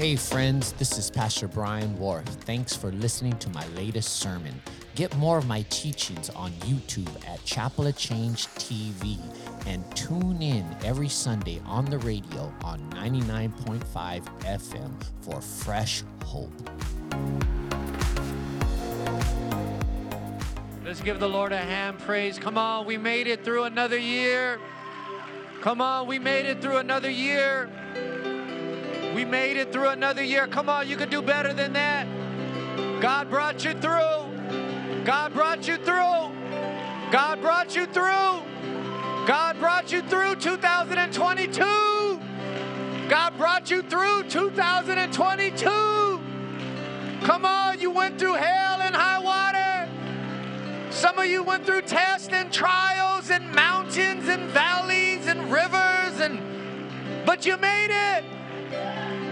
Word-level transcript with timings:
Hey, 0.00 0.16
friends, 0.16 0.72
this 0.72 0.96
is 0.96 1.10
Pastor 1.10 1.46
Brian 1.46 1.94
Warth. 1.98 2.26
Thanks 2.44 2.74
for 2.74 2.90
listening 2.90 3.36
to 3.36 3.50
my 3.50 3.66
latest 3.76 4.16
sermon. 4.16 4.54
Get 4.94 5.14
more 5.18 5.36
of 5.36 5.46
my 5.46 5.60
teachings 5.68 6.30
on 6.30 6.52
YouTube 6.62 7.28
at 7.28 7.44
Chapel 7.44 7.86
of 7.86 7.98
Change 7.98 8.46
TV 8.46 9.18
and 9.66 9.84
tune 9.94 10.40
in 10.40 10.64
every 10.82 11.10
Sunday 11.10 11.60
on 11.66 11.84
the 11.84 11.98
radio 11.98 12.50
on 12.64 12.80
99.5 12.92 14.22
FM 14.40 14.90
for 15.20 15.42
fresh 15.42 16.02
hope. 16.24 16.50
Let's 20.82 21.02
give 21.02 21.20
the 21.20 21.28
Lord 21.28 21.52
a 21.52 21.58
hand 21.58 21.98
praise. 21.98 22.38
Come 22.38 22.56
on, 22.56 22.86
we 22.86 22.96
made 22.96 23.26
it 23.26 23.44
through 23.44 23.64
another 23.64 23.98
year. 23.98 24.58
Come 25.60 25.82
on, 25.82 26.06
we 26.06 26.18
made 26.18 26.46
it 26.46 26.62
through 26.62 26.78
another 26.78 27.10
year. 27.10 27.68
We 29.20 29.26
made 29.26 29.58
it 29.58 29.70
through 29.70 29.88
another 29.88 30.24
year. 30.24 30.46
Come 30.46 30.70
on, 30.70 30.88
you 30.88 30.96
can 30.96 31.10
do 31.10 31.20
better 31.20 31.52
than 31.52 31.74
that. 31.74 32.06
God 33.02 33.28
brought 33.28 33.62
you 33.66 33.74
through. 33.74 35.04
God 35.04 35.34
brought 35.34 35.68
you 35.68 35.76
through. 35.76 36.32
God 37.12 37.42
brought 37.42 37.76
you 37.76 37.84
through. 37.84 38.40
God 39.26 39.58
brought 39.58 39.92
you 39.92 40.00
through 40.00 40.36
2022. 40.36 41.60
God 43.10 43.36
brought 43.36 43.70
you 43.70 43.82
through 43.82 44.22
2022. 44.30 45.66
Come 47.22 47.44
on, 47.44 47.78
you 47.78 47.90
went 47.90 48.18
through 48.18 48.36
hell 48.36 48.80
and 48.80 48.96
high 48.96 49.18
water. 49.18 49.86
Some 50.90 51.18
of 51.18 51.26
you 51.26 51.42
went 51.42 51.66
through 51.66 51.82
tests 51.82 52.30
and 52.32 52.50
trials 52.50 53.28
and 53.28 53.52
mountains 53.54 54.28
and 54.28 54.48
valleys 54.48 55.26
and 55.26 55.52
rivers 55.52 56.20
and 56.20 56.40
but 57.26 57.44
you 57.44 57.58
made 57.58 57.90
it. 57.90 58.39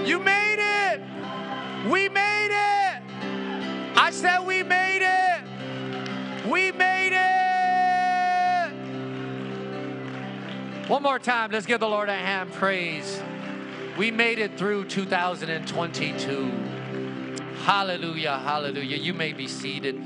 You 0.05 0.19
made 0.19 0.59
it. 0.59 1.01
We 1.91 2.09
made 2.09 2.51
it. 2.51 3.03
I 3.97 4.11
said 4.11 4.41
we 4.47 4.63
made 4.63 5.03
it. 5.03 5.43
We 6.47 6.73
made 6.73 7.13
it. 7.13 7.29
One 10.89 11.03
more 11.03 11.19
time, 11.19 11.51
let's 11.51 11.67
give 11.67 11.81
the 11.81 11.89
Lord 11.89 12.09
a 12.09 12.15
hand 12.15 12.53
praise. 12.53 13.21
We 13.99 14.11
made 14.11 14.39
it 14.39 14.57
through 14.57 14.87
2022. 14.87 16.51
Hallelujah, 17.65 18.39
hallelujah. 18.39 18.97
You 18.97 19.13
may 19.13 19.33
be 19.35 19.47
seated 19.49 19.97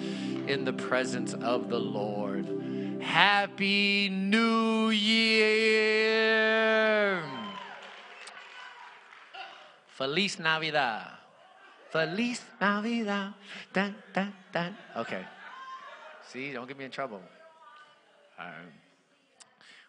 in 0.48 0.64
the 0.64 0.72
presence 0.72 1.34
of 1.34 1.68
the 1.68 1.78
Lord. 1.78 3.00
Happy 3.00 4.08
New 4.08 4.90
Year! 4.90 6.22
Feliz 10.02 10.36
Navidad. 10.40 11.12
Feliz 11.92 12.40
Navidad. 12.60 13.34
Dun, 13.72 13.94
dun, 14.12 14.32
dun. 14.52 14.76
Okay. 14.96 15.24
See, 16.28 16.52
don't 16.52 16.66
get 16.66 16.76
me 16.76 16.84
in 16.86 16.90
trouble. 16.90 17.20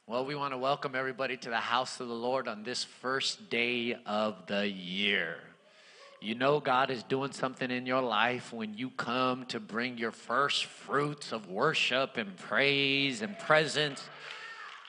Well, 0.06 0.24
we 0.24 0.36
want 0.36 0.54
to 0.54 0.60
welcome 0.60 0.94
everybody 0.94 1.36
to 1.38 1.50
the 1.50 1.58
house 1.58 2.00
of 2.00 2.10
the 2.10 2.14
Lord 2.14 2.48
on 2.48 2.62
this 2.62 2.84
first 2.84 3.50
day 3.50 3.98
of 4.06 4.46
the 4.46 4.70
year. 4.70 5.38
You 6.22 6.36
know, 6.36 6.60
God 6.60 6.92
is 6.92 7.02
doing 7.02 7.32
something 7.32 7.72
in 7.72 7.88
your 7.88 8.04
life 8.04 8.54
when 8.54 8.78
you 8.78 8.92
come 8.92 9.48
to 9.48 9.60
bring 9.60 9.98
your 9.98 10.12
first 10.12 10.66
fruits 10.66 11.32
of 11.32 11.50
worship 11.50 12.18
and 12.18 12.38
praise 12.38 13.24
and 13.24 13.40
presence 13.40 14.08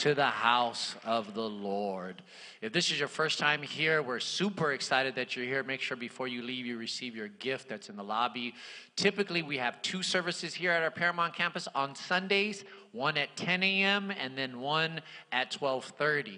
to 0.05 0.14
the 0.14 0.27
house 0.27 0.97
of 1.06 1.33
the 1.33 1.48
Lord. 1.48 2.20
If 2.60 2.74
this 2.74 2.91
is 2.91 2.98
your 2.98 3.08
first 3.08 3.38
time 3.38 3.62
here, 3.62 4.02
we're 4.02 4.20
super 4.20 4.72
excited 4.72 5.14
that 5.14 5.34
you're 5.34 5.47
here. 5.47 5.62
Make 5.62 5.80
sure 5.80 5.97
before 5.97 6.28
you 6.28 6.42
leave, 6.42 6.66
you 6.66 6.77
receive 6.77 7.16
your 7.16 7.28
gift 7.28 7.70
that's 7.70 7.88
in 7.88 7.97
the 7.97 8.05
lobby. 8.05 8.53
Typically, 8.97 9.43
we 9.43 9.56
have 9.56 9.81
two 9.81 10.03
services 10.03 10.53
here 10.53 10.72
at 10.72 10.82
our 10.82 10.91
Paramount 10.91 11.34
campus 11.34 11.69
on 11.75 11.94
Sundays, 11.94 12.66
one 12.93 13.16
at 13.16 13.34
10 13.37 13.62
a.m. 13.62 14.10
and 14.10 14.37
then 14.37 14.60
one 14.60 15.00
at 15.32 15.50
12:30. 15.50 16.37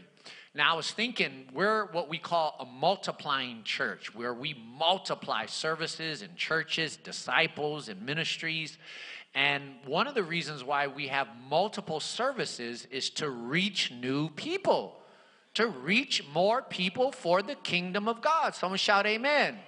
Now, 0.54 0.72
I 0.72 0.76
was 0.76 0.92
thinking 0.92 1.48
we're 1.52 1.86
what 1.86 2.08
we 2.08 2.18
call 2.18 2.54
a 2.60 2.64
multiplying 2.64 3.64
church, 3.64 4.14
where 4.14 4.32
we 4.32 4.54
multiply 4.78 5.46
services 5.46 6.22
and 6.22 6.36
churches, 6.36 6.96
disciples, 6.96 7.88
and 7.88 8.00
ministries. 8.00 8.78
And 9.36 9.74
one 9.84 10.06
of 10.06 10.14
the 10.14 10.22
reasons 10.22 10.64
why 10.64 10.86
we 10.86 11.08
have 11.08 11.28
multiple 11.50 12.00
services 12.00 12.88
is 12.90 13.10
to 13.10 13.28
reach 13.28 13.92
new 13.92 14.30
people, 14.30 14.98
to 15.52 15.66
reach 15.66 16.24
more 16.32 16.62
people 16.62 17.12
for 17.12 17.42
the 17.42 17.54
kingdom 17.56 18.08
of 18.08 18.22
God. 18.22 18.54
Someone 18.54 18.78
shout, 18.78 19.04
Amen. 19.04 19.58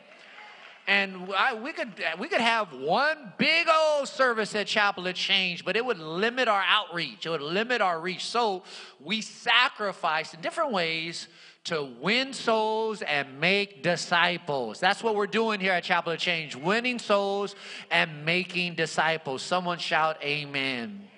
And 0.86 1.30
I, 1.36 1.52
we 1.52 1.74
could 1.74 1.92
we 2.18 2.28
could 2.28 2.40
have 2.40 2.72
one 2.72 3.34
big 3.36 3.66
old 3.68 4.08
service 4.08 4.54
at 4.54 4.68
Chapel 4.68 5.06
of 5.06 5.14
Change, 5.14 5.66
but 5.66 5.76
it 5.76 5.84
would 5.84 5.98
limit 5.98 6.48
our 6.48 6.64
outreach. 6.66 7.26
It 7.26 7.28
would 7.28 7.42
limit 7.42 7.82
our 7.82 8.00
reach. 8.00 8.24
So 8.24 8.62
we 8.98 9.20
sacrifice 9.20 10.32
in 10.32 10.40
different 10.40 10.72
ways 10.72 11.28
to 11.68 11.86
win 12.00 12.32
souls 12.32 13.02
and 13.02 13.38
make 13.40 13.82
disciples. 13.82 14.80
That's 14.80 15.02
what 15.02 15.14
we're 15.14 15.26
doing 15.26 15.60
here 15.60 15.72
at 15.72 15.84
Chapel 15.84 16.12
of 16.12 16.18
Change, 16.18 16.56
winning 16.56 16.98
souls 16.98 17.54
and 17.90 18.24
making 18.24 18.74
disciples. 18.74 19.42
Someone 19.42 19.78
shout 19.78 20.16
amen. 20.22 21.08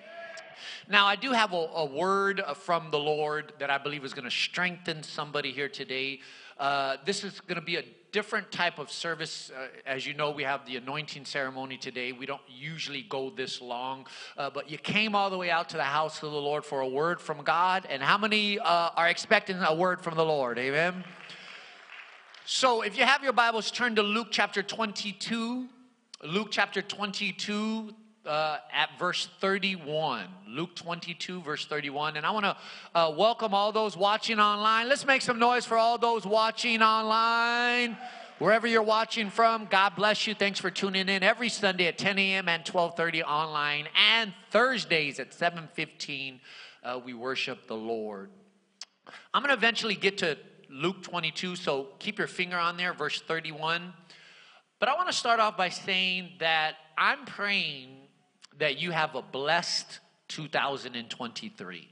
Now, 0.89 1.05
I 1.05 1.15
do 1.15 1.31
have 1.31 1.53
a, 1.53 1.69
a 1.73 1.85
word 1.85 2.41
from 2.55 2.91
the 2.91 2.99
Lord 2.99 3.53
that 3.59 3.69
I 3.69 3.77
believe 3.77 4.03
is 4.03 4.13
going 4.13 4.25
to 4.25 4.31
strengthen 4.31 5.03
somebody 5.03 5.53
here 5.53 5.69
today. 5.69 6.19
Uh, 6.59 6.97
this 7.05 7.23
is 7.23 7.39
going 7.39 7.55
to 7.55 7.65
be 7.65 7.77
a 7.77 7.83
different 8.11 8.51
type 8.51 8.77
of 8.77 8.91
service. 8.91 9.51
Uh, 9.55 9.67
as 9.85 10.05
you 10.05 10.13
know, 10.13 10.31
we 10.31 10.43
have 10.43 10.65
the 10.65 10.75
anointing 10.77 11.25
ceremony 11.25 11.77
today. 11.77 12.11
We 12.11 12.25
don't 12.25 12.41
usually 12.47 13.03
go 13.03 13.29
this 13.29 13.61
long, 13.61 14.05
uh, 14.37 14.49
but 14.49 14.69
you 14.69 14.77
came 14.77 15.15
all 15.15 15.29
the 15.29 15.37
way 15.37 15.49
out 15.49 15.69
to 15.69 15.77
the 15.77 15.83
house 15.83 16.21
of 16.21 16.31
the 16.31 16.37
Lord 16.37 16.65
for 16.65 16.81
a 16.81 16.87
word 16.87 17.21
from 17.21 17.43
God. 17.43 17.87
And 17.89 18.03
how 18.03 18.17
many 18.17 18.59
uh, 18.59 18.89
are 18.95 19.07
expecting 19.07 19.57
a 19.57 19.73
word 19.73 20.01
from 20.01 20.15
the 20.15 20.25
Lord? 20.25 20.59
Amen. 20.59 21.03
So, 22.45 22.81
if 22.81 22.97
you 22.97 23.05
have 23.05 23.23
your 23.23 23.33
Bibles, 23.33 23.71
turn 23.71 23.95
to 23.95 24.03
Luke 24.03 24.27
chapter 24.31 24.61
22. 24.61 25.67
Luke 26.23 26.49
chapter 26.51 26.81
22, 26.81 27.95
uh, 28.25 28.57
at 28.71 28.89
verse 28.99 29.27
31. 29.39 30.27
Luke 30.47 30.75
22, 30.75 31.41
verse 31.41 31.65
31. 31.65 32.17
And 32.17 32.25
I 32.25 32.31
want 32.31 32.45
to 32.45 32.57
uh, 32.93 33.13
welcome 33.17 33.53
all 33.53 33.71
those 33.71 33.97
watching 33.97 34.39
online. 34.39 34.89
Let's 34.89 35.05
make 35.05 35.21
some 35.21 35.39
noise 35.39 35.65
for 35.65 35.77
all 35.77 35.97
those 35.97 36.25
watching 36.25 36.81
online. 36.81 37.97
Wherever 38.39 38.65
you're 38.65 38.81
watching 38.81 39.29
from, 39.29 39.67
God 39.69 39.95
bless 39.95 40.25
you. 40.25 40.33
Thanks 40.33 40.59
for 40.59 40.71
tuning 40.71 41.09
in 41.09 41.21
every 41.21 41.49
Sunday 41.49 41.85
at 41.85 41.99
10 41.99 42.17
a.m. 42.17 42.49
and 42.49 42.65
12:30 42.65 43.21
online, 43.23 43.87
and 43.95 44.33
Thursdays 44.49 45.19
at 45.19 45.31
7:15. 45.31 46.39
Uh, 46.83 46.99
we 47.05 47.13
worship 47.13 47.67
the 47.67 47.75
Lord. 47.75 48.31
I'm 49.31 49.43
going 49.43 49.53
to 49.53 49.57
eventually 49.57 49.93
get 49.93 50.17
to 50.19 50.39
Luke 50.71 51.03
22, 51.03 51.55
so 51.55 51.89
keep 51.99 52.17
your 52.17 52.27
finger 52.27 52.57
on 52.57 52.77
there, 52.77 52.93
verse 52.93 53.21
31. 53.21 53.93
But 54.79 54.89
I 54.89 54.95
want 54.95 55.07
to 55.07 55.13
start 55.13 55.39
off 55.39 55.55
by 55.55 55.69
saying 55.69 56.31
that 56.39 56.77
I'm 56.97 57.25
praying 57.25 58.00
that 58.61 58.79
you 58.79 58.91
have 58.91 59.15
a 59.15 59.23
blessed 59.23 59.99
2023. 60.27 61.89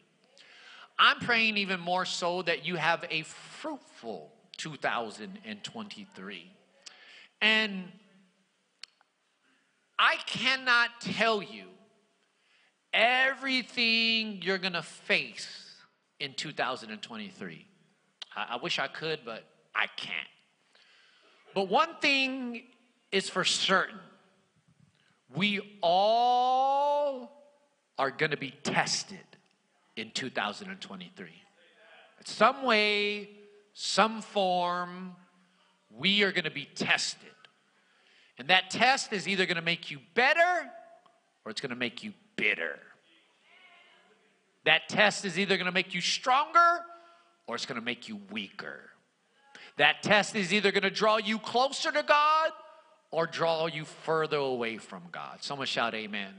I'm 0.99 1.17
praying 1.17 1.57
even 1.57 1.79
more 1.79 2.05
so 2.05 2.43
that 2.43 2.63
you 2.63 2.75
have 2.75 3.03
a 3.09 3.23
fruitful 3.23 4.31
2023. 4.57 6.51
And 7.41 7.85
I 9.97 10.17
cannot 10.27 10.89
tell 11.01 11.41
you 11.41 11.65
everything 12.93 14.39
you're 14.43 14.59
going 14.59 14.73
to 14.73 14.83
face 14.83 15.47
in 16.19 16.35
2023. 16.35 17.65
I, 18.35 18.45
I 18.47 18.57
wish 18.57 18.77
I 18.77 18.87
could, 18.87 19.21
but 19.25 19.43
I 19.73 19.87
can't. 19.97 20.15
But 21.55 21.67
one 21.67 21.95
thing 21.99 22.61
is 23.11 23.27
for 23.27 23.43
certain 23.43 23.97
we 25.35 25.77
all 25.81 27.31
are 27.97 28.11
going 28.11 28.31
to 28.31 28.37
be 28.37 28.53
tested 28.63 29.17
in 29.95 30.11
2023. 30.11 31.27
Some 32.25 32.63
way, 32.63 33.29
some 33.73 34.21
form, 34.21 35.15
we 35.91 36.23
are 36.23 36.31
going 36.31 36.45
to 36.45 36.51
be 36.51 36.67
tested. 36.75 37.29
And 38.37 38.47
that 38.47 38.69
test 38.69 39.13
is 39.13 39.27
either 39.27 39.45
going 39.45 39.57
to 39.57 39.61
make 39.61 39.91
you 39.91 39.99
better 40.15 40.69
or 41.45 41.51
it's 41.51 41.61
going 41.61 41.71
to 41.71 41.75
make 41.75 42.03
you 42.03 42.13
bitter. 42.35 42.79
That 44.65 44.87
test 44.89 45.25
is 45.25 45.37
either 45.37 45.57
going 45.57 45.65
to 45.65 45.71
make 45.71 45.93
you 45.93 46.01
stronger 46.01 46.79
or 47.47 47.55
it's 47.55 47.65
going 47.65 47.79
to 47.79 47.85
make 47.85 48.07
you 48.07 48.19
weaker. 48.31 48.79
That 49.77 50.03
test 50.03 50.35
is 50.35 50.53
either 50.53 50.71
going 50.71 50.83
to 50.83 50.89
draw 50.89 51.17
you 51.17 51.39
closer 51.39 51.91
to 51.91 52.03
God 52.03 52.51
or 53.11 53.27
draw 53.27 53.67
you 53.67 53.85
further 53.85 54.37
away 54.37 54.77
from 54.77 55.03
God. 55.11 55.37
Someone 55.41 55.67
shout, 55.67 55.93
Amen. 55.95 56.33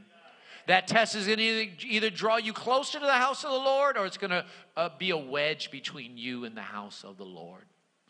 That 0.66 0.86
test 0.86 1.16
is 1.16 1.26
going 1.26 1.38
to 1.38 1.86
either, 1.86 2.10
draw 2.10 2.36
you 2.36 2.52
closer 2.52 3.00
to 3.00 3.04
the 3.04 3.12
house 3.12 3.44
of 3.44 3.50
the 3.50 3.56
Lord 3.56 3.96
or 3.96 4.06
it's 4.06 4.18
going 4.18 4.30
to 4.30 4.44
uh, 4.76 4.90
be 4.98 5.10
a 5.10 5.16
wedge 5.16 5.70
between 5.70 6.16
you 6.16 6.44
and 6.44 6.56
the 6.56 6.62
house 6.62 7.02
of 7.02 7.16
the 7.16 7.24
Lord. 7.24 7.64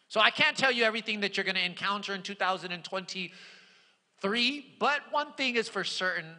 So 0.08 0.20
I 0.20 0.30
can't 0.30 0.56
tell 0.56 0.72
you 0.72 0.84
everything 0.84 1.20
that 1.20 1.36
you're 1.36 1.44
going 1.44 1.56
to 1.56 1.64
encounter 1.64 2.14
in 2.14 2.22
2023, 2.22 4.66
but 4.78 5.00
one 5.10 5.32
thing 5.34 5.56
is 5.56 5.68
for 5.68 5.84
certain 5.84 6.34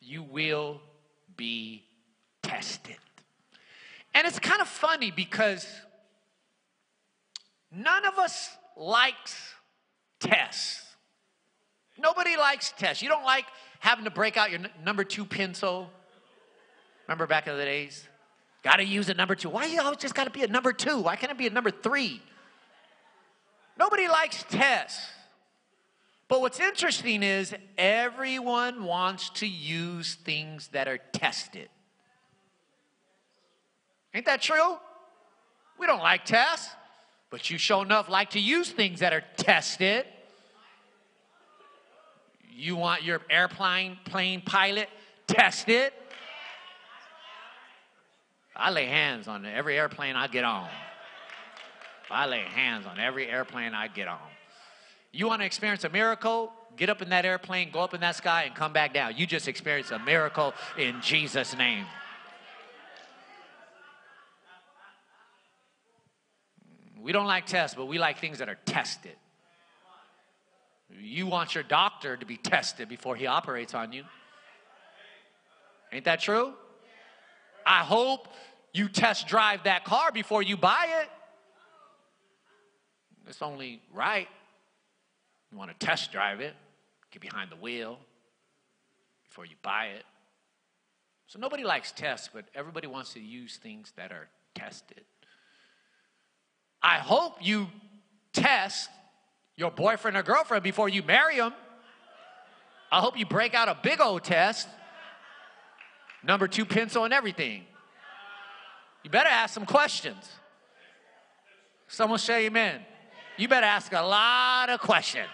you 0.00 0.22
will 0.22 0.80
be 1.36 1.84
tested. 2.42 2.96
And 4.14 4.26
it's 4.26 4.38
kind 4.38 4.60
of 4.60 4.68
funny 4.68 5.10
because 5.10 5.66
none 7.70 8.06
of 8.06 8.18
us 8.18 8.56
likes 8.76 9.54
tests. 10.20 10.83
Nobody 11.98 12.36
likes 12.36 12.72
tests. 12.76 13.02
You 13.02 13.08
don't 13.08 13.24
like 13.24 13.46
having 13.80 14.04
to 14.04 14.10
break 14.10 14.36
out 14.36 14.50
your 14.50 14.60
n- 14.60 14.70
number 14.84 15.04
two 15.04 15.24
pencil. 15.24 15.90
Remember 17.06 17.26
back 17.26 17.46
in 17.46 17.56
the 17.56 17.64
days? 17.64 18.06
Got 18.62 18.76
to 18.76 18.84
use 18.84 19.08
a 19.08 19.14
number 19.14 19.34
two. 19.34 19.50
Why 19.50 19.66
you 19.66 19.80
always 19.80 19.98
just 19.98 20.14
got 20.14 20.24
to 20.24 20.30
be 20.30 20.42
a 20.42 20.48
number 20.48 20.72
two? 20.72 20.98
Why 20.98 21.16
can't 21.16 21.30
it 21.30 21.38
be 21.38 21.46
a 21.46 21.50
number 21.50 21.70
three? 21.70 22.20
Nobody 23.78 24.08
likes 24.08 24.44
tests. 24.48 25.10
But 26.28 26.40
what's 26.40 26.58
interesting 26.58 27.22
is 27.22 27.54
everyone 27.76 28.84
wants 28.84 29.30
to 29.30 29.46
use 29.46 30.14
things 30.14 30.68
that 30.68 30.88
are 30.88 30.98
tested. 31.12 31.68
Ain't 34.14 34.26
that 34.26 34.40
true? 34.40 34.78
We 35.78 35.86
don't 35.86 36.00
like 36.00 36.24
tests, 36.24 36.70
but 37.30 37.50
you 37.50 37.58
sure 37.58 37.84
enough 37.84 38.08
like 38.08 38.30
to 38.30 38.40
use 38.40 38.70
things 38.70 39.00
that 39.00 39.12
are 39.12 39.24
tested. 39.36 40.06
You 42.56 42.76
want 42.76 43.02
your 43.02 43.20
airplane 43.28 43.98
plane 44.04 44.40
pilot 44.40 44.88
tested? 45.26 45.92
I 48.54 48.70
lay 48.70 48.86
hands 48.86 49.26
on 49.26 49.44
every 49.44 49.76
airplane 49.76 50.14
I 50.14 50.28
get 50.28 50.44
on. 50.44 50.68
I 52.10 52.26
lay 52.26 52.42
hands 52.42 52.86
on 52.86 53.00
every 53.00 53.28
airplane 53.28 53.74
I 53.74 53.88
get 53.88 54.06
on. 54.06 54.18
You 55.12 55.26
want 55.26 55.42
to 55.42 55.46
experience 55.46 55.82
a 55.82 55.88
miracle? 55.88 56.52
Get 56.76 56.88
up 56.90 57.02
in 57.02 57.08
that 57.10 57.24
airplane, 57.24 57.70
go 57.72 57.80
up 57.80 57.94
in 57.94 58.00
that 58.00 58.16
sky, 58.16 58.44
and 58.44 58.54
come 58.54 58.72
back 58.72 58.94
down. 58.94 59.16
You 59.16 59.26
just 59.26 59.48
experienced 59.48 59.90
a 59.90 59.98
miracle 59.98 60.54
in 60.78 61.00
Jesus' 61.00 61.56
name. 61.56 61.86
We 67.00 67.12
don't 67.12 67.26
like 67.26 67.46
tests, 67.46 67.76
but 67.76 67.86
we 67.86 67.98
like 67.98 68.18
things 68.18 68.38
that 68.38 68.48
are 68.48 68.58
tested. 68.64 69.16
You 71.00 71.26
want 71.26 71.54
your 71.54 71.64
doctor 71.64 72.16
to 72.16 72.26
be 72.26 72.36
tested 72.36 72.88
before 72.88 73.16
he 73.16 73.26
operates 73.26 73.74
on 73.74 73.92
you. 73.92 74.04
Ain't 75.92 76.04
that 76.04 76.20
true? 76.20 76.54
I 77.66 77.80
hope 77.80 78.28
you 78.72 78.88
test 78.88 79.26
drive 79.26 79.64
that 79.64 79.84
car 79.84 80.12
before 80.12 80.42
you 80.42 80.56
buy 80.56 80.86
it. 81.02 81.08
It's 83.26 83.42
only 83.42 83.80
right. 83.92 84.28
You 85.50 85.58
want 85.58 85.78
to 85.78 85.86
test 85.86 86.12
drive 86.12 86.40
it, 86.40 86.54
get 87.10 87.22
behind 87.22 87.50
the 87.50 87.56
wheel 87.56 87.98
before 89.28 89.46
you 89.46 89.54
buy 89.62 89.86
it. 89.96 90.04
So 91.28 91.38
nobody 91.38 91.64
likes 91.64 91.92
tests, 91.92 92.28
but 92.32 92.44
everybody 92.54 92.86
wants 92.86 93.14
to 93.14 93.20
use 93.20 93.56
things 93.56 93.92
that 93.96 94.12
are 94.12 94.28
tested. 94.54 95.04
I 96.82 96.98
hope 96.98 97.36
you 97.40 97.68
test 98.32 98.90
your 99.56 99.70
boyfriend 99.70 100.16
or 100.16 100.22
girlfriend 100.22 100.64
before 100.64 100.88
you 100.88 101.02
marry 101.02 101.36
them. 101.36 101.52
I 102.90 103.00
hope 103.00 103.18
you 103.18 103.26
break 103.26 103.54
out 103.54 103.68
a 103.68 103.76
big 103.82 104.00
old 104.00 104.24
test, 104.24 104.68
number 106.22 106.48
two 106.48 106.64
pencil 106.64 107.04
and 107.04 107.12
everything. 107.14 107.64
You 109.02 109.10
better 109.10 109.28
ask 109.28 109.52
some 109.52 109.66
questions. 109.66 110.28
Someone 111.88 112.18
say 112.18 112.46
amen. 112.46 112.80
You 113.36 113.48
better 113.48 113.66
ask 113.66 113.92
a 113.92 114.00
lot 114.00 114.70
of 114.70 114.80
questions. 114.80 115.28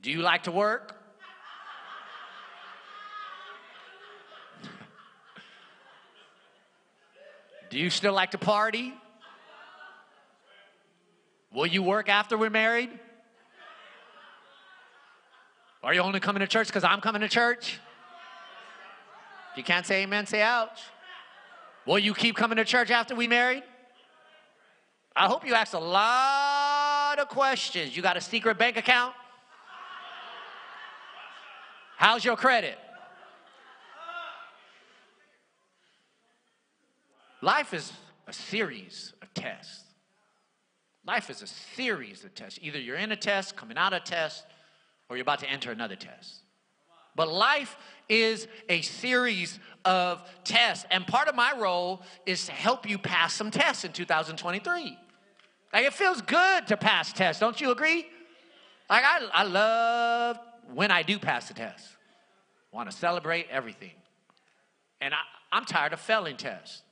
Do 0.00 0.10
you 0.10 0.20
like 0.20 0.44
to 0.44 0.52
work? 0.52 0.94
Do 7.70 7.78
you 7.78 7.88
still 7.90 8.12
like 8.12 8.30
to 8.32 8.38
party? 8.38 8.94
Will 11.54 11.66
you 11.66 11.84
work 11.84 12.08
after 12.08 12.36
we're 12.36 12.50
married? 12.50 12.90
Are 15.84 15.94
you 15.94 16.00
only 16.00 16.18
coming 16.18 16.40
to 16.40 16.48
church 16.48 16.66
because 16.66 16.82
I'm 16.82 17.00
coming 17.00 17.20
to 17.20 17.28
church? 17.28 17.78
If 19.52 19.58
you 19.58 19.62
can't 19.62 19.86
say 19.86 20.02
amen, 20.02 20.26
say 20.26 20.42
ouch. 20.42 20.80
Will 21.86 22.00
you 22.00 22.12
keep 22.12 22.34
coming 22.34 22.56
to 22.56 22.64
church 22.64 22.90
after 22.90 23.14
we 23.14 23.28
married? 23.28 23.62
I 25.14 25.28
hope 25.28 25.46
you 25.46 25.54
asked 25.54 25.74
a 25.74 25.78
lot 25.78 27.20
of 27.20 27.28
questions. 27.28 27.96
You 27.96 28.02
got 28.02 28.16
a 28.16 28.20
secret 28.20 28.58
bank 28.58 28.76
account? 28.76 29.14
How's 31.96 32.24
your 32.24 32.36
credit? 32.36 32.76
Life 37.40 37.72
is 37.72 37.92
a 38.26 38.32
series 38.32 39.12
of 39.22 39.32
tests. 39.34 39.83
Life 41.06 41.28
is 41.28 41.42
a 41.42 41.46
series 41.46 42.24
of 42.24 42.34
tests. 42.34 42.58
Either 42.62 42.78
you're 42.78 42.96
in 42.96 43.12
a 43.12 43.16
test, 43.16 43.56
coming 43.56 43.76
out 43.76 43.92
of 43.92 44.02
a 44.02 44.04
test, 44.04 44.44
or 45.08 45.16
you're 45.16 45.22
about 45.22 45.40
to 45.40 45.50
enter 45.50 45.70
another 45.70 45.96
test. 45.96 46.40
But 47.14 47.30
life 47.30 47.76
is 48.08 48.48
a 48.68 48.80
series 48.82 49.58
of 49.84 50.22
tests. 50.44 50.86
And 50.90 51.06
part 51.06 51.28
of 51.28 51.34
my 51.34 51.52
role 51.56 52.02
is 52.26 52.46
to 52.46 52.52
help 52.52 52.88
you 52.88 52.98
pass 52.98 53.34
some 53.34 53.50
tests 53.50 53.84
in 53.84 53.92
2023. 53.92 54.98
Like 55.72 55.84
it 55.84 55.92
feels 55.92 56.22
good 56.22 56.66
to 56.68 56.76
pass 56.76 57.12
tests, 57.12 57.40
don't 57.40 57.60
you 57.60 57.70
agree? 57.70 58.06
Like 58.88 59.04
I, 59.04 59.28
I 59.32 59.44
love 59.44 60.38
when 60.72 60.90
I 60.90 61.02
do 61.02 61.18
pass 61.18 61.48
the 61.48 61.54
test. 61.54 61.88
Want 62.72 62.90
to 62.90 62.96
celebrate 62.96 63.46
everything. 63.50 63.92
And 65.00 65.14
I, 65.14 65.18
I'm 65.52 65.64
tired 65.64 65.92
of 65.92 66.00
failing 66.00 66.36
tests. 66.36 66.82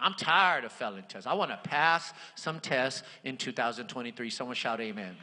I'm 0.00 0.14
tired 0.14 0.64
of 0.64 0.72
failing 0.72 1.04
tests. 1.08 1.26
I 1.26 1.34
want 1.34 1.50
to 1.50 1.68
pass 1.68 2.12
some 2.34 2.60
tests 2.60 3.02
in 3.24 3.36
2023. 3.36 4.30
Someone 4.30 4.56
shout 4.56 4.80
amen. 4.80 5.16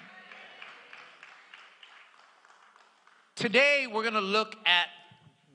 Today, 3.36 3.88
we're 3.92 4.02
going 4.02 4.14
to 4.14 4.20
look 4.20 4.56
at 4.66 4.88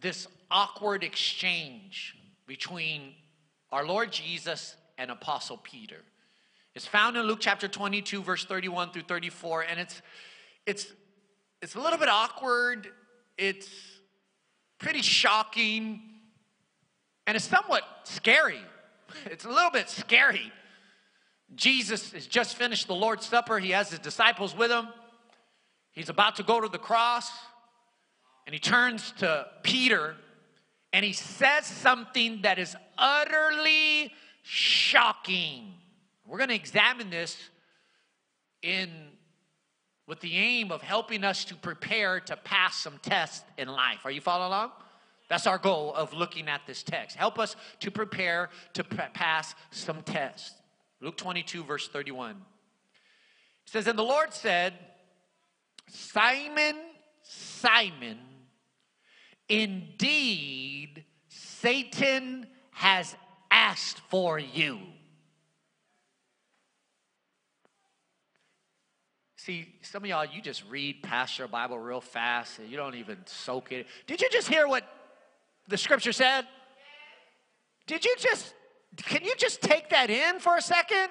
this 0.00 0.26
awkward 0.50 1.02
exchange 1.02 2.16
between 2.46 3.14
our 3.70 3.86
Lord 3.86 4.12
Jesus 4.12 4.76
and 4.98 5.10
Apostle 5.10 5.56
Peter. 5.56 5.98
It's 6.74 6.86
found 6.86 7.16
in 7.16 7.24
Luke 7.24 7.38
chapter 7.40 7.68
22, 7.68 8.22
verse 8.22 8.44
31 8.44 8.92
through 8.92 9.02
34, 9.02 9.62
and 9.62 9.80
it's, 9.80 10.02
it's, 10.66 10.86
it's 11.60 11.74
a 11.74 11.80
little 11.80 11.98
bit 11.98 12.08
awkward. 12.08 12.88
It's 13.36 13.68
pretty 14.78 15.02
shocking, 15.02 16.02
and 17.26 17.36
it's 17.36 17.46
somewhat 17.46 17.82
scary. 18.04 18.60
It's 19.26 19.44
a 19.44 19.48
little 19.48 19.70
bit 19.70 19.88
scary. 19.88 20.52
Jesus 21.54 22.12
has 22.12 22.26
just 22.26 22.56
finished 22.56 22.86
the 22.86 22.94
Lord's 22.94 23.26
Supper. 23.26 23.58
He 23.58 23.70
has 23.70 23.90
his 23.90 23.98
disciples 23.98 24.56
with 24.56 24.70
him. 24.70 24.88
He's 25.92 26.08
about 26.08 26.36
to 26.36 26.42
go 26.42 26.60
to 26.60 26.68
the 26.68 26.78
cross. 26.78 27.30
And 28.46 28.54
he 28.54 28.60
turns 28.60 29.12
to 29.18 29.46
Peter 29.62 30.16
and 30.92 31.04
he 31.04 31.12
says 31.12 31.64
something 31.64 32.42
that 32.42 32.58
is 32.58 32.76
utterly 32.98 34.12
shocking. 34.42 35.72
We're 36.26 36.38
going 36.38 36.50
to 36.50 36.54
examine 36.54 37.08
this 37.10 37.36
in 38.62 38.90
with 40.06 40.20
the 40.20 40.36
aim 40.36 40.72
of 40.72 40.82
helping 40.82 41.24
us 41.24 41.44
to 41.46 41.54
prepare 41.54 42.20
to 42.20 42.36
pass 42.36 42.76
some 42.76 42.98
tests 43.02 43.44
in 43.56 43.68
life. 43.68 44.00
Are 44.04 44.10
you 44.10 44.20
following 44.20 44.48
along? 44.48 44.72
That's 45.28 45.46
our 45.46 45.58
goal 45.58 45.94
of 45.94 46.12
looking 46.12 46.48
at 46.48 46.62
this 46.66 46.82
text. 46.82 47.16
Help 47.16 47.38
us 47.38 47.56
to 47.80 47.90
prepare 47.90 48.50
to 48.74 48.84
pass 48.84 49.54
some 49.70 50.02
tests. 50.02 50.54
Luke 51.00 51.16
22, 51.16 51.64
verse 51.64 51.88
31. 51.88 52.30
It 52.30 52.36
says, 53.66 53.86
And 53.86 53.98
the 53.98 54.04
Lord 54.04 54.32
said, 54.32 54.74
Simon, 55.88 56.76
Simon, 57.22 58.18
indeed, 59.48 61.04
Satan 61.28 62.46
has 62.72 63.16
asked 63.50 64.00
for 64.08 64.38
you. 64.38 64.78
See, 69.36 69.74
some 69.82 70.04
of 70.04 70.08
y'all, 70.08 70.24
you 70.24 70.40
just 70.40 70.62
read 70.70 71.02
past 71.02 71.36
your 71.36 71.48
Bible 71.48 71.76
real 71.76 72.00
fast 72.00 72.60
and 72.60 72.68
you 72.68 72.76
don't 72.76 72.94
even 72.94 73.18
soak 73.26 73.72
it. 73.72 73.88
Did 74.06 74.20
you 74.20 74.30
just 74.30 74.46
hear 74.46 74.68
what 74.68 74.84
the 75.68 75.76
scripture 75.76 76.12
said? 76.12 76.46
Did 77.86 78.04
you 78.04 78.14
just, 78.18 78.54
can 78.96 79.24
you 79.24 79.34
just 79.36 79.60
take 79.60 79.90
that 79.90 80.10
in 80.10 80.38
for 80.38 80.56
a 80.56 80.62
second? 80.62 81.08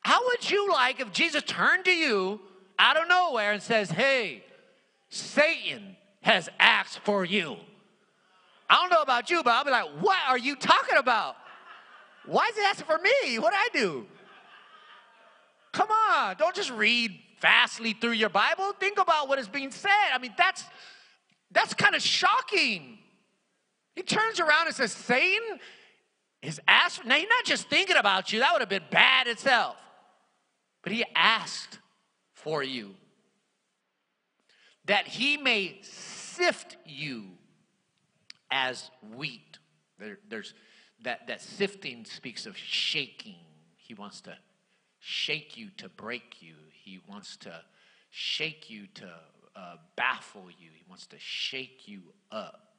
How 0.00 0.24
would 0.26 0.50
you 0.50 0.70
like 0.70 1.00
if 1.00 1.12
Jesus 1.12 1.42
turned 1.42 1.84
to 1.84 1.92
you 1.92 2.40
out 2.78 2.96
of 2.96 3.08
nowhere 3.08 3.52
and 3.52 3.62
says, 3.62 3.90
Hey, 3.90 4.44
Satan 5.08 5.96
has 6.22 6.48
asked 6.58 7.00
for 7.00 7.24
you? 7.24 7.56
I 8.68 8.76
don't 8.76 8.90
know 8.90 9.02
about 9.02 9.30
you, 9.30 9.42
but 9.42 9.50
I'll 9.50 9.64
be 9.64 9.70
like, 9.70 9.88
What 10.00 10.18
are 10.28 10.38
you 10.38 10.56
talking 10.56 10.96
about? 10.96 11.36
Why 12.26 12.48
is 12.50 12.56
he 12.56 12.62
asking 12.62 12.86
for 12.86 12.98
me? 12.98 13.38
What 13.38 13.50
do 13.50 13.56
I 13.56 13.68
do? 13.72 14.06
Come 15.72 15.88
on, 15.90 16.36
don't 16.36 16.54
just 16.54 16.70
read 16.70 17.18
fastly 17.40 17.94
through 17.94 18.12
your 18.12 18.28
Bible. 18.28 18.72
Think 18.78 18.98
about 18.98 19.28
what 19.28 19.38
is 19.38 19.48
being 19.48 19.70
said. 19.70 19.90
I 20.12 20.18
mean, 20.18 20.34
that's 20.36 20.64
that's 21.50 21.74
kind 21.74 21.94
of 21.94 22.02
shocking. 22.02 22.98
He 23.94 24.02
turns 24.02 24.40
around 24.40 24.66
and 24.66 24.74
says, 24.74 24.92
Satan 24.92 25.58
is 26.42 26.60
asked. 26.66 27.04
Now, 27.04 27.16
he's 27.16 27.28
not 27.28 27.44
just 27.44 27.68
thinking 27.68 27.96
about 27.96 28.32
you, 28.32 28.40
that 28.40 28.52
would 28.52 28.60
have 28.60 28.68
been 28.68 28.82
bad 28.90 29.26
itself. 29.26 29.76
But 30.82 30.92
he 30.92 31.04
asked 31.14 31.78
for 32.32 32.62
you 32.62 32.94
that 34.86 35.06
he 35.06 35.36
may 35.36 35.78
sift 35.82 36.76
you 36.84 37.26
as 38.50 38.90
wheat. 39.14 39.58
There, 39.98 40.18
there's 40.28 40.54
that, 41.04 41.28
that 41.28 41.40
sifting 41.40 42.04
speaks 42.04 42.46
of 42.46 42.56
shaking. 42.56 43.36
He 43.76 43.94
wants 43.94 44.20
to 44.22 44.36
shake 44.98 45.56
you 45.56 45.68
to 45.76 45.88
break 45.88 46.36
you. 46.40 46.54
He 46.72 47.00
wants 47.08 47.36
to 47.38 47.60
shake 48.10 48.70
you 48.70 48.86
to 48.94 49.08
uh, 49.54 49.76
baffle 49.96 50.48
you. 50.58 50.70
He 50.74 50.84
wants 50.88 51.06
to 51.08 51.16
shake 51.18 51.86
you 51.86 52.02
up. 52.30 52.71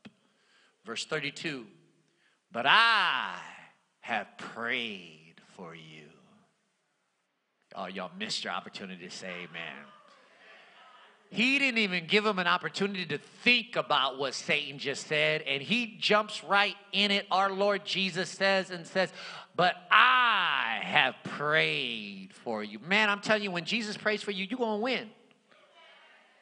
Verse 0.86 1.06
32 1.06 1.66
But 2.52 2.66
I 2.68 3.38
have 4.02 4.28
prayed 4.38 5.36
for 5.56 5.74
you. 5.74 6.04
Oh, 7.76 7.88
y'all 7.88 8.12
missed 8.18 8.44
your 8.44 8.54
opportunity 8.54 9.06
to 9.06 9.12
say 9.12 9.30
amen. 9.30 9.86
He 11.30 11.58
didn't 11.58 11.80
even 11.80 12.06
give 12.06 12.24
him 12.24 12.38
an 12.38 12.46
opportunity 12.46 13.08
to 13.08 13.18
think 13.18 13.76
about 13.76 14.20
what 14.20 14.36
Satan 14.36 14.78
just 14.78 15.08
said, 15.08 15.42
and 15.42 15.64
he 15.64 15.98
jumps 16.00 16.44
right 16.44 16.76
in 16.92 17.10
it. 17.10 17.26
Our 17.32 17.52
Lord 17.52 17.86
Jesus 17.86 18.30
says 18.30 18.70
and 18.70 18.86
says, 18.86 19.12
But 19.56 19.76
I 19.90 20.80
have 20.84 21.16
prayed 21.24 22.30
for 22.44 22.64
you. 22.64 22.78
Man, 22.78 23.10
I'm 23.10 23.20
telling 23.20 23.42
you, 23.42 23.50
when 23.50 23.66
Jesus 23.66 23.98
prays 23.98 24.22
for 24.22 24.30
you, 24.30 24.46
you're 24.46 24.60
going 24.60 24.78
to 24.78 24.84
win. 24.84 25.10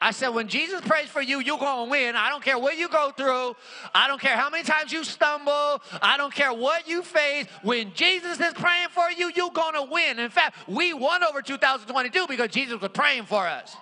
I 0.04 0.10
said, 0.10 0.30
when 0.30 0.48
Jesus 0.48 0.82
prays 0.82 1.08
for 1.10 1.22
you, 1.22 1.40
you're 1.40 1.60
going 1.60 1.86
to 1.86 1.92
win. 1.92 2.16
I 2.16 2.30
don't 2.30 2.44
care 2.44 2.58
what 2.58 2.76
you 2.76 2.90
go 2.90 3.12
through. 3.12 3.56
I 3.94 4.08
don't 4.08 4.20
care 4.20 4.36
how 4.36 4.50
many 4.50 4.64
times 4.64 4.92
you 4.92 5.04
stumble. 5.04 5.82
I 6.02 6.16
don't 6.18 6.34
care 6.34 6.52
what 6.52 6.88
you 6.88 7.04
face. 7.04 7.46
When 7.62 7.94
Jesus 7.94 8.40
is 8.40 8.54
praying 8.54 8.90
for 8.90 9.12
you, 9.12 9.32
you're 9.36 9.52
going 9.52 9.76
to 9.76 9.84
win. 9.84 10.18
In 10.18 10.32
fact, 10.32 10.68
we 10.68 10.96
won 10.96 11.24
over 11.24 11.44
2022 11.44 12.26
because 12.28 12.50
Jesus 12.50 12.82
was 12.82 12.90
praying 12.92 13.26
for 13.26 13.46
us. 13.46 13.76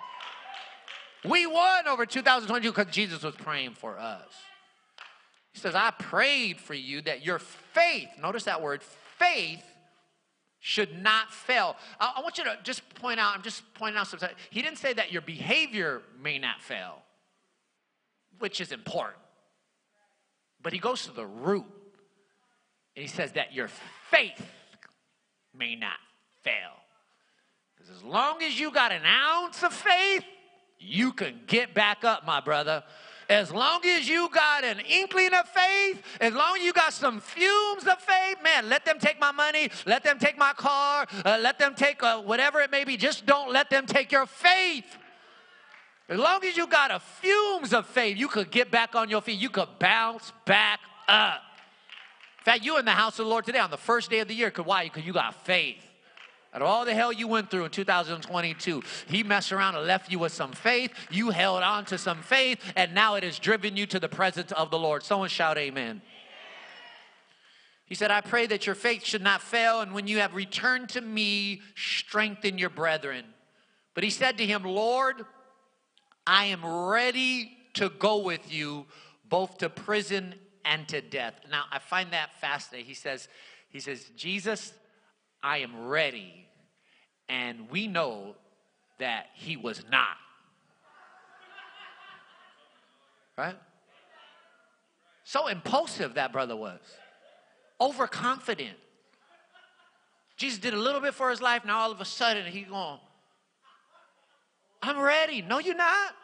We 1.24 1.46
won 1.46 1.88
over 1.88 2.04
2022 2.04 2.70
because 2.70 2.92
Jesus 2.92 3.22
was 3.22 3.34
praying 3.34 3.72
for 3.72 3.98
us. 3.98 4.28
He 5.52 5.58
says, 5.58 5.74
I 5.74 5.90
prayed 5.90 6.60
for 6.60 6.74
you 6.74 7.00
that 7.02 7.24
your 7.24 7.38
faith, 7.38 8.08
notice 8.20 8.44
that 8.44 8.60
word, 8.60 8.82
faith, 9.18 9.62
should 10.60 11.02
not 11.02 11.32
fail. 11.32 11.76
I, 11.98 12.14
I 12.18 12.20
want 12.20 12.38
you 12.38 12.44
to 12.44 12.56
just 12.62 12.88
point 12.94 13.18
out, 13.18 13.34
I'm 13.34 13.42
just 13.42 13.62
pointing 13.74 13.98
out 13.98 14.06
something. 14.06 14.28
He 14.50 14.62
didn't 14.62 14.78
say 14.78 14.92
that 14.92 15.10
your 15.10 15.22
behavior 15.22 16.02
may 16.22 16.38
not 16.38 16.60
fail, 16.60 17.02
which 18.38 18.60
is 18.60 18.70
important. 18.70 19.18
But 20.62 20.74
he 20.74 20.78
goes 20.78 21.06
to 21.06 21.12
the 21.12 21.26
root 21.26 21.64
and 22.94 23.02
he 23.02 23.08
says 23.08 23.32
that 23.32 23.54
your 23.54 23.68
faith 24.10 24.46
may 25.56 25.74
not 25.74 25.96
fail. 26.42 26.72
Because 27.74 27.96
as 27.96 28.02
long 28.02 28.42
as 28.42 28.60
you 28.60 28.70
got 28.70 28.92
an 28.92 29.02
ounce 29.04 29.62
of 29.62 29.72
faith, 29.72 30.24
you 30.78 31.12
can 31.12 31.40
get 31.46 31.72
back 31.72 32.04
up, 32.04 32.26
my 32.26 32.40
brother. 32.40 32.82
As 33.30 33.52
long 33.52 33.80
as 33.86 34.08
you 34.08 34.28
got 34.30 34.64
an 34.64 34.80
inkling 34.80 35.32
of 35.32 35.48
faith, 35.48 36.02
as 36.20 36.34
long 36.34 36.56
as 36.56 36.64
you 36.64 36.72
got 36.72 36.92
some 36.92 37.20
fumes 37.20 37.86
of 37.86 37.96
faith, 38.00 38.42
man, 38.42 38.68
let 38.68 38.84
them 38.84 38.98
take 38.98 39.20
my 39.20 39.30
money, 39.30 39.70
let 39.86 40.02
them 40.02 40.18
take 40.18 40.36
my 40.36 40.52
car, 40.52 41.06
uh, 41.24 41.38
let 41.40 41.56
them 41.56 41.76
take 41.76 42.02
uh, 42.02 42.20
whatever 42.20 42.60
it 42.60 42.72
may 42.72 42.82
be. 42.82 42.96
Just 42.96 43.26
don't 43.26 43.52
let 43.52 43.70
them 43.70 43.86
take 43.86 44.10
your 44.10 44.26
faith. 44.26 44.98
As 46.08 46.18
long 46.18 46.44
as 46.44 46.56
you 46.56 46.66
got 46.66 46.90
a 46.90 46.98
fumes 46.98 47.72
of 47.72 47.86
faith, 47.86 48.16
you 48.16 48.26
could 48.26 48.50
get 48.50 48.72
back 48.72 48.96
on 48.96 49.08
your 49.08 49.20
feet. 49.20 49.38
You 49.38 49.48
could 49.48 49.78
bounce 49.78 50.32
back 50.44 50.80
up. 51.06 51.40
In 52.40 52.44
fact, 52.44 52.64
you 52.64 52.78
in 52.78 52.84
the 52.84 52.90
house 52.90 53.20
of 53.20 53.26
the 53.26 53.30
Lord 53.30 53.44
today 53.44 53.60
on 53.60 53.70
the 53.70 53.76
first 53.76 54.10
day 54.10 54.18
of 54.18 54.26
the 54.26 54.34
year. 54.34 54.50
Cause 54.50 54.66
why? 54.66 54.84
Because 54.84 55.04
you 55.04 55.12
got 55.12 55.46
faith. 55.46 55.89
Out 56.52 56.62
of 56.62 56.68
all 56.68 56.84
the 56.84 56.94
hell 56.94 57.12
you 57.12 57.28
went 57.28 57.50
through 57.50 57.64
in 57.64 57.70
2022, 57.70 58.82
he 59.08 59.22
messed 59.22 59.52
around 59.52 59.76
and 59.76 59.86
left 59.86 60.10
you 60.10 60.18
with 60.18 60.32
some 60.32 60.52
faith. 60.52 60.92
You 61.10 61.30
held 61.30 61.62
on 61.62 61.84
to 61.86 61.98
some 61.98 62.22
faith, 62.22 62.58
and 62.74 62.92
now 62.92 63.14
it 63.14 63.22
has 63.22 63.38
driven 63.38 63.76
you 63.76 63.86
to 63.86 64.00
the 64.00 64.08
presence 64.08 64.50
of 64.52 64.70
the 64.70 64.78
Lord. 64.78 65.04
Someone 65.04 65.28
shout, 65.28 65.58
Amen. 65.58 66.02
He 67.84 67.94
said, 67.94 68.10
I 68.10 68.20
pray 68.20 68.46
that 68.46 68.66
your 68.66 68.76
faith 68.76 69.04
should 69.04 69.22
not 69.22 69.42
fail, 69.42 69.80
and 69.80 69.92
when 69.92 70.06
you 70.06 70.18
have 70.18 70.34
returned 70.34 70.90
to 70.90 71.00
me, 71.00 71.60
strengthen 71.74 72.56
your 72.56 72.70
brethren. 72.70 73.24
But 73.94 74.04
he 74.04 74.10
said 74.10 74.38
to 74.38 74.46
him, 74.46 74.62
Lord, 74.64 75.24
I 76.26 76.46
am 76.46 76.64
ready 76.64 77.56
to 77.74 77.88
go 77.88 78.18
with 78.18 78.52
you 78.52 78.86
both 79.28 79.58
to 79.58 79.68
prison 79.68 80.34
and 80.64 80.86
to 80.88 81.00
death. 81.00 81.34
Now, 81.50 81.64
I 81.72 81.80
find 81.80 82.12
that 82.12 82.40
fascinating. 82.40 82.86
He 82.86 82.94
says, 82.94 83.28
he 83.70 83.80
says, 83.80 84.10
Jesus, 84.16 84.72
I 85.42 85.58
am 85.58 85.86
ready. 85.86 86.46
And 87.28 87.70
we 87.70 87.86
know 87.86 88.34
that 88.98 89.26
he 89.34 89.56
was 89.56 89.82
not. 89.90 90.16
Right? 93.38 93.56
So 95.24 95.46
impulsive 95.46 96.14
that 96.14 96.32
brother 96.32 96.56
was, 96.56 96.80
overconfident. 97.80 98.76
Jesus 100.36 100.58
did 100.58 100.74
a 100.74 100.78
little 100.78 101.00
bit 101.00 101.14
for 101.14 101.30
his 101.30 101.40
life, 101.40 101.64
now 101.64 101.78
all 101.78 101.92
of 101.92 102.00
a 102.00 102.04
sudden 102.04 102.46
he's 102.46 102.66
going, 102.66 102.98
I'm 104.82 104.98
ready. 104.98 105.42
No, 105.42 105.58
you're 105.58 105.74
not. 105.74 106.14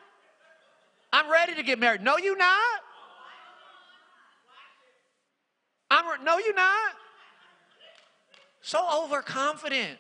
I'm 1.13 1.31
ready 1.31 1.55
to 1.55 1.63
get 1.63 1.79
married. 1.79 2.03
No, 2.03 2.19
you're 2.19 2.37
not. 2.37 2.81
I'm 5.91 6.07
re- 6.07 6.25
no, 6.25 6.39
you're 6.39 6.55
not 6.55 6.93
so 8.67 8.85
overconfident. 9.05 9.97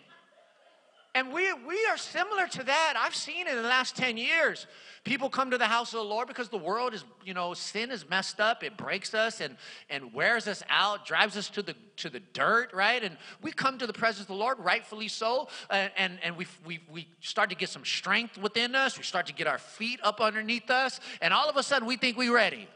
And 1.14 1.32
we, 1.32 1.52
we 1.52 1.86
are 1.88 1.96
similar 1.96 2.48
to 2.48 2.64
that. 2.64 2.94
I've 2.98 3.14
seen 3.14 3.46
it 3.46 3.56
in 3.56 3.62
the 3.62 3.68
last 3.68 3.96
10 3.96 4.16
years. 4.16 4.66
People 5.04 5.30
come 5.30 5.52
to 5.52 5.56
the 5.56 5.66
house 5.66 5.94
of 5.94 6.00
the 6.00 6.04
Lord 6.04 6.26
because 6.26 6.48
the 6.48 6.58
world 6.58 6.92
is, 6.92 7.04
you 7.24 7.32
know, 7.32 7.54
sin 7.54 7.92
is 7.92 8.10
messed 8.10 8.40
up. 8.40 8.64
It 8.64 8.76
breaks 8.76 9.14
us 9.14 9.40
and, 9.40 9.56
and 9.88 10.12
wears 10.12 10.48
us 10.48 10.64
out, 10.68 11.06
drives 11.06 11.36
us 11.36 11.48
to 11.50 11.62
the, 11.62 11.76
to 11.98 12.10
the 12.10 12.18
dirt, 12.18 12.74
right? 12.74 13.02
And 13.02 13.16
we 13.40 13.52
come 13.52 13.78
to 13.78 13.86
the 13.86 13.92
presence 13.92 14.22
of 14.22 14.26
the 14.26 14.34
Lord, 14.34 14.58
rightfully 14.58 15.08
so. 15.08 15.48
And, 15.70 15.92
and, 15.96 16.18
and 16.24 16.36
we, 16.36 16.46
we, 16.66 16.80
we 16.90 17.08
start 17.20 17.50
to 17.50 17.56
get 17.56 17.68
some 17.68 17.84
strength 17.84 18.36
within 18.36 18.74
us. 18.74 18.98
We 18.98 19.04
start 19.04 19.26
to 19.28 19.32
get 19.32 19.46
our 19.46 19.58
feet 19.58 20.00
up 20.02 20.20
underneath 20.20 20.70
us. 20.70 20.98
And 21.22 21.32
all 21.32 21.48
of 21.48 21.56
a 21.56 21.62
sudden, 21.62 21.86
we 21.86 21.96
think 21.96 22.18
we're 22.18 22.34
ready. 22.34 22.68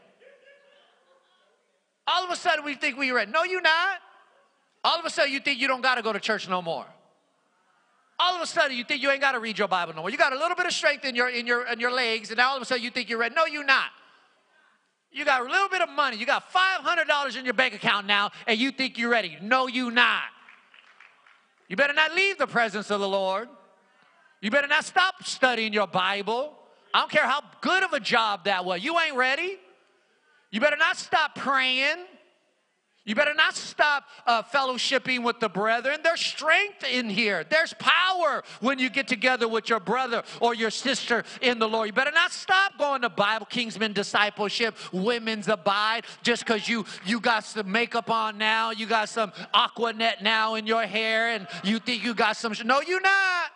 All 2.07 2.23
of 2.23 2.29
a 2.31 2.37
sudden, 2.37 2.63
we 2.63 2.75
think 2.75 2.97
we're 2.97 3.13
ready. 3.13 3.29
No, 3.29 3.43
you're 3.43 3.61
not. 3.61 3.99
All 4.83 4.99
of 4.99 5.05
a 5.05 5.09
sudden, 5.09 5.31
you 5.31 5.39
think 5.39 5.59
you 5.59 5.67
don't 5.67 5.81
got 5.81 5.95
to 5.95 6.01
go 6.01 6.11
to 6.11 6.19
church 6.19 6.49
no 6.49 6.61
more. 6.61 6.85
All 8.19 8.35
of 8.35 8.41
a 8.41 8.45
sudden, 8.45 8.77
you 8.77 8.83
think 8.83 9.01
you 9.01 9.09
ain't 9.09 9.21
got 9.21 9.31
to 9.31 9.39
read 9.39 9.57
your 9.57 9.67
Bible 9.67 9.93
no 9.93 10.01
more. 10.01 10.09
You 10.09 10.17
got 10.17 10.33
a 10.33 10.37
little 10.37 10.55
bit 10.55 10.65
of 10.65 10.73
strength 10.73 11.05
in 11.05 11.15
your 11.15 11.29
in 11.29 11.47
your 11.47 11.65
in 11.65 11.79
your 11.79 11.91
legs, 11.91 12.29
and 12.29 12.37
now 12.37 12.49
all 12.49 12.55
of 12.55 12.61
a 12.61 12.65
sudden 12.65 12.83
you 12.83 12.91
think 12.91 13.09
you're 13.09 13.19
ready. 13.19 13.33
No, 13.35 13.45
you're 13.45 13.65
not. 13.65 13.89
You 15.11 15.25
got 15.25 15.41
a 15.41 15.49
little 15.49 15.69
bit 15.69 15.81
of 15.81 15.89
money. 15.89 16.17
You 16.17 16.25
got 16.25 16.51
five 16.51 16.81
hundred 16.81 17.07
dollars 17.07 17.35
in 17.35 17.45
your 17.45 17.53
bank 17.53 17.73
account 17.73 18.07
now, 18.07 18.31
and 18.47 18.59
you 18.59 18.71
think 18.71 18.97
you're 18.97 19.09
ready. 19.09 19.37
No, 19.41 19.67
you're 19.67 19.91
not. 19.91 20.23
You 21.67 21.75
better 21.75 21.93
not 21.93 22.13
leave 22.13 22.37
the 22.37 22.47
presence 22.47 22.91
of 22.91 22.99
the 22.99 23.07
Lord. 23.07 23.49
You 24.41 24.51
better 24.51 24.67
not 24.67 24.85
stop 24.85 25.23
studying 25.23 25.73
your 25.73 25.87
Bible. 25.87 26.53
I 26.93 26.99
don't 26.99 27.11
care 27.11 27.25
how 27.25 27.41
good 27.61 27.83
of 27.83 27.93
a 27.93 27.99
job 27.99 28.45
that 28.45 28.65
was. 28.65 28.83
You 28.83 28.99
ain't 28.99 29.15
ready. 29.15 29.57
You 30.51 30.59
better 30.59 30.77
not 30.77 30.97
stop 30.97 31.35
praying. 31.35 32.05
You 33.03 33.15
better 33.15 33.33
not 33.33 33.55
stop 33.55 34.03
uh, 34.27 34.43
fellowshipping 34.43 35.23
with 35.23 35.39
the 35.39 35.49
brethren. 35.49 36.01
There's 36.03 36.21
strength 36.21 36.83
in 36.83 37.09
here. 37.09 37.43
There's 37.43 37.73
power 37.79 38.43
when 38.59 38.77
you 38.77 38.91
get 38.91 39.07
together 39.07 39.47
with 39.47 39.69
your 39.69 39.79
brother 39.79 40.21
or 40.39 40.53
your 40.53 40.69
sister 40.69 41.23
in 41.41 41.57
the 41.57 41.67
Lord. 41.67 41.87
You 41.87 41.93
better 41.93 42.11
not 42.11 42.31
stop 42.31 42.77
going 42.77 43.01
to 43.01 43.09
Bible 43.09 43.47
Kingsman 43.47 43.93
discipleship, 43.93 44.75
women's 44.91 45.47
abide, 45.47 46.05
just 46.21 46.45
because 46.45 46.69
you 46.69 46.85
you 47.03 47.19
got 47.19 47.43
some 47.43 47.71
makeup 47.71 48.11
on 48.11 48.37
now, 48.37 48.69
you 48.69 48.85
got 48.85 49.09
some 49.09 49.31
Aquanet 49.51 50.21
now 50.21 50.53
in 50.53 50.67
your 50.67 50.83
hair, 50.83 51.29
and 51.29 51.47
you 51.63 51.79
think 51.79 52.03
you 52.03 52.13
got 52.13 52.37
some. 52.37 52.53
No, 52.63 52.81
you're 52.81 53.01
not. 53.01 53.51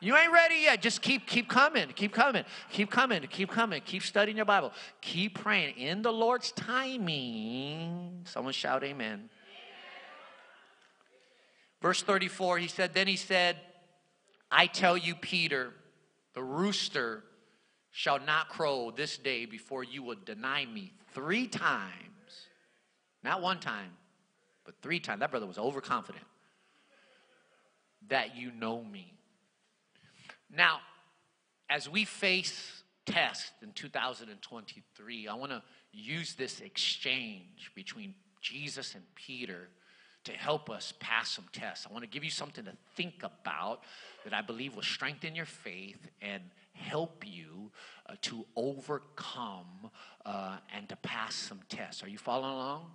You 0.00 0.16
ain't 0.16 0.32
ready 0.32 0.56
yet. 0.62 0.82
Just 0.82 1.00
keep 1.00 1.26
keep 1.26 1.48
coming, 1.48 1.88
keep 1.94 2.12
coming, 2.12 2.44
keep 2.70 2.90
coming, 2.90 3.22
keep 3.28 3.50
coming, 3.50 3.80
keep 3.84 4.02
studying 4.02 4.36
your 4.36 4.46
Bible, 4.46 4.72
keep 5.00 5.38
praying 5.38 5.76
in 5.76 6.02
the 6.02 6.12
Lord's 6.12 6.52
timing. 6.52 8.22
Someone 8.24 8.52
shout 8.52 8.84
amen. 8.84 9.06
amen. 9.08 9.28
Verse 11.80 12.02
34, 12.02 12.58
he 12.58 12.68
said, 12.68 12.92
Then 12.92 13.06
he 13.06 13.16
said, 13.16 13.56
I 14.50 14.66
tell 14.66 14.96
you, 14.96 15.14
Peter, 15.14 15.72
the 16.34 16.42
rooster 16.42 17.24
shall 17.90 18.20
not 18.20 18.50
crow 18.50 18.92
this 18.94 19.16
day 19.16 19.46
before 19.46 19.82
you 19.82 20.02
will 20.02 20.18
deny 20.24 20.66
me 20.66 20.92
three 21.12 21.46
times. 21.46 21.92
Not 23.24 23.40
one 23.40 23.60
time, 23.60 23.90
but 24.64 24.74
three 24.82 25.00
times. 25.00 25.20
That 25.20 25.30
brother 25.30 25.46
was 25.46 25.58
overconfident 25.58 26.24
that 28.08 28.36
you 28.36 28.52
know 28.52 28.82
me. 28.82 29.15
Now, 30.54 30.80
as 31.68 31.88
we 31.88 32.04
face 32.04 32.82
tests 33.04 33.52
in 33.62 33.72
2023, 33.72 35.28
I 35.28 35.34
want 35.34 35.52
to 35.52 35.62
use 35.92 36.34
this 36.34 36.60
exchange 36.60 37.70
between 37.74 38.14
Jesus 38.40 38.94
and 38.94 39.02
Peter 39.14 39.68
to 40.24 40.32
help 40.32 40.70
us 40.70 40.92
pass 40.98 41.30
some 41.30 41.46
tests. 41.52 41.86
I 41.88 41.92
want 41.92 42.02
to 42.02 42.10
give 42.10 42.24
you 42.24 42.30
something 42.30 42.64
to 42.64 42.72
think 42.96 43.22
about 43.22 43.82
that 44.24 44.34
I 44.34 44.42
believe 44.42 44.74
will 44.74 44.82
strengthen 44.82 45.36
your 45.36 45.46
faith 45.46 46.08
and 46.20 46.42
help 46.72 47.24
you 47.24 47.70
uh, 48.08 48.14
to 48.22 48.44
overcome 48.56 49.90
uh, 50.24 50.56
and 50.74 50.88
to 50.88 50.96
pass 50.96 51.34
some 51.34 51.60
tests. 51.68 52.02
Are 52.02 52.08
you 52.08 52.18
following 52.18 52.52
along? 52.52 52.90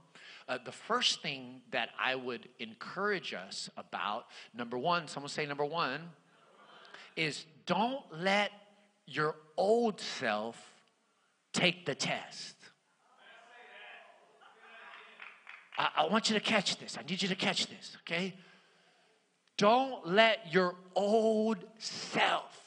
Uh, 0.47 0.57
the 0.63 0.71
first 0.71 1.21
thing 1.21 1.61
that 1.71 1.89
I 1.97 2.15
would 2.15 2.49
encourage 2.59 3.33
us 3.33 3.69
about, 3.77 4.25
number 4.53 4.77
one, 4.77 5.07
someone 5.07 5.29
say 5.29 5.45
number 5.45 5.65
one, 5.65 6.09
is 7.15 7.45
don't 7.65 8.03
let 8.11 8.51
your 9.05 9.35
old 9.57 9.99
self 9.99 10.57
take 11.53 11.85
the 11.85 11.95
test. 11.95 12.55
I, 15.77 15.89
I 15.97 16.07
want 16.07 16.29
you 16.29 16.35
to 16.35 16.39
catch 16.39 16.77
this. 16.77 16.97
I 16.97 17.03
need 17.03 17.21
you 17.21 17.27
to 17.29 17.35
catch 17.35 17.67
this, 17.67 17.97
okay? 18.01 18.33
Don't 19.57 20.07
let 20.07 20.53
your 20.53 20.75
old 20.95 21.57
self 21.77 22.57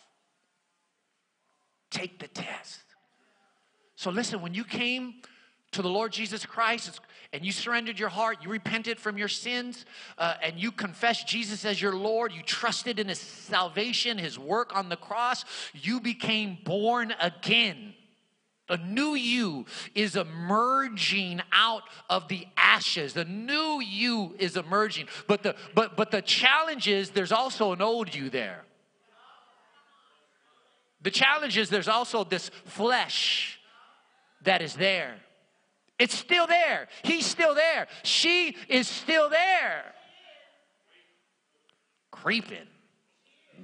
take 1.91 2.19
the 2.19 2.29
test. 2.29 2.81
So, 3.97 4.11
listen, 4.11 4.41
when 4.41 4.55
you 4.55 4.65
came 4.65 5.15
to 5.75 5.83
the 5.83 5.89
Lord 5.89 6.13
Jesus 6.13 6.47
Christ 6.47 7.01
and 7.33 7.45
you 7.45 7.51
surrendered 7.51 7.99
your 7.99 8.09
heart, 8.09 8.39
you 8.43 8.49
repented 8.49 8.99
from 8.99 9.19
your 9.19 9.29
sins, 9.29 9.85
uh, 10.19 10.35
and 10.41 10.57
you 10.57 10.71
confessed 10.71 11.27
Jesus 11.27 11.65
as 11.65 11.83
your 11.83 11.95
Lord, 11.95 12.33
you 12.33 12.43
trusted 12.43 13.01
in 13.01 13.09
His 13.09 13.19
salvation, 13.19 14.19
His 14.19 14.39
work 14.39 14.75
on 14.75 14.89
the 14.89 14.97
cross, 14.97 15.45
you 15.73 16.01
became 16.01 16.59
born 16.65 17.13
again. 17.21 17.95
The 18.69 18.79
new 18.79 19.15
you 19.15 19.67
is 19.95 20.17
emerging 20.17 21.43
out 21.53 21.83
of 22.09 22.29
the 22.29 22.47
ashes. 22.57 23.13
The 23.13 23.27
new 23.27 23.81
you 23.83 24.35
is 24.39 24.57
emerging. 24.57 25.09
But 25.27 25.43
the 25.43 25.55
but 25.75 25.97
but 25.97 26.11
the 26.11 26.23
challenge 26.23 26.89
is 26.89 27.11
there's 27.11 27.33
also 27.33 27.73
an 27.73 27.83
old 27.83 28.15
you 28.15 28.31
there. 28.31 28.65
The 31.03 31.11
challenge 31.11 31.59
is 31.59 31.69
there's 31.69 31.89
also 31.89 32.25
this 32.25 32.49
flesh 32.65 33.61
that 34.45 34.63
is 34.63 34.75
there. 34.75 35.17
It's 36.05 36.15
still 36.15 36.47
there. 36.47 36.89
He's 37.03 37.25
still 37.25 37.55
there. 37.55 37.87
She 38.03 38.59
is 38.69 38.87
still 38.87 39.31
there. 39.31 39.95
Creeping, 42.11 42.67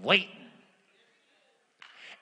waiting. 0.03 0.29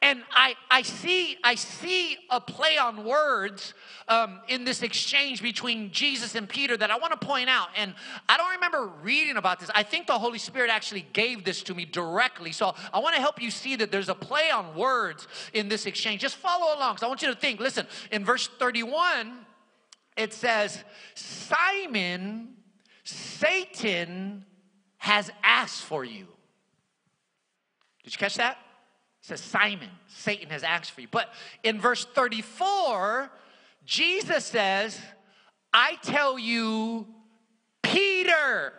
And 0.02 0.25
I, 0.32 0.56
I 0.72 0.82
see 0.82 1.37
I 1.44 1.54
see 1.54 2.16
a 2.30 2.40
play 2.40 2.78
on 2.78 3.04
words 3.04 3.75
um, 4.08 4.40
in 4.48 4.64
this 4.64 4.82
exchange 4.82 5.40
between 5.40 5.92
Jesus 5.92 6.34
and 6.34 6.48
Peter 6.48 6.76
that 6.76 6.90
I 6.90 6.98
want 6.98 7.20
to 7.20 7.25
point 7.25 7.48
out. 7.48 7.68
And 7.76 7.94
I 8.28 8.37
don't 8.37 8.50
remember 8.50 8.90
reading 9.04 9.37
about 9.37 9.60
this. 9.60 9.70
I 9.72 9.84
think 9.84 10.08
the 10.08 10.18
Holy 10.18 10.38
Spirit 10.38 10.68
actually 10.68 11.06
gave 11.12 11.44
this 11.44 11.62
to 11.64 11.75
me 11.75 11.84
directly. 11.84 12.50
So 12.50 12.75
I 12.92 12.98
want 12.98 13.14
to 13.14 13.20
help 13.20 13.40
you 13.40 13.52
see 13.52 13.76
that 13.76 13.92
there's 13.92 14.08
a 14.08 14.16
play 14.16 14.50
on 14.50 14.75
words 14.75 15.28
in 15.52 15.68
this 15.68 15.87
exchange. 15.87 16.22
Just 16.22 16.37
follow 16.37 16.76
along. 16.76 16.96
So 16.96 17.06
I 17.06 17.08
want 17.08 17.22
you 17.22 17.28
to 17.28 17.38
think. 17.38 17.60
Listen, 17.60 17.87
in 18.10 18.25
verse 18.25 18.48
31, 18.58 19.46
it 20.18 20.34
says, 20.34 20.82
Simon, 21.14 22.56
Satan 23.04 24.44
has 24.98 25.30
asked 25.42 25.82
for 25.82 26.04
you. 26.04 26.26
Did 28.02 28.12
you 28.12 28.19
catch 28.19 28.34
that? 28.34 28.58
It 29.23 29.26
says, 29.26 29.40
Simon, 29.40 29.90
Satan 30.08 30.50
has 30.50 30.64
asked 30.64 30.90
for 30.90 31.00
you. 31.00 31.08
But 31.10 31.32
in 31.62 31.80
verse 31.80 32.04
34, 32.04 33.30
Jesus 33.84 34.45
says, 34.45 35.00
I 35.73 35.97
tell 36.02 36.36
you, 36.36 37.06
Peter. 37.82 38.73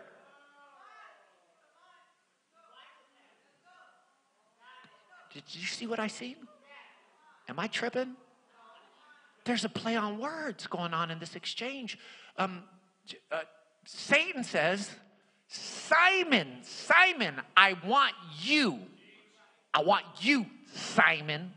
Did 5.33 5.43
you 5.51 5.65
see 5.65 5.87
what 5.87 5.99
I 5.99 6.07
see? 6.07 6.35
Am 7.47 7.57
I 7.59 7.67
tripping? 7.67 8.15
There's 9.49 9.65
a 9.65 9.69
play 9.69 9.95
on 9.95 10.19
words 10.19 10.67
going 10.67 10.93
on 10.93 11.09
in 11.09 11.17
this 11.17 11.35
exchange. 11.35 11.97
Um, 12.37 12.63
uh, 13.31 13.39
Satan 13.83 14.43
says, 14.43 14.91
Simon, 15.47 16.59
Simon, 16.61 17.41
I 17.57 17.75
want 17.85 18.13
you. 18.39 18.79
I 19.73 19.81
want 19.81 20.05
you, 20.19 20.45
Simon. 20.73 21.51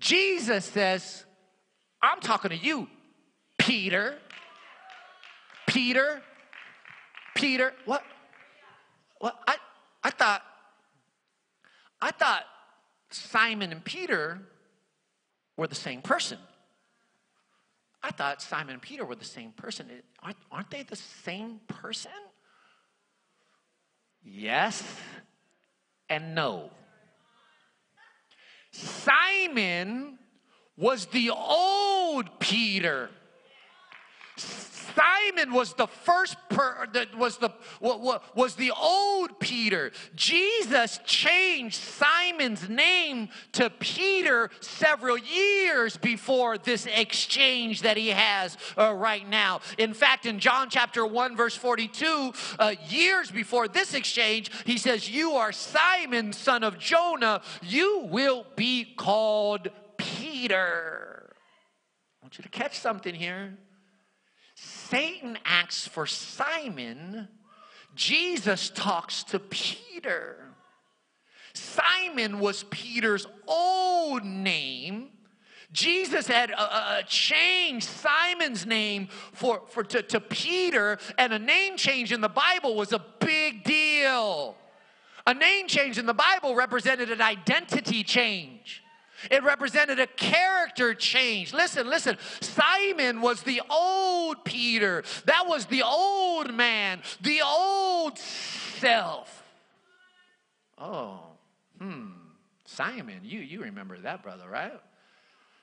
Jesus 0.00 0.64
says, 0.64 1.24
I'm 2.02 2.20
talking 2.20 2.50
to 2.50 2.56
you, 2.56 2.88
Peter. 3.58 4.16
Peter. 5.68 6.20
Peter. 7.36 7.72
What? 7.84 8.02
What? 9.20 9.36
I, 9.46 9.54
I 10.02 10.10
thought, 10.10 10.42
I 12.00 12.10
thought 12.10 12.42
Simon 13.10 13.70
and 13.70 13.84
Peter 13.84 14.40
were 15.56 15.68
the 15.68 15.76
same 15.76 16.02
person. 16.02 16.38
I 18.02 18.10
thought 18.10 18.42
Simon 18.42 18.74
and 18.74 18.82
Peter 18.82 19.04
were 19.04 19.14
the 19.14 19.24
same 19.24 19.52
person. 19.52 19.86
Aren't, 20.22 20.36
aren't 20.50 20.70
they 20.70 20.82
the 20.82 20.96
same 20.96 21.60
person? 21.68 22.10
Yes 24.24 24.82
and 26.12 26.34
no. 26.34 26.70
Simon 28.70 30.18
was 30.76 31.06
the 31.06 31.30
old 31.30 32.38
Peter. 32.38 33.08
Simon 34.94 35.52
was 35.52 35.74
the 35.74 35.86
first 35.86 36.36
per, 36.48 36.86
that 36.92 37.14
was 37.16 37.38
the 37.38 37.50
was 37.80 38.54
the 38.56 38.72
old 38.72 39.38
Peter. 39.40 39.92
Jesus 40.14 41.00
changed 41.04 41.76
Simon's 41.76 42.68
name 42.68 43.28
to 43.52 43.70
Peter 43.70 44.50
several 44.60 45.18
years 45.18 45.96
before 45.96 46.58
this 46.58 46.86
exchange 46.86 47.82
that 47.82 47.96
he 47.96 48.08
has 48.08 48.56
uh, 48.76 48.92
right 48.92 49.28
now. 49.28 49.60
In 49.78 49.94
fact, 49.94 50.26
in 50.26 50.38
John 50.38 50.68
chapter 50.70 51.06
1 51.06 51.36
verse 51.36 51.56
42, 51.56 52.32
uh, 52.58 52.74
years 52.88 53.30
before 53.30 53.68
this 53.68 53.94
exchange, 53.94 54.50
he 54.64 54.78
says, 54.78 55.08
"You 55.08 55.32
are 55.32 55.52
Simon 55.52 56.32
son 56.32 56.64
of 56.64 56.78
Jonah, 56.78 57.42
you 57.62 58.08
will 58.10 58.46
be 58.56 58.84
called 58.84 59.68
Peter." 59.96 61.34
I 62.20 62.24
want 62.24 62.38
you 62.38 62.42
to 62.42 62.50
catch 62.50 62.78
something 62.78 63.14
here. 63.14 63.58
Satan 64.92 65.38
asks 65.46 65.88
for 65.88 66.06
Simon, 66.06 67.26
Jesus 67.94 68.68
talks 68.68 69.22
to 69.24 69.38
Peter. 69.38 70.36
Simon 71.54 72.40
was 72.40 72.64
Peter's 72.64 73.26
old 73.48 74.22
name. 74.22 75.08
Jesus 75.72 76.26
had 76.26 76.50
uh, 76.50 76.56
uh, 76.58 77.02
changed 77.04 77.86
Simon's 77.86 78.66
name 78.66 79.08
for, 79.32 79.62
for, 79.66 79.82
to, 79.82 80.02
to 80.02 80.20
Peter, 80.20 80.98
and 81.16 81.32
a 81.32 81.38
name 81.38 81.78
change 81.78 82.12
in 82.12 82.20
the 82.20 82.28
Bible 82.28 82.74
was 82.74 82.92
a 82.92 83.02
big 83.18 83.64
deal. 83.64 84.56
A 85.26 85.32
name 85.32 85.68
change 85.68 85.96
in 85.96 86.04
the 86.04 86.12
Bible 86.12 86.54
represented 86.54 87.10
an 87.10 87.22
identity 87.22 88.04
change. 88.04 88.81
It 89.30 89.42
represented 89.42 90.00
a 90.00 90.06
character 90.06 90.94
change. 90.94 91.52
Listen, 91.52 91.88
listen. 91.88 92.16
Simon 92.40 93.20
was 93.20 93.42
the 93.42 93.62
old 93.70 94.44
Peter. 94.44 95.04
That 95.26 95.46
was 95.46 95.66
the 95.66 95.82
old 95.82 96.52
man, 96.52 97.02
the 97.20 97.42
old 97.42 98.18
self. 98.18 99.42
Oh, 100.78 101.20
hmm. 101.78 102.08
Simon, 102.64 103.20
you 103.22 103.40
you 103.40 103.62
remember 103.62 103.98
that 103.98 104.22
brother, 104.22 104.48
right? 104.48 104.72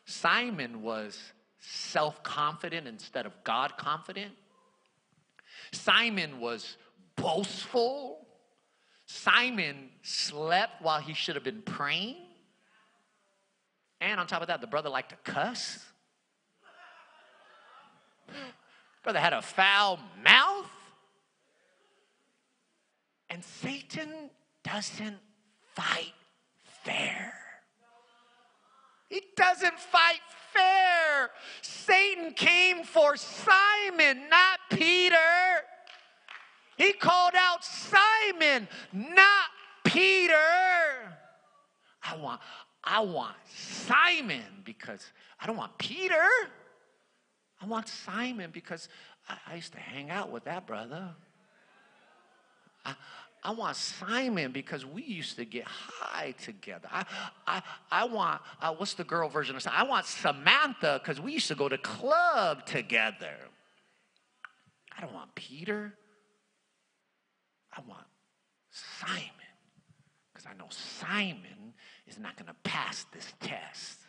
Simon 0.05 0.81
was 0.81 1.19
self-confident 1.59 2.87
instead 2.87 3.25
of 3.25 3.33
God 3.43 3.77
confident. 3.77 4.31
Simon 5.71 6.39
was 6.39 6.77
boastful. 7.15 8.25
Simon 9.05 9.89
slept 10.03 10.81
while 10.81 10.99
he 10.99 11.13
should 11.13 11.35
have 11.35 11.43
been 11.43 11.61
praying. 11.61 12.17
And 14.01 14.19
on 14.19 14.27
top 14.27 14.41
of 14.41 14.47
that, 14.47 14.61
the 14.61 14.67
brother 14.67 14.89
liked 14.89 15.09
to 15.09 15.31
cuss. 15.31 15.85
Brother 19.03 19.19
had 19.19 19.33
a 19.33 19.41
foul 19.41 19.99
mouth. 20.23 20.69
And 23.29 23.43
Satan 23.43 24.29
doesn't 24.63 25.17
fight 25.75 26.13
fair. 26.83 27.33
He 29.09 29.21
doesn't 29.35 29.79
fight 29.79 30.21
fair. 30.53 31.31
Satan 31.61 32.33
came 32.33 32.83
for 32.83 33.17
Simon, 33.17 34.29
not 34.29 34.59
Peter. 34.69 35.15
He 36.77 36.93
called 36.93 37.33
out 37.35 37.63
Simon, 37.63 38.67
not 38.93 39.49
Peter. 39.83 40.35
I 42.03 42.15
want, 42.17 42.39
I 42.89 43.01
want 43.01 43.35
Simon 43.55 44.63
because 44.65 45.05
I 45.39 45.45
don't 45.45 45.57
want 45.57 45.77
Peter. 45.77 46.15
I 47.61 47.67
want 47.67 47.87
Simon 47.87 48.49
because 48.51 48.89
I, 49.29 49.37
I 49.51 49.55
used 49.55 49.73
to 49.73 49.79
hang 49.79 50.09
out 50.09 50.31
with 50.31 50.45
that 50.45 50.65
brother. 50.65 51.11
I, 52.83 52.95
I 53.43 53.51
want 53.51 53.75
Simon 53.75 54.51
because 54.51 54.87
we 54.87 55.03
used 55.03 55.35
to 55.35 55.45
get 55.45 55.65
high 55.65 56.31
together. 56.43 56.87
I, 56.91 57.05
I, 57.45 57.61
I 57.91 58.05
want, 58.05 58.41
uh, 58.59 58.73
what's 58.73 58.95
the 58.95 59.03
girl 59.03 59.29
version 59.29 59.55
of 59.55 59.61
Simon? 59.61 59.79
I 59.79 59.87
want 59.87 60.07
Samantha 60.07 60.99
because 61.03 61.21
we 61.21 61.33
used 61.33 61.47
to 61.49 61.55
go 61.55 61.69
to 61.69 61.77
club 61.77 62.65
together. 62.65 63.35
I 64.97 65.01
don't 65.01 65.13
want 65.13 65.35
Peter. 65.35 65.93
I 67.71 67.81
want 67.87 68.07
Simon 68.71 69.29
because 70.33 70.47
I 70.47 70.57
know 70.57 70.67
Simon 70.69 71.58
is 72.09 72.19
not 72.19 72.35
going 72.35 72.47
to 72.47 72.55
pass 72.63 73.05
this 73.13 73.33
test. 73.39 73.99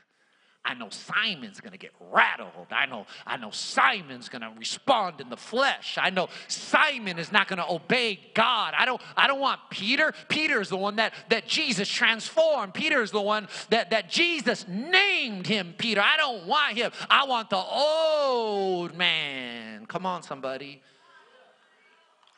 I 0.62 0.74
know 0.74 0.90
Simon's 0.90 1.58
going 1.60 1.72
to 1.72 1.78
get 1.78 1.92
rattled. 2.12 2.66
I 2.70 2.84
know, 2.84 3.06
I 3.26 3.38
know 3.38 3.50
Simon's 3.50 4.28
going 4.28 4.42
to 4.42 4.52
respond 4.58 5.20
in 5.20 5.30
the 5.30 5.36
flesh. 5.36 5.96
I 6.00 6.10
know 6.10 6.28
Simon 6.48 7.18
is 7.18 7.32
not 7.32 7.48
going 7.48 7.58
to 7.58 7.68
obey 7.68 8.20
God. 8.34 8.74
I 8.76 8.84
don't, 8.84 9.00
I 9.16 9.26
don't 9.26 9.40
want 9.40 9.60
Peter. 9.70 10.12
Peter 10.28 10.60
is 10.60 10.68
the 10.68 10.76
one 10.76 10.96
that, 10.96 11.14
that 11.30 11.48
Jesus 11.48 11.88
transformed. 11.88 12.74
Peter 12.74 13.02
is 13.02 13.10
the 13.10 13.22
one 13.22 13.48
that, 13.70 13.90
that 13.90 14.10
Jesus 14.10 14.66
named 14.68 15.46
him 15.46 15.74
Peter. 15.78 16.02
I 16.02 16.18
don't 16.18 16.46
want 16.46 16.76
him. 16.76 16.92
I 17.08 17.24
want 17.24 17.48
the 17.48 17.56
old 17.56 18.94
man. 18.94 19.86
Come 19.86 20.04
on, 20.04 20.22
somebody. 20.22 20.82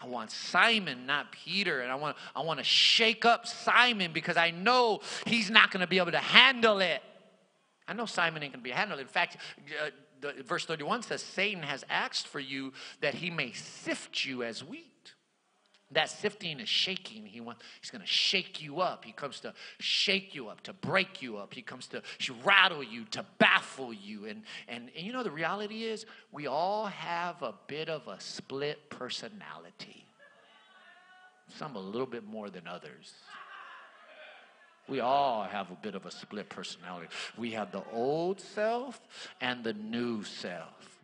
I 0.03 0.07
want 0.07 0.31
Simon, 0.31 1.07
not 1.07 1.31
Peter. 1.33 1.81
And 1.81 1.93
I 1.93 1.95
want, 1.95 2.17
I 2.35 2.41
want 2.41 2.59
to 2.59 2.65
shake 2.65 3.25
up 3.25 3.47
Simon 3.47 4.13
because 4.13 4.37
I 4.37 4.51
know 4.51 5.01
he's 5.27 5.51
not 5.51 5.71
going 5.71 5.81
to 5.81 5.87
be 5.87 5.99
able 5.99 6.13
to 6.13 6.19
handle 6.19 6.81
it. 6.81 7.03
I 7.87 7.93
know 7.93 8.07
Simon 8.07 8.43
ain't 8.43 8.53
going 8.53 8.61
to 8.61 8.65
be 8.65 8.71
handled. 8.71 9.01
In 9.01 9.07
fact, 9.07 9.37
uh, 9.81 9.91
the, 10.21 10.43
verse 10.43 10.65
31 10.65 11.03
says, 11.03 11.23
Satan 11.23 11.63
has 11.63 11.85
asked 11.89 12.27
for 12.27 12.41
you 12.41 12.73
that 13.01 13.15
he 13.15 13.31
may 13.31 13.53
sift 13.53 14.25
you 14.25 14.43
as 14.43 14.65
wheat. 14.65 14.92
That 15.93 16.11
sifting 16.11 16.59
is 16.61 16.69
shaking. 16.69 17.27
He 17.27 17.41
wants, 17.41 17.63
he's 17.81 17.91
going 17.91 18.01
to 18.01 18.07
shake 18.07 18.63
you 18.63 18.81
up. 18.81 19.05
He 19.05 19.13
comes 19.13 19.41
to 19.41 19.53
shake 19.79 20.35
you 20.35 20.49
up, 20.49 20.63
to 20.63 20.73
break 20.73 21.21
you 21.21 21.37
up. 21.37 21.53
He 21.53 21.63
comes 21.63 21.87
to 21.89 22.03
rattle 22.45 22.83
you, 22.83 23.05
to 23.11 23.25
baffle 23.39 23.93
you. 23.93 24.27
And, 24.27 24.43
and, 24.69 24.91
and 24.97 25.07
you 25.07 25.13
know, 25.13 25.23
the 25.23 25.31
reality 25.31 25.85
is, 25.85 26.07
we 26.31 26.47
all 26.47 26.87
have 26.87 27.43
a 27.43 27.55
bit 27.67 27.89
of 27.89 28.09
a 28.09 28.19
split 28.21 28.89
personality. 28.91 30.07
Some 31.59 31.77
a 31.77 31.81
little 31.81 32.07
bit 32.07 32.25
more 32.25 32.49
than 32.49 32.67
others. 32.67 33.13
We 34.89 35.01
all 35.01 35.45
have 35.45 35.71
a 35.71 35.77
bit 35.77 35.95
of 35.95 36.07
a 36.07 36.11
split 36.11 36.49
personality. 36.49 37.09
We 37.37 37.53
have 37.53 37.71
the 37.71 37.83
old 37.93 38.41
self 38.41 39.01
and 39.41 39.63
the 39.63 39.75
new 39.75 40.25
self. 40.25 41.01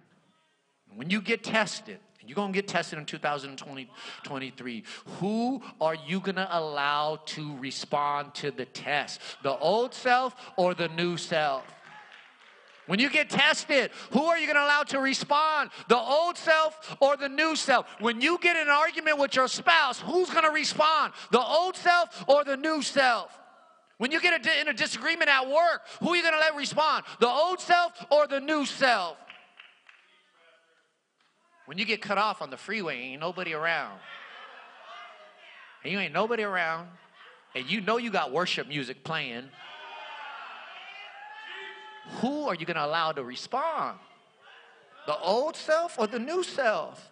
When 0.94 1.11
you 1.11 1.20
get 1.20 1.44
tested, 1.44 1.98
you're 2.28 2.34
going 2.34 2.52
to 2.52 2.56
get 2.56 2.68
tested 2.68 2.98
in 2.98 3.06
2023. 3.06 4.84
Who 5.18 5.62
are 5.80 5.94
you 5.94 6.20
going 6.20 6.36
to 6.36 6.48
allow 6.50 7.16
to 7.26 7.56
respond 7.56 8.34
to 8.34 8.50
the 8.50 8.66
test? 8.66 9.20
The 9.42 9.56
old 9.56 9.94
self 9.94 10.36
or 10.58 10.74
the 10.74 10.88
new 10.88 11.16
self? 11.16 11.64
When 12.86 12.98
you 12.98 13.10
get 13.10 13.30
tested, 13.30 13.90
who 14.12 14.24
are 14.24 14.38
you 14.38 14.46
going 14.46 14.56
to 14.56 14.64
allow 14.64 14.82
to 14.84 15.00
respond? 15.00 15.70
The 15.88 15.96
old 15.96 16.36
self 16.36 16.96
or 17.00 17.16
the 17.16 17.28
new 17.28 17.56
self? 17.56 17.86
When 17.98 18.20
you 18.20 18.38
get 18.38 18.56
in 18.56 18.62
an 18.62 18.68
argument 18.68 19.18
with 19.18 19.34
your 19.34 19.48
spouse, 19.48 20.00
who's 20.00 20.28
going 20.28 20.44
to 20.44 20.50
respond? 20.50 21.14
The 21.30 21.40
old 21.40 21.76
self 21.76 22.24
or 22.28 22.44
the 22.44 22.56
new 22.56 22.82
self? 22.82 23.38
When 23.96 24.12
you 24.12 24.20
get 24.20 24.46
in 24.46 24.68
a 24.68 24.72
disagreement 24.74 25.30
at 25.30 25.48
work, 25.48 25.82
who 26.00 26.10
are 26.10 26.16
you 26.16 26.22
going 26.22 26.34
to 26.34 26.40
let 26.40 26.54
respond? 26.54 27.04
The 27.20 27.28
old 27.28 27.60
self 27.60 27.92
or 28.10 28.26
the 28.26 28.40
new 28.40 28.64
self? 28.64 29.16
When 31.68 31.76
you 31.76 31.85
get 31.85 32.00
cut 32.00 32.16
off 32.16 32.40
on 32.40 32.48
the 32.48 32.57
freeway, 32.57 32.98
ain't 32.98 33.20
nobody 33.20 33.52
around. 33.52 33.98
And 35.85 35.92
you 35.92 35.98
ain't 35.98 36.14
nobody 36.14 36.42
around, 36.42 36.88
and 37.54 37.70
you 37.70 37.83
know 37.83 37.98
you 37.98 38.11
got 38.11 38.33
worship 38.33 38.66
music 38.66 39.04
playing. 39.04 39.50
Who 42.22 42.48
are 42.48 42.54
you 42.54 42.64
going 42.64 42.78
to 42.78 42.87
allow 42.87 43.12
to 43.12 43.22
respond? 43.22 43.98
The 45.07 45.18
old 45.18 45.57
self 45.57 45.98
or 45.98 46.07
the 46.07 46.18
new 46.18 46.42
self? 46.42 47.11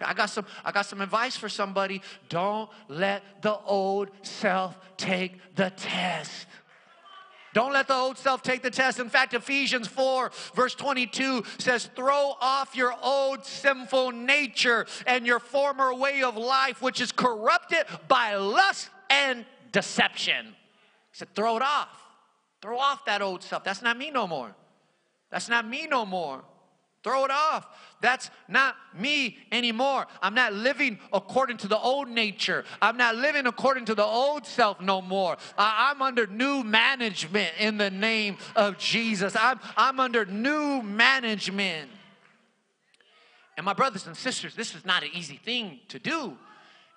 I 0.00 0.14
got 0.14 0.30
some 0.30 0.46
I 0.64 0.72
got 0.72 0.86
some 0.86 1.02
advice 1.02 1.36
for 1.36 1.50
somebody. 1.50 2.00
Don't 2.30 2.70
let 2.88 3.42
the 3.42 3.58
old 3.58 4.08
self 4.22 4.78
take 4.96 5.54
the 5.56 5.68
test. 5.76 6.46
Don't 7.52 7.72
let 7.72 7.88
the 7.88 7.94
old 7.94 8.16
self 8.16 8.42
take 8.42 8.62
the 8.62 8.70
test. 8.70 9.00
In 9.00 9.08
fact, 9.08 9.34
Ephesians 9.34 9.88
4, 9.88 10.30
verse 10.54 10.74
22 10.74 11.42
says, 11.58 11.90
Throw 11.96 12.34
off 12.40 12.76
your 12.76 12.94
old 13.02 13.44
sinful 13.44 14.12
nature 14.12 14.86
and 15.06 15.26
your 15.26 15.40
former 15.40 15.92
way 15.92 16.22
of 16.22 16.36
life, 16.36 16.80
which 16.80 17.00
is 17.00 17.10
corrupted 17.10 17.84
by 18.06 18.36
lust 18.36 18.90
and 19.08 19.44
deception. 19.72 20.46
He 20.46 20.52
said, 21.12 21.34
Throw 21.34 21.56
it 21.56 21.62
off. 21.62 21.88
Throw 22.62 22.78
off 22.78 23.04
that 23.06 23.22
old 23.22 23.42
self. 23.42 23.64
That's 23.64 23.82
not 23.82 23.96
me 23.98 24.10
no 24.10 24.26
more. 24.26 24.54
That's 25.30 25.48
not 25.48 25.66
me 25.66 25.86
no 25.86 26.04
more. 26.04 26.42
Throw 27.02 27.24
it 27.24 27.30
off. 27.30 27.66
That's 28.02 28.30
not 28.48 28.76
me 28.94 29.38
anymore. 29.50 30.06
I'm 30.22 30.34
not 30.34 30.52
living 30.52 30.98
according 31.12 31.58
to 31.58 31.68
the 31.68 31.78
old 31.78 32.08
nature. 32.08 32.64
I'm 32.80 32.96
not 32.96 33.16
living 33.16 33.46
according 33.46 33.86
to 33.86 33.94
the 33.94 34.04
old 34.04 34.46
self 34.46 34.80
no 34.80 35.00
more. 35.00 35.36
I'm 35.56 36.02
under 36.02 36.26
new 36.26 36.62
management 36.62 37.52
in 37.58 37.78
the 37.78 37.90
name 37.90 38.36
of 38.54 38.78
Jesus. 38.78 39.34
I'm, 39.34 39.60
I'm 39.76 39.98
under 39.98 40.24
new 40.26 40.82
management. 40.82 41.90
And 43.56 43.64
my 43.64 43.74
brothers 43.74 44.06
and 44.06 44.16
sisters, 44.16 44.54
this 44.54 44.74
is 44.74 44.84
not 44.84 45.02
an 45.02 45.10
easy 45.14 45.36
thing 45.36 45.80
to 45.88 45.98
do. 45.98 46.36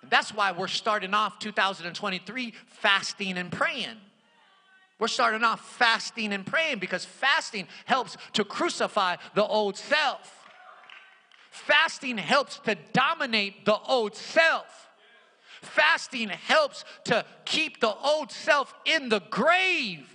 And 0.02 0.10
that's 0.10 0.34
why 0.34 0.52
we're 0.52 0.68
starting 0.68 1.14
off 1.14 1.38
2023 1.38 2.52
fasting 2.66 3.38
and 3.38 3.50
praying. 3.50 3.96
We're 4.98 5.08
starting 5.08 5.42
off 5.42 5.60
fasting 5.76 6.32
and 6.32 6.46
praying 6.46 6.78
because 6.78 7.04
fasting 7.04 7.66
helps 7.84 8.16
to 8.34 8.44
crucify 8.44 9.16
the 9.34 9.44
old 9.44 9.76
self. 9.76 10.46
Fasting 11.50 12.18
helps 12.18 12.58
to 12.60 12.76
dominate 12.92 13.64
the 13.64 13.76
old 13.88 14.14
self. 14.14 14.88
Fasting 15.62 16.28
helps 16.28 16.84
to 17.04 17.24
keep 17.44 17.80
the 17.80 17.92
old 17.94 18.30
self 18.30 18.74
in 18.84 19.08
the 19.08 19.20
grave. 19.30 20.10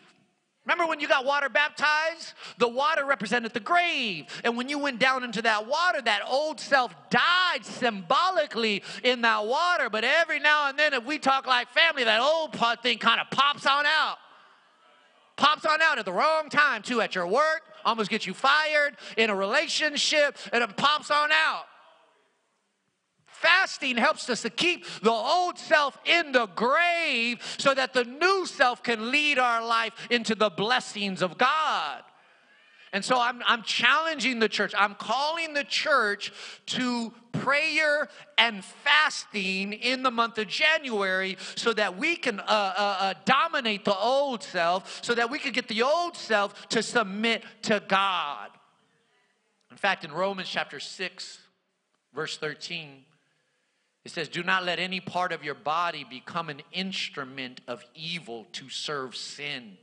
Remember 0.65 0.86
when 0.86 1.00
you 1.00 1.08
got 1.08 1.26
water 1.26 1.50
baptized? 1.50 2.34
The 2.60 2.68
water 2.68 3.04
represented 3.04 3.54
the 3.54 3.60
grave. 3.60 4.26
And 4.44 4.56
when 4.56 4.70
you 4.70 4.78
went 4.78 5.00
down 5.00 5.24
into 5.24 5.42
that 5.42 5.65
water, 5.68 6.02
that 6.02 6.22
old 6.28 6.60
self 6.60 6.94
died 7.10 7.65
symbolically 7.65 8.84
in 9.04 9.22
that 9.22 9.46
water. 9.46 9.89
But 9.89 10.04
every 10.04 10.39
now 10.39 10.70
and 10.70 10.78
then, 10.78 10.94
if 10.94 11.04
we 11.06 11.18
talk 11.18 11.48
like 11.48 11.70
family, 11.70 12.04
that 12.04 12.22
old 12.22 12.54
part 12.54 12.84
thing 12.84 13.00
kind 13.00 13.20
of 13.20 13.30
pops 13.32 13.65
on 13.65 13.86
out 13.86 14.18
pops 15.39 15.65
on 15.65 15.82
out 15.82 15.97
at 15.97 16.06
the 16.06 16.13
wrong 16.13 16.49
time, 16.49 16.84
too, 16.84 17.02
at 17.02 17.15
your 17.15 17.25
work, 17.25 17.62
almost 17.86 18.10
gets 18.10 18.28
you 18.28 18.34
fired, 18.34 18.97
in 19.17 19.30
a 19.30 19.36
relationship, 19.36 20.38
and 20.52 20.62
it 20.62 20.78
pops 20.78 21.10
on 21.10 21.32
out. 21.32 21.63
Fasting 23.25 23.95
helps 23.95 24.30
us 24.30 24.41
to 24.41 24.49
keep 24.49 24.86
the 25.02 25.10
old 25.10 25.58
self 25.58 25.97
in 26.04 26.34
the 26.34 26.47
grave 26.47 27.41
so 27.58 27.73
that 27.73 27.93
the 27.93 28.04
new 28.04 28.45
self 28.45 28.84
can 28.84 29.12
lead 29.12 29.39
our 29.39 29.65
life 29.65 29.93
into 30.10 30.36
the 30.36 30.49
blessings 30.49 31.21
of 31.21 31.38
God. 31.38 32.04
And 32.91 33.06
so 33.06 33.19
I'm, 33.19 33.41
I'm 33.45 33.62
challenging 33.62 34.39
the 34.39 34.49
church. 34.49 34.73
I'm 34.78 34.95
calling 34.95 35.54
the 35.54 35.63
church 35.63 36.34
to 36.67 37.13
prayer 37.32 38.10
and 38.38 38.63
fasting 38.63 39.73
in 39.73 40.02
the 40.02 40.10
month 40.10 40.38
of 40.39 40.47
January 40.47 41.38
so 41.56 41.71
that 41.73 41.97
we 41.97 42.15
can 42.15 42.39
uh, 42.39 42.43
uh, 42.47 42.97
uh, 42.99 43.13
dominate 43.25 43.86
the 43.86 43.95
old 43.95 44.43
self, 44.43 45.04
so 45.04 45.13
that 45.13 45.30
we 45.30 45.38
can 45.38 45.52
get 45.52 45.67
the 45.67 45.84
old 45.84 46.17
self 46.17 46.67
to 46.69 46.82
submit 46.82 47.43
to 47.63 47.82
God. 47.88 48.49
In 49.69 49.78
fact, 49.78 50.04
in 50.04 50.12
Romans 50.12 50.49
chapter 50.49 50.80
6, 50.80 51.39
verse 52.13 52.38
13, 52.38 53.06
it 54.04 54.12
says, 54.12 54.28
Do 54.28 54.41
not 54.41 54.65
let 54.65 54.80
any 54.80 54.99
part 54.99 55.32
of 55.32 55.43
your 55.43 55.56
body 55.56 56.06
become 56.10 56.49
an 56.49 56.62
instrument 56.71 57.62
of 57.67 57.86
evil 57.93 58.47
to 58.54 58.69
serve 58.69 59.15
sin. 59.15 59.78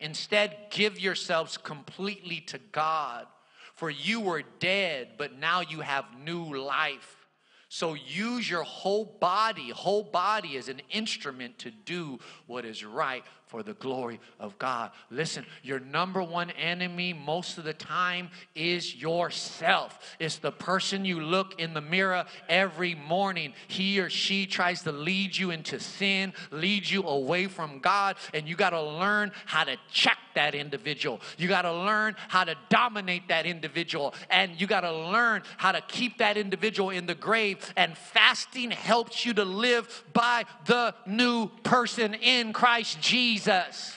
Instead, 0.00 0.56
give 0.70 1.00
yourselves 1.00 1.56
completely 1.56 2.40
to 2.40 2.58
God, 2.72 3.26
for 3.74 3.90
you 3.90 4.20
were 4.20 4.42
dead, 4.58 5.12
but 5.18 5.38
now 5.38 5.60
you 5.60 5.80
have 5.80 6.04
new 6.22 6.56
life. 6.56 7.26
So 7.68 7.94
use 7.94 8.48
your 8.48 8.62
whole 8.62 9.04
body, 9.04 9.70
whole 9.70 10.04
body 10.04 10.56
as 10.56 10.68
an 10.68 10.80
instrument 10.90 11.58
to 11.58 11.70
do 11.70 12.18
what 12.46 12.64
is 12.64 12.84
right 12.84 13.24
for 13.46 13.62
the 13.62 13.74
glory 13.74 14.20
of 14.40 14.58
God. 14.58 14.90
Listen, 15.10 15.46
your 15.62 15.78
number 15.80 16.22
one 16.22 16.50
enemy 16.50 17.12
most 17.12 17.58
of 17.58 17.64
the 17.64 17.72
time 17.72 18.30
is 18.54 18.94
yourself. 18.94 20.16
It's 20.18 20.38
the 20.38 20.52
person 20.52 21.04
you 21.04 21.20
look 21.20 21.60
in 21.60 21.72
the 21.72 21.80
mirror 21.80 22.24
every 22.48 22.94
morning. 22.94 23.54
He 23.68 24.00
or 24.00 24.10
she 24.10 24.46
tries 24.46 24.82
to 24.82 24.92
lead 24.92 25.36
you 25.36 25.50
into 25.50 25.78
sin, 25.78 26.32
lead 26.50 26.88
you 26.88 27.02
away 27.04 27.46
from 27.46 27.78
God, 27.78 28.16
and 28.34 28.48
you 28.48 28.56
got 28.56 28.70
to 28.70 28.82
learn 28.82 29.32
how 29.44 29.64
to 29.64 29.76
check 29.90 30.18
that 30.36 30.54
individual. 30.54 31.20
You 31.36 31.48
got 31.48 31.62
to 31.62 31.72
learn 31.72 32.16
how 32.28 32.44
to 32.44 32.54
dominate 32.70 33.28
that 33.28 33.44
individual, 33.44 34.14
and 34.30 34.58
you 34.58 34.66
got 34.66 34.82
to 34.82 34.92
learn 34.92 35.42
how 35.56 35.72
to 35.72 35.82
keep 35.88 36.18
that 36.18 36.36
individual 36.36 36.90
in 36.90 37.06
the 37.06 37.14
grave. 37.14 37.58
And 37.76 37.98
fasting 37.98 38.70
helps 38.70 39.26
you 39.26 39.34
to 39.34 39.44
live 39.44 40.04
by 40.12 40.44
the 40.66 40.94
new 41.06 41.48
person 41.64 42.14
in 42.14 42.52
Christ 42.52 43.00
Jesus. 43.00 43.96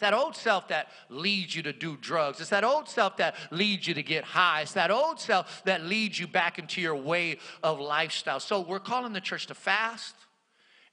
that 0.00 0.14
old 0.14 0.34
self 0.34 0.68
that 0.68 0.88
leads 1.10 1.54
you 1.54 1.62
to 1.64 1.74
do 1.74 1.94
drugs. 2.00 2.40
It's 2.40 2.48
that 2.48 2.64
old 2.64 2.88
self 2.88 3.18
that 3.18 3.34
leads 3.50 3.86
you 3.86 3.92
to 3.92 4.02
get 4.02 4.24
high. 4.24 4.62
It's 4.62 4.72
that 4.72 4.90
old 4.90 5.20
self 5.20 5.62
that 5.66 5.82
leads 5.82 6.18
you 6.18 6.26
back 6.26 6.58
into 6.58 6.80
your 6.80 6.96
way 6.96 7.36
of 7.62 7.78
lifestyle. 7.78 8.40
So 8.40 8.62
we're 8.62 8.80
calling 8.80 9.12
the 9.12 9.20
church 9.20 9.46
to 9.48 9.54
fast. 9.54 10.14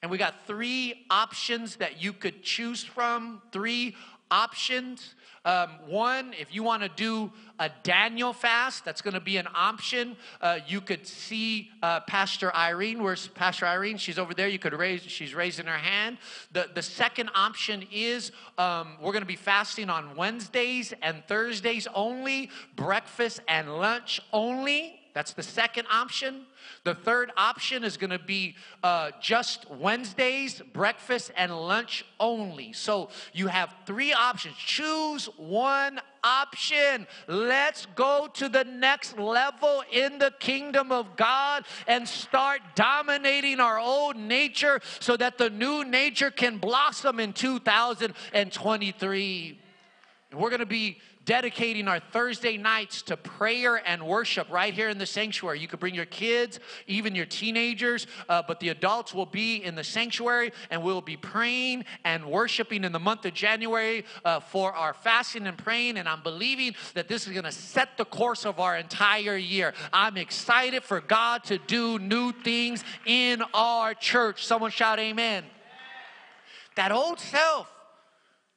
And 0.02 0.12
we 0.12 0.18
got 0.18 0.46
three 0.46 1.06
options 1.10 1.78
that 1.78 2.04
you 2.04 2.12
could 2.12 2.44
choose 2.44 2.84
from. 2.84 3.42
Three 3.54 3.96
options. 4.32 5.16
Um, 5.46 5.70
one, 5.88 6.34
if 6.38 6.54
you 6.54 6.62
want 6.62 6.84
to 6.84 6.90
do 6.90 7.32
a 7.58 7.70
Daniel 7.84 8.34
fast, 8.34 8.84
that's 8.84 9.02
going 9.02 9.14
to 9.14 9.22
be 9.22 9.38
an 9.38 9.48
option. 9.56 10.18
Uh, 10.42 10.60
you 10.68 10.82
could 10.82 11.08
see 11.08 11.72
uh, 11.82 12.02
Pastor 12.02 12.54
Irene. 12.54 13.02
Where's 13.02 13.30
Pastor 13.30 13.66
Irene? 13.66 13.98
She's 13.98 14.20
over 14.20 14.34
there. 14.34 14.50
You 14.50 14.60
could 14.60 14.74
raise. 14.74 15.04
She's 15.04 15.34
raising 15.34 15.66
her 15.66 15.78
hand. 15.78 16.18
The 16.52 16.70
the 16.74 16.82
second 16.82 17.30
option 17.34 17.86
is 17.92 18.32
um, 18.58 18.98
we're 19.02 19.14
going 19.14 19.22
to 19.22 19.26
be 19.26 19.38
fasting 19.38 19.90
on 19.90 20.18
Wednesdays 20.18 20.94
and 21.02 21.24
Thursdays 21.28 21.88
only, 21.96 22.50
breakfast 22.76 23.40
and 23.48 23.78
lunch 23.78 24.20
only. 24.34 24.97
That's 25.18 25.34
the 25.34 25.42
second 25.42 25.88
option. 25.92 26.46
The 26.84 26.94
third 26.94 27.32
option 27.36 27.84
is 27.84 27.98
going 27.98 28.12
to 28.12 28.20
be 28.20 28.54
uh, 28.84 29.10
just 29.20 29.68
Wednesdays, 29.68 30.62
breakfast, 30.74 31.32
and 31.36 31.60
lunch 31.60 32.06
only. 32.20 32.72
So 32.74 33.10
you 33.34 33.48
have 33.48 33.74
three 33.88 34.14
options. 34.14 34.56
Choose 34.58 35.26
one 35.38 36.00
option. 36.24 37.08
Let's 37.28 37.88
go 37.96 38.30
to 38.36 38.48
the 38.48 38.66
next 38.66 39.18
level 39.18 39.82
in 39.92 40.20
the 40.20 40.32
kingdom 40.40 40.92
of 40.92 41.16
God 41.16 41.66
and 41.88 42.08
start 42.08 42.62
dominating 42.76 43.60
our 43.60 43.80
old 43.80 44.18
nature 44.18 44.82
so 45.00 45.18
that 45.18 45.40
the 45.40 45.50
new 45.50 45.84
nature 45.84 46.30
can 46.30 46.60
blossom 46.60 47.20
in 47.20 47.34
2023. 47.34 49.60
We're 50.32 50.50
going 50.50 50.60
to 50.60 50.68
be 50.68 51.00
dedicating 51.28 51.90
our 51.90 52.00
Thursday 52.00 52.56
nights 52.56 53.02
to 53.02 53.18
prayer 53.18 53.86
and 53.86 54.02
worship 54.02 54.50
right 54.50 54.74
here 54.74 54.88
in 54.88 54.98
the 54.98 55.06
sanctuary. 55.06 55.60
You 55.60 55.68
could 55.68 55.82
bring 55.82 55.94
your 55.94 56.06
kids, 56.06 56.62
even 56.88 57.14
your 57.14 57.26
teenagers, 57.26 58.08
uh, 58.30 58.42
but 58.48 58.62
the 58.62 58.70
adults 58.70 59.14
will 59.14 59.26
be 59.26 59.58
in 59.58 59.76
the 59.76 59.84
sanctuary 59.84 60.54
and 60.72 60.82
we'll 60.82 61.02
be 61.02 61.18
praying 61.18 61.84
and 62.06 62.26
worshiping 62.26 62.86
in 62.86 62.94
the 62.94 63.00
month 63.00 63.26
of 63.26 63.34
January 63.34 64.06
uh, 64.24 64.40
for 64.40 64.72
our 64.72 64.94
fasting 64.94 65.48
and 65.48 65.58
praying. 65.58 65.98
And 65.98 66.08
I'm 66.08 66.24
believing 66.24 66.74
that 66.94 67.10
this 67.10 67.28
is 67.28 67.34
going 67.34 67.44
to 67.44 67.52
set 67.52 67.98
the 67.98 68.06
course 68.06 68.46
of 68.46 68.62
our 68.62 68.78
entire 68.78 69.36
year. 69.36 69.74
I'm 69.92 70.16
excited 70.16 70.82
for 70.82 71.02
God 71.02 71.44
to 71.46 71.58
do 71.58 72.00
new 72.00 72.32
things 72.32 72.86
in 73.06 73.44
our 73.54 73.94
church. 73.94 74.46
Someone 74.46 74.72
shout, 74.72 74.98
Amen. 74.98 75.44
That 76.76 76.94
old 76.94 77.20
self 77.20 77.77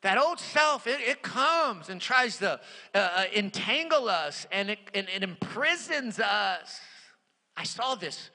that 0.03 0.17
old 0.17 0.41
self, 0.41 0.87
it, 0.87 1.01
it 1.01 1.23
comes 1.23 1.89
and 1.89 2.01
tries 2.01 2.39
to 2.39 2.61
uh, 2.95 2.99
uh, 2.99 3.25
entangle 3.35 4.09
us 4.09 4.47
and 4.51 4.71
it, 4.71 4.79
and 4.95 5.09
it 5.15 5.23
imprisons 5.23 6.19
us. 6.19 6.81
I 7.57 7.65
saw 7.65 7.95
this. 7.95 8.31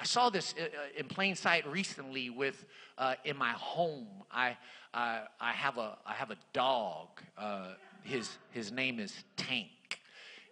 I 0.00 0.04
saw 0.04 0.28
this 0.28 0.54
uh, 0.58 0.64
uh, 0.64 0.66
in 0.98 1.06
plain 1.06 1.36
sight 1.36 1.66
recently 1.68 2.30
with 2.30 2.64
uh, 2.98 3.14
in 3.24 3.36
my 3.36 3.52
home. 3.52 4.08
I, 4.30 4.56
I, 4.92 5.22
I, 5.40 5.52
have 5.52 5.78
a, 5.78 5.96
I 6.04 6.14
have 6.14 6.30
a 6.30 6.36
dog. 6.52 7.08
Uh, 7.38 7.74
his, 8.02 8.30
his 8.50 8.72
name 8.72 8.98
is 8.98 9.24
Tank. 9.36 9.68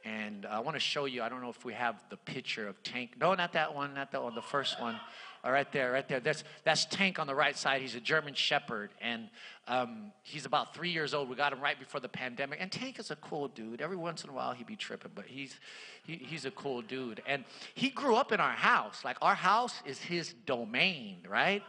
And 0.04 0.46
I 0.46 0.58
want 0.60 0.74
to 0.74 0.80
show 0.80 1.04
you, 1.04 1.22
I 1.22 1.28
don't 1.28 1.40
know 1.40 1.50
if 1.50 1.64
we 1.64 1.74
have 1.74 2.02
the 2.10 2.16
picture 2.16 2.66
of 2.66 2.82
Tank. 2.82 3.12
No, 3.20 3.34
not 3.34 3.52
that 3.52 3.74
one, 3.74 3.94
not 3.94 4.10
that 4.12 4.22
one, 4.22 4.34
the 4.34 4.42
first 4.42 4.80
one. 4.80 4.98
Oh, 5.44 5.50
right 5.50 5.70
there, 5.72 5.90
right 5.90 6.06
there. 6.06 6.20
That's, 6.20 6.44
that's 6.62 6.84
Tank 6.84 7.18
on 7.18 7.26
the 7.26 7.34
right 7.34 7.56
side. 7.56 7.80
He's 7.80 7.96
a 7.96 8.00
German 8.00 8.34
Shepherd, 8.34 8.90
and 9.00 9.28
um, 9.66 10.12
he's 10.22 10.46
about 10.46 10.72
three 10.72 10.90
years 10.90 11.14
old. 11.14 11.28
We 11.28 11.34
got 11.34 11.52
him 11.52 11.60
right 11.60 11.78
before 11.78 12.00
the 12.00 12.08
pandemic. 12.08 12.60
And 12.60 12.70
Tank 12.70 13.00
is 13.00 13.10
a 13.10 13.16
cool 13.16 13.48
dude. 13.48 13.80
Every 13.80 13.96
once 13.96 14.22
in 14.22 14.30
a 14.30 14.32
while, 14.32 14.52
he'd 14.52 14.68
be 14.68 14.76
tripping, 14.76 15.10
but 15.16 15.24
he's, 15.26 15.58
he, 16.04 16.14
he's 16.14 16.44
a 16.44 16.52
cool 16.52 16.80
dude. 16.80 17.22
And 17.26 17.44
he 17.74 17.90
grew 17.90 18.14
up 18.14 18.30
in 18.30 18.38
our 18.38 18.52
house. 18.52 19.04
Like, 19.04 19.16
our 19.20 19.34
house 19.34 19.82
is 19.84 19.98
his 19.98 20.32
domain, 20.46 21.18
right? 21.28 21.62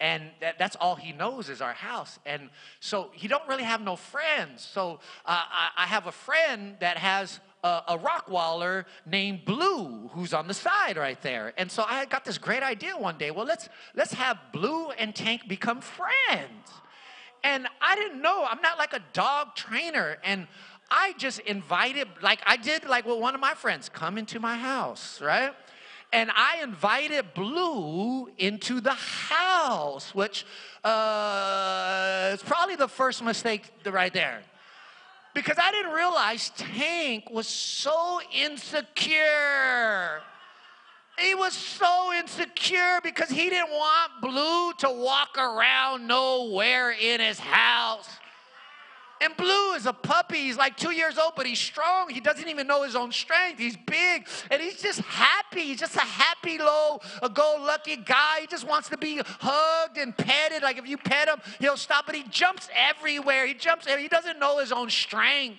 and 0.00 0.30
that, 0.40 0.58
that's 0.58 0.76
all 0.76 0.94
he 0.94 1.12
knows 1.12 1.48
is 1.48 1.60
our 1.60 1.72
house 1.72 2.20
and 2.24 2.50
so 2.78 3.10
he 3.12 3.26
don't 3.26 3.42
really 3.48 3.64
have 3.64 3.80
no 3.80 3.96
friends 3.96 4.62
so 4.62 5.00
uh, 5.26 5.42
I, 5.50 5.70
I, 5.76 5.86
have 5.86 6.06
a 6.06 6.12
friend 6.12 6.76
that 6.78 6.96
has 6.98 7.40
a, 7.68 7.94
a 7.94 7.98
Rottweiler 7.98 8.84
named 9.06 9.44
Blue, 9.44 10.08
who's 10.12 10.32
on 10.32 10.48
the 10.48 10.54
side 10.54 10.96
right 10.96 11.20
there. 11.22 11.52
And 11.56 11.70
so 11.70 11.84
I 11.86 12.04
got 12.06 12.24
this 12.24 12.38
great 12.38 12.62
idea 12.62 12.96
one 12.96 13.18
day. 13.18 13.30
Well, 13.30 13.46
let's 13.46 13.68
let's 13.94 14.12
have 14.14 14.38
Blue 14.52 14.90
and 14.90 15.14
Tank 15.14 15.48
become 15.48 15.80
friends. 15.80 16.68
And 17.44 17.68
I 17.80 17.94
didn't 17.94 18.20
know. 18.20 18.46
I'm 18.48 18.62
not 18.62 18.78
like 18.78 18.92
a 18.92 19.02
dog 19.12 19.54
trainer, 19.54 20.18
and 20.24 20.48
I 20.90 21.14
just 21.18 21.38
invited, 21.40 22.08
like 22.20 22.40
I 22.46 22.56
did, 22.56 22.84
like 22.84 23.06
with 23.06 23.18
one 23.18 23.34
of 23.34 23.40
my 23.40 23.54
friends, 23.54 23.88
come 23.88 24.18
into 24.18 24.40
my 24.40 24.56
house, 24.56 25.20
right? 25.20 25.54
and 26.10 26.30
I 26.34 26.62
invited 26.62 27.34
Blue 27.34 28.30
into 28.38 28.80
the 28.80 28.94
house, 28.94 30.14
which 30.14 30.46
uh, 30.82 32.30
is 32.32 32.42
probably 32.42 32.76
the 32.76 32.88
first 32.88 33.22
mistake 33.22 33.70
right 33.84 34.12
there 34.12 34.40
because 35.38 35.56
I 35.56 35.70
didn't 35.70 35.92
realize 35.92 36.50
Tank 36.56 37.30
was 37.30 37.46
so 37.46 38.20
insecure. 38.34 40.20
He 41.16 41.36
was 41.36 41.52
so 41.52 42.12
insecure 42.12 42.98
because 43.04 43.28
he 43.28 43.48
didn't 43.48 43.70
want 43.70 44.10
Blue 44.20 44.72
to 44.78 44.90
walk 44.90 45.38
around 45.38 46.08
nowhere 46.08 46.90
in 46.90 47.20
his 47.20 47.38
house. 47.38 48.08
And 49.20 49.36
Blue 49.36 49.72
is 49.72 49.86
a 49.86 49.92
puppy. 49.92 50.38
He's 50.38 50.56
like 50.56 50.76
two 50.76 50.92
years 50.92 51.18
old, 51.18 51.32
but 51.36 51.46
he's 51.46 51.58
strong. 51.58 52.08
He 52.08 52.20
doesn't 52.20 52.48
even 52.48 52.66
know 52.66 52.84
his 52.84 52.94
own 52.94 53.10
strength. 53.10 53.58
He's 53.58 53.76
big 53.76 54.26
and 54.50 54.62
he's 54.62 54.80
just 54.80 55.00
happy. 55.00 55.62
He's 55.62 55.80
just 55.80 55.96
a 55.96 56.00
happy, 56.00 56.58
low, 56.58 57.00
a 57.22 57.28
go 57.28 57.56
lucky 57.60 57.96
guy. 57.96 58.40
He 58.40 58.46
just 58.46 58.66
wants 58.66 58.88
to 58.90 58.96
be 58.96 59.20
hugged 59.24 59.98
and 59.98 60.16
petted. 60.16 60.62
Like 60.62 60.78
if 60.78 60.86
you 60.86 60.96
pet 60.96 61.28
him, 61.28 61.40
he'll 61.58 61.76
stop, 61.76 62.06
but 62.06 62.14
he 62.14 62.24
jumps 62.24 62.68
everywhere. 62.74 63.46
He 63.46 63.54
jumps, 63.54 63.86
he 63.86 64.08
doesn't 64.08 64.38
know 64.38 64.58
his 64.58 64.72
own 64.72 64.90
strength. 64.90 65.58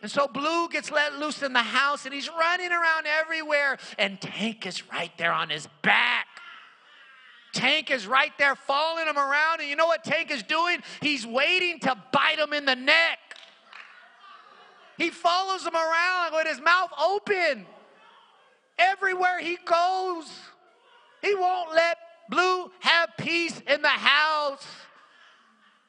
And 0.00 0.10
so 0.10 0.28
Blue 0.28 0.68
gets 0.68 0.92
let 0.92 1.18
loose 1.18 1.42
in 1.42 1.52
the 1.52 1.58
house 1.58 2.04
and 2.04 2.14
he's 2.14 2.28
running 2.28 2.70
around 2.70 3.06
everywhere. 3.06 3.78
And 3.98 4.20
Tank 4.20 4.64
is 4.64 4.88
right 4.90 5.10
there 5.18 5.32
on 5.32 5.50
his 5.50 5.68
back. 5.82 6.26
Tank 7.52 7.90
is 7.90 8.06
right 8.06 8.32
there 8.38 8.54
following 8.54 9.06
him 9.06 9.16
around. 9.16 9.60
And 9.60 9.68
you 9.68 9.76
know 9.76 9.86
what 9.86 10.04
Tank 10.04 10.30
is 10.30 10.42
doing? 10.42 10.80
He's 11.00 11.26
waiting 11.26 11.80
to 11.80 11.96
bite 12.12 12.38
him 12.38 12.52
in 12.52 12.64
the 12.64 12.76
neck. 12.76 13.18
He 14.96 15.10
follows 15.10 15.64
him 15.64 15.74
around 15.74 16.34
with 16.34 16.46
his 16.46 16.60
mouth 16.60 16.90
open. 17.00 17.66
Everywhere 18.78 19.40
he 19.40 19.58
goes, 19.64 20.30
he 21.22 21.34
won't 21.34 21.74
let 21.74 21.98
Blue 22.28 22.70
have 22.80 23.10
peace 23.16 23.60
in 23.66 23.82
the 23.82 23.88
house. 23.88 24.66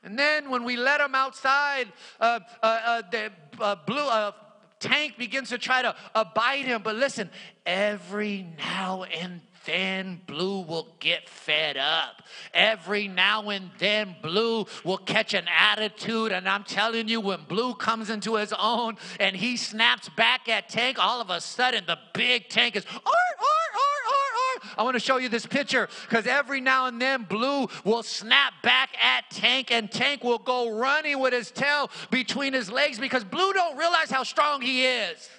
And 0.03 0.17
then 0.17 0.49
when 0.49 0.63
we 0.63 0.77
let 0.77 1.01
him 1.01 1.13
outside, 1.13 1.91
uh, 2.19 2.39
uh, 2.63 2.79
uh, 2.85 3.01
the 3.11 3.31
uh, 3.59 3.75
Blue 3.85 4.07
uh, 4.07 4.31
Tank 4.79 5.17
begins 5.17 5.49
to 5.49 5.57
try 5.57 5.81
to 5.81 5.93
bite 6.35 6.65
him. 6.65 6.81
But 6.83 6.95
listen, 6.95 7.29
every 7.65 8.47
now 8.57 9.03
and 9.03 9.41
then 9.65 10.21
Blue 10.25 10.61
will 10.61 10.95
get 10.99 11.27
fed 11.29 11.77
up. 11.77 12.23
Every 12.53 13.07
now 13.07 13.49
and 13.49 13.71
then 13.77 14.15
Blue 14.21 14.65
will 14.83 14.97
catch 14.97 15.33
an 15.33 15.45
attitude. 15.47 16.31
And 16.31 16.47
I'm 16.47 16.63
telling 16.63 17.07
you, 17.07 17.21
when 17.21 17.43
Blue 17.47 17.73
comes 17.73 18.09
into 18.09 18.35
his 18.35 18.53
own 18.57 18.97
and 19.19 19.35
he 19.35 19.57
snaps 19.57 20.09
back 20.09 20.49
at 20.49 20.69
Tank, 20.69 20.97
all 20.99 21.21
of 21.21 21.29
a 21.29 21.41
sudden 21.41 21.83
the 21.85 21.97
big 22.13 22.49
Tank 22.49 22.75
is, 22.75 22.85
ar, 22.85 22.99
ar, 22.99 23.05
ar, 23.05 23.81
ar, 24.05 24.63
ar. 24.65 24.75
I 24.77 24.83
want 24.83 24.95
to 24.95 24.99
show 24.99 25.17
you 25.17 25.29
this 25.29 25.45
picture 25.45 25.89
because 26.09 26.25
every 26.27 26.61
now 26.61 26.87
and 26.87 27.01
then 27.01 27.23
Blue 27.23 27.67
will 27.83 28.03
snap 28.03 28.53
back 28.63 28.89
at 29.03 29.29
Tank 29.29 29.71
and 29.71 29.91
Tank 29.91 30.23
will 30.23 30.39
go 30.39 30.77
running 30.77 31.19
with 31.19 31.33
his 31.33 31.51
tail 31.51 31.89
between 32.11 32.53
his 32.53 32.71
legs 32.71 32.99
because 32.99 33.23
Blue 33.23 33.53
don't 33.53 33.77
realize 33.77 34.09
how 34.09 34.23
strong 34.23 34.61
he 34.61 34.85
is. 34.85 35.29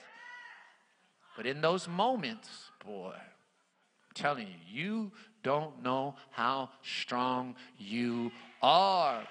But 1.37 1.47
in 1.47 1.63
those 1.63 1.89
moments, 1.89 2.49
boy, 2.85 3.15
telling 4.21 4.47
you, 4.47 4.55
you 4.71 5.11
don't 5.43 5.83
know 5.83 6.15
how 6.31 6.69
strong 6.83 7.55
you 7.79 8.31
are. 8.63 9.23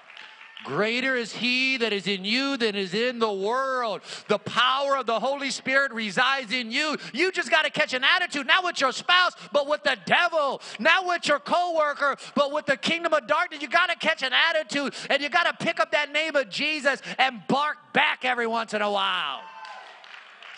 Greater 0.64 1.16
is 1.16 1.32
he 1.32 1.78
that 1.78 1.92
is 1.92 2.06
in 2.06 2.22
you 2.22 2.58
than 2.58 2.74
is 2.74 2.92
in 2.92 3.18
the 3.18 3.32
world. 3.32 4.02
The 4.28 4.38
power 4.38 4.96
of 4.98 5.06
the 5.06 5.18
Holy 5.18 5.50
Spirit 5.50 5.90
resides 5.92 6.52
in 6.52 6.70
you. 6.70 6.98
You 7.14 7.32
just 7.32 7.50
got 7.50 7.64
to 7.64 7.70
catch 7.70 7.94
an 7.94 8.04
attitude, 8.04 8.46
not 8.46 8.62
with 8.62 8.78
your 8.78 8.92
spouse, 8.92 9.32
but 9.52 9.66
with 9.66 9.82
the 9.84 9.96
devil, 10.04 10.60
not 10.78 11.06
with 11.06 11.26
your 11.26 11.38
coworker, 11.38 12.16
but 12.34 12.52
with 12.52 12.66
the 12.66 12.76
kingdom 12.76 13.14
of 13.14 13.26
darkness. 13.26 13.62
You 13.62 13.68
got 13.68 13.88
to 13.88 13.96
catch 13.96 14.22
an 14.22 14.32
attitude 14.32 14.94
and 15.08 15.22
you 15.22 15.30
got 15.30 15.44
to 15.44 15.64
pick 15.64 15.80
up 15.80 15.92
that 15.92 16.12
name 16.12 16.36
of 16.36 16.50
Jesus 16.50 17.00
and 17.18 17.40
bark 17.48 17.78
back 17.94 18.24
every 18.24 18.46
once 18.46 18.74
in 18.74 18.82
a 18.82 18.90
while. 18.90 19.40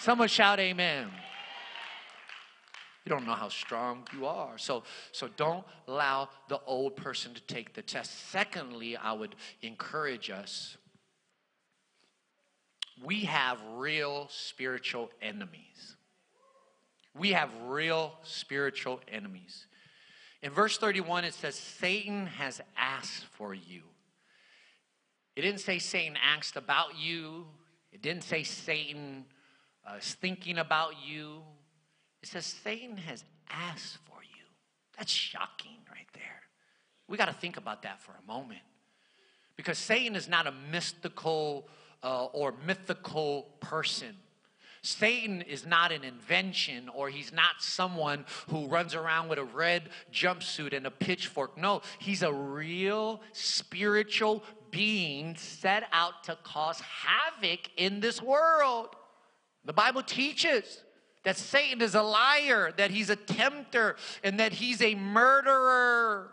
Someone 0.01 0.27
shout 0.27 0.59
amen. 0.59 1.13
You 3.05 3.11
don't 3.11 3.27
know 3.27 3.35
how 3.35 3.49
strong 3.49 4.07
you 4.17 4.27
are. 4.27 4.59
So, 4.59 4.85
so 5.11 5.29
don't 5.37 5.65
allow 5.89 6.29
the 6.49 6.61
old 6.67 6.97
person 6.97 7.35
to 7.35 7.41
take 7.43 7.75
the 7.75 7.83
test. 7.83 8.31
Secondly, 8.31 8.97
I 8.97 9.13
would 9.13 9.35
encourage 9.63 10.31
us 10.31 10.77
we 13.03 13.21
have 13.25 13.59
real 13.75 14.29
spiritual 14.31 15.11
enemies. 15.21 15.97
We 17.19 17.33
have 17.33 17.51
real 17.67 18.15
spiritual 18.23 19.01
enemies. 19.11 19.67
In 20.43 20.51
verse 20.51 20.79
31, 20.79 21.25
it 21.25 21.35
says, 21.35 21.55
Satan 21.55 22.27
has 22.27 22.61
asked 22.77 23.25
for 23.25 23.55
you. 23.55 23.83
It 25.37 25.43
didn't 25.43 25.61
say 25.61 25.79
Satan 25.79 26.17
asked 26.23 26.57
about 26.57 26.99
you, 26.99 27.47
it 27.93 28.03
didn't 28.03 28.25
say 28.25 28.43
Satan 28.43 29.25
uh, 29.87 29.97
is 29.97 30.15
thinking 30.15 30.59
about 30.59 30.95
you. 31.05 31.43
It 32.23 32.29
says 32.29 32.47
Satan 32.47 32.97
has 32.97 33.25
asked 33.51 33.99
for 34.05 34.23
you. 34.23 34.45
That's 34.97 35.11
shocking 35.11 35.79
right 35.91 36.07
there. 36.15 36.41
We 37.09 37.17
got 37.17 37.27
to 37.27 37.33
think 37.33 37.57
about 37.57 37.83
that 37.83 38.01
for 38.01 38.13
a 38.13 38.27
moment. 38.27 38.61
Because 39.57 39.79
Satan 39.79 40.17
is 40.17 40.29
not 40.29 40.47
a 40.47 40.53
mystical 40.71 41.69
uh, 42.03 42.27
or 42.27 42.55
mythical 42.67 43.49
person. 43.61 44.17
Satan 44.85 45.43
is 45.43 45.65
not 45.65 45.93
an 45.93 46.03
invention 46.03 46.89
or 46.89 47.09
he's 47.09 47.33
not 47.33 47.61
someone 47.61 48.25
who 48.49 48.67
runs 48.67 48.95
around 48.97 49.29
with 49.29 49.39
a 49.39 49.45
red 49.45 49.91
jumpsuit 50.13 50.77
and 50.77 50.87
a 50.87 50.91
pitchfork. 50.91 51.57
No, 51.57 51.83
he's 52.01 52.23
a 52.23 52.33
real 52.33 53.21
spiritual 53.33 54.43
being 54.73 55.37
set 55.37 55.85
out 55.93 56.25
to 56.25 56.37
cause 56.43 56.81
havoc 56.81 57.61
in 57.77 58.01
this 58.01 58.21
world. 58.21 58.89
The 59.65 59.73
Bible 59.73 60.03
teaches 60.03 60.83
that 61.25 61.37
Satan 61.37 61.81
is 61.81 61.95
a 61.95 62.03
liar, 62.03 62.73
that 62.77 62.91
he's 62.91 63.11
a 63.11 63.17
tempter, 63.17 63.97
and 64.25 64.41
that 64.41 64.53
he's 64.53 64.83
a 64.83 64.95
murderer. 64.95 66.33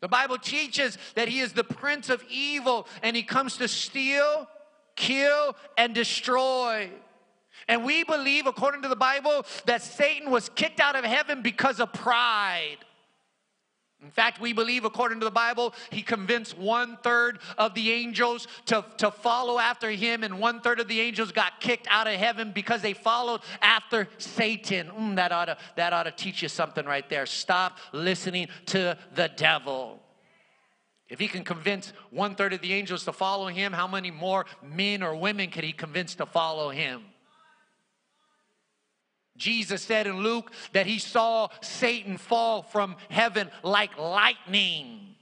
The 0.00 0.08
Bible 0.08 0.38
teaches 0.38 0.98
that 1.14 1.28
he 1.28 1.40
is 1.40 1.52
the 1.52 1.64
prince 1.64 2.10
of 2.10 2.22
evil 2.28 2.86
and 3.02 3.16
he 3.16 3.22
comes 3.22 3.56
to 3.56 3.68
steal, 3.68 4.48
kill, 4.96 5.56
and 5.78 5.94
destroy. 5.94 6.90
And 7.68 7.84
we 7.84 8.04
believe, 8.04 8.46
according 8.46 8.82
to 8.82 8.88
the 8.88 8.96
Bible, 8.96 9.46
that 9.64 9.82
Satan 9.82 10.30
was 10.30 10.50
kicked 10.50 10.80
out 10.80 10.96
of 10.96 11.04
heaven 11.04 11.40
because 11.40 11.80
of 11.80 11.92
pride. 11.92 12.78
In 14.04 14.10
fact, 14.10 14.38
we 14.38 14.52
believe, 14.52 14.84
according 14.84 15.20
to 15.20 15.24
the 15.24 15.30
Bible, 15.30 15.74
he 15.88 16.02
convinced 16.02 16.58
one 16.58 16.98
third 17.02 17.38
of 17.56 17.72
the 17.72 17.90
angels 17.90 18.46
to, 18.66 18.84
to 18.98 19.10
follow 19.10 19.58
after 19.58 19.90
him, 19.90 20.22
and 20.22 20.38
one 20.38 20.60
third 20.60 20.78
of 20.78 20.88
the 20.88 21.00
angels 21.00 21.32
got 21.32 21.58
kicked 21.58 21.88
out 21.90 22.06
of 22.06 22.12
heaven 22.12 22.52
because 22.52 22.82
they 22.82 22.92
followed 22.92 23.40
after 23.62 24.06
Satan. 24.18 24.88
Mm, 24.88 25.16
that, 25.16 25.32
ought 25.32 25.46
to, 25.46 25.56
that 25.76 25.94
ought 25.94 26.02
to 26.02 26.10
teach 26.10 26.42
you 26.42 26.48
something 26.48 26.84
right 26.84 27.08
there. 27.08 27.24
Stop 27.24 27.78
listening 27.92 28.48
to 28.66 28.98
the 29.14 29.30
devil. 29.36 30.02
If 31.08 31.18
he 31.18 31.26
can 31.26 31.42
convince 31.42 31.94
one 32.10 32.34
third 32.34 32.52
of 32.52 32.60
the 32.60 32.74
angels 32.74 33.04
to 33.04 33.12
follow 33.12 33.46
him, 33.48 33.72
how 33.72 33.88
many 33.88 34.10
more 34.10 34.44
men 34.62 35.02
or 35.02 35.16
women 35.16 35.50
can 35.50 35.64
he 35.64 35.72
convince 35.72 36.14
to 36.16 36.26
follow 36.26 36.68
him? 36.68 37.04
Jesus 39.36 39.82
said 39.82 40.06
in 40.06 40.18
Luke 40.20 40.52
that 40.72 40.86
he 40.86 40.98
saw 40.98 41.48
Satan 41.60 42.16
fall 42.16 42.62
from 42.62 42.96
heaven 43.10 43.50
like 43.62 43.98
lightning. 43.98 45.16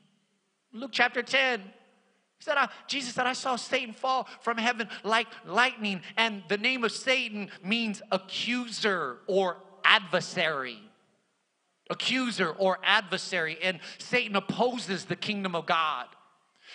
Luke 0.73 0.91
chapter 0.93 1.23
10. 1.23 1.61
He 1.61 2.45
said, 2.45 2.57
Jesus 2.89 3.15
said, 3.15 3.27
I 3.27 3.33
saw 3.35 3.57
Satan 3.57 3.95
fall 3.95 4.27
from 4.41 4.59
heaven 4.59 4.89
like 5.05 5.29
lightning. 5.47 6.03
And 6.17 6.43
the 6.49 6.59
name 6.59 6.85
of 6.85 6.93
Satan 6.93 7.51
means 7.63 8.03
accuser 8.11 9.19
or 9.27 9.59
adversary. 9.85 10.79
Accuser 11.89 12.51
or 12.51 12.79
adversary. 12.83 13.59
And 13.63 13.81
Satan 13.99 14.37
opposes 14.37 15.05
the 15.05 15.17
kingdom 15.17 15.55
of 15.55 15.67
God. 15.67 16.07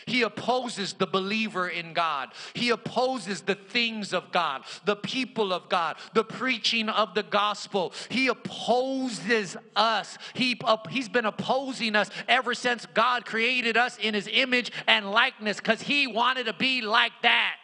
He 0.05 0.21
opposes 0.21 0.93
the 0.93 1.07
believer 1.07 1.67
in 1.67 1.93
God. 1.93 2.29
He 2.53 2.69
opposes 2.69 3.41
the 3.41 3.55
things 3.55 4.13
of 4.13 4.31
God, 4.31 4.63
the 4.86 4.95
people 4.95 5.51
of 5.53 5.69
God, 5.69 5.97
the 6.13 6.23
preaching 6.23 6.89
of 6.89 7.13
the 7.13 7.23
gospel. 7.23 7.93
He 8.10 8.27
opposes 8.27 9.57
us. 9.75 10.17
He, 10.33 10.60
uh, 10.63 10.77
he's 10.89 11.10
been 11.10 11.25
opposing 11.25 11.95
us 11.95 12.10
ever 12.27 12.53
since 12.53 12.86
God 12.93 13.25
created 13.25 13.77
us 13.77 13.97
in 13.97 14.13
his 14.13 14.29
image 14.31 14.71
and 14.88 15.12
likeness 15.12 15.57
because 15.57 15.81
he 15.81 16.07
wanted 16.07 16.45
to 16.45 16.53
be 16.53 16.81
like 16.81 17.13
that. 17.23 17.55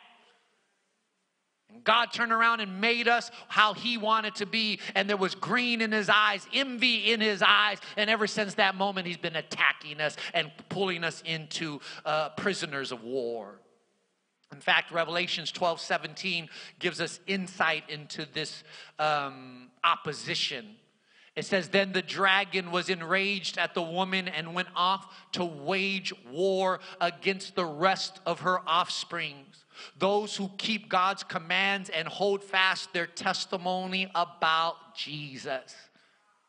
God 1.84 2.14
turned 2.14 2.32
around 2.32 2.60
and 2.60 2.82
made 2.82 3.08
us 3.08 3.32
how 3.48 3.74
He 3.74 3.98
wanted 3.98 4.36
to 4.36 4.46
be, 4.46 4.80
and 4.96 5.10
there 5.10 5.18
was 5.18 5.36
green 5.36 5.82
in 5.82 5.92
His 5.92 6.10
eyes, 6.10 6.48
envy 6.54 7.12
in 7.12 7.22
His 7.22 7.42
eyes, 7.42 7.80
and 7.98 8.10
ever 8.10 8.28
since 8.28 8.56
that 8.56 8.76
moment, 8.76 9.08
He's 9.08 9.18
been 9.18 9.36
attacking 9.36 10.02
us 10.02 10.16
and 10.34 10.52
pulling 10.70 11.04
us 11.04 11.22
into 11.26 11.80
uh, 12.06 12.30
prisoners 12.30 12.92
of 12.92 13.04
war. 13.04 13.60
In 14.52 14.60
fact, 14.60 14.92
Revelations 14.92 15.52
12 15.52 15.82
17 15.82 16.50
gives 16.80 17.02
us 17.02 17.20
insight 17.28 17.90
into 17.90 18.28
this 18.34 18.64
um, 19.00 19.72
opposition. 19.84 20.76
It 21.36 21.46
says, 21.46 21.70
Then 21.70 21.92
the 21.92 22.04
dragon 22.04 22.72
was 22.72 22.90
enraged 22.90 23.58
at 23.58 23.74
the 23.74 23.82
woman 23.82 24.28
and 24.28 24.54
went 24.54 24.68
off 24.76 25.12
to 25.34 25.44
wage 25.44 26.14
war 26.32 26.80
against 27.02 27.56
the 27.56 27.66
rest 27.66 28.20
of 28.26 28.42
her 28.42 28.60
offsprings 28.62 29.63
those 29.98 30.36
who 30.36 30.50
keep 30.58 30.90
God's 30.90 31.24
commands 31.24 31.90
and 31.90 32.08
hold 32.08 32.44
fast 32.44 32.94
their 32.94 33.08
testimony 33.08 34.10
about 34.16 34.96
Jesus. 34.96 35.76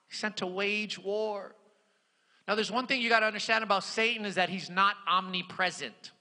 He's 0.09 0.19
sent 0.19 0.39
to 0.39 0.47
wage 0.47 0.99
war. 0.99 1.55
Now, 2.47 2.55
there's 2.55 2.71
one 2.71 2.87
thing 2.87 3.01
you 3.01 3.09
got 3.09 3.21
to 3.21 3.27
understand 3.27 3.65
about 3.65 3.85
Satan 3.85 4.27
is 4.27 4.35
that 4.35 4.49
he's 4.49 4.69
not 4.69 4.97
omnipresent. 5.09 6.13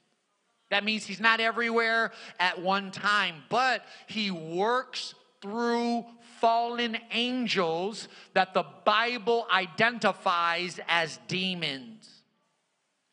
That 0.70 0.84
means 0.84 1.04
he's 1.04 1.20
not 1.20 1.40
everywhere 1.40 2.12
at 2.40 2.60
one 2.60 2.90
time, 2.90 3.42
but 3.48 3.84
he 4.06 4.30
works 4.30 5.14
through 5.42 6.06
fallen 6.40 6.96
angels 7.12 8.08
that 8.32 8.54
the 8.54 8.64
Bible 8.84 9.46
identifies 9.52 10.80
as 10.88 11.18
demons. 11.28 12.13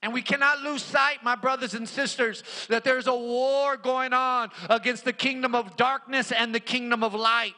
And 0.02 0.14
we 0.14 0.22
cannot 0.22 0.62
lose 0.62 0.82
sight, 0.82 1.24
my 1.24 1.36
brothers 1.36 1.76
and 1.76 1.88
sisters, 1.88 2.44
that 2.70 2.84
there's 2.84 3.08
a 3.08 3.16
war 3.16 3.78
going 3.78 4.14
on 4.14 4.50
against 4.70 5.06
the 5.06 5.14
kingdom 5.14 5.54
of 5.54 5.78
darkness 5.78 6.32
and 6.32 6.56
the 6.56 6.60
kingdom 6.60 7.04
of 7.04 7.14
light. 7.14 7.54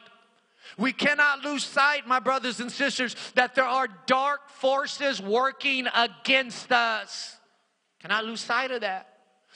We 0.76 0.92
cannot 0.92 1.44
lose 1.44 1.64
sight, 1.64 2.06
my 2.06 2.18
brothers 2.20 2.60
and 2.60 2.70
sisters, 2.70 3.16
that 3.34 3.54
there 3.54 3.64
are 3.64 3.88
dark 4.06 4.50
forces 4.50 5.22
working 5.22 5.86
against 5.94 6.70
us. 6.70 7.36
Cannot 8.00 8.24
lose 8.24 8.40
sight 8.40 8.70
of 8.70 8.82
that. 8.82 9.13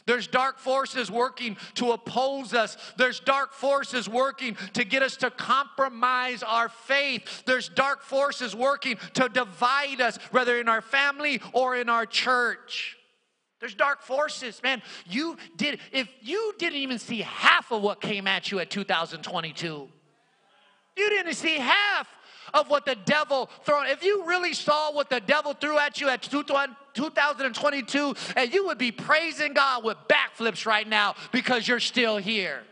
There's 0.09 0.27
dark 0.27 0.59
forces 0.59 1.11
working 1.11 1.59
to 1.75 1.92
oppose 1.92 2.55
us. 2.55 2.79
There's 2.97 3.21
dark 3.21 3.53
forces 3.53 4.09
working 4.09 4.57
to 4.73 4.83
get 4.83 5.03
us 5.03 5.18
to 5.18 5.31
compromise 5.31 6.42
our 6.42 6.71
faith. 6.71 7.42
There's 7.44 7.68
dark 7.68 8.01
forces 8.01 8.57
working 8.57 8.97
to 9.12 9.29
divide 9.29 10.01
us, 10.01 10.16
whether 10.31 10.59
in 10.59 10.66
our 10.66 10.81
family 10.81 11.42
or 11.53 11.77
in 11.77 11.90
our 11.90 12.07
church. 12.07 12.97
There's 13.61 13.75
dark 13.75 14.01
forces, 14.01 14.62
man. 14.62 14.81
You 15.05 15.37
did, 15.57 15.79
if 15.92 16.09
you 16.23 16.55
didn't 16.59 16.79
even 16.79 16.99
see 16.99 17.21
half 17.21 17.70
of 17.70 17.83
what 17.83 18.01
came 18.01 18.26
at 18.26 18.51
you 18.51 18.61
at 18.61 18.70
2022, 18.70 19.89
you 20.97 21.11
didn't 21.11 21.35
see 21.35 21.59
half 21.59 22.09
of 22.55 22.70
what 22.70 22.87
the 22.87 22.97
devil 23.05 23.51
threw. 23.64 23.83
If 23.85 24.03
you 24.03 24.24
really 24.24 24.55
saw 24.55 24.91
what 24.91 25.11
the 25.11 25.20
devil 25.20 25.53
threw 25.53 25.78
at 25.78 26.01
you 26.01 26.09
at 26.09 26.22
2022, 26.22 26.88
and 28.36 28.53
you 28.53 28.66
would 28.66 28.78
be 28.78 28.92
praising 28.92 29.55
God 29.55 29.84
with 29.84 29.96
backflips 30.09 30.66
right 30.66 30.86
now 30.86 31.14
because 31.32 31.66
you're 31.66 31.80
still 31.80 32.16
here. 32.16 32.62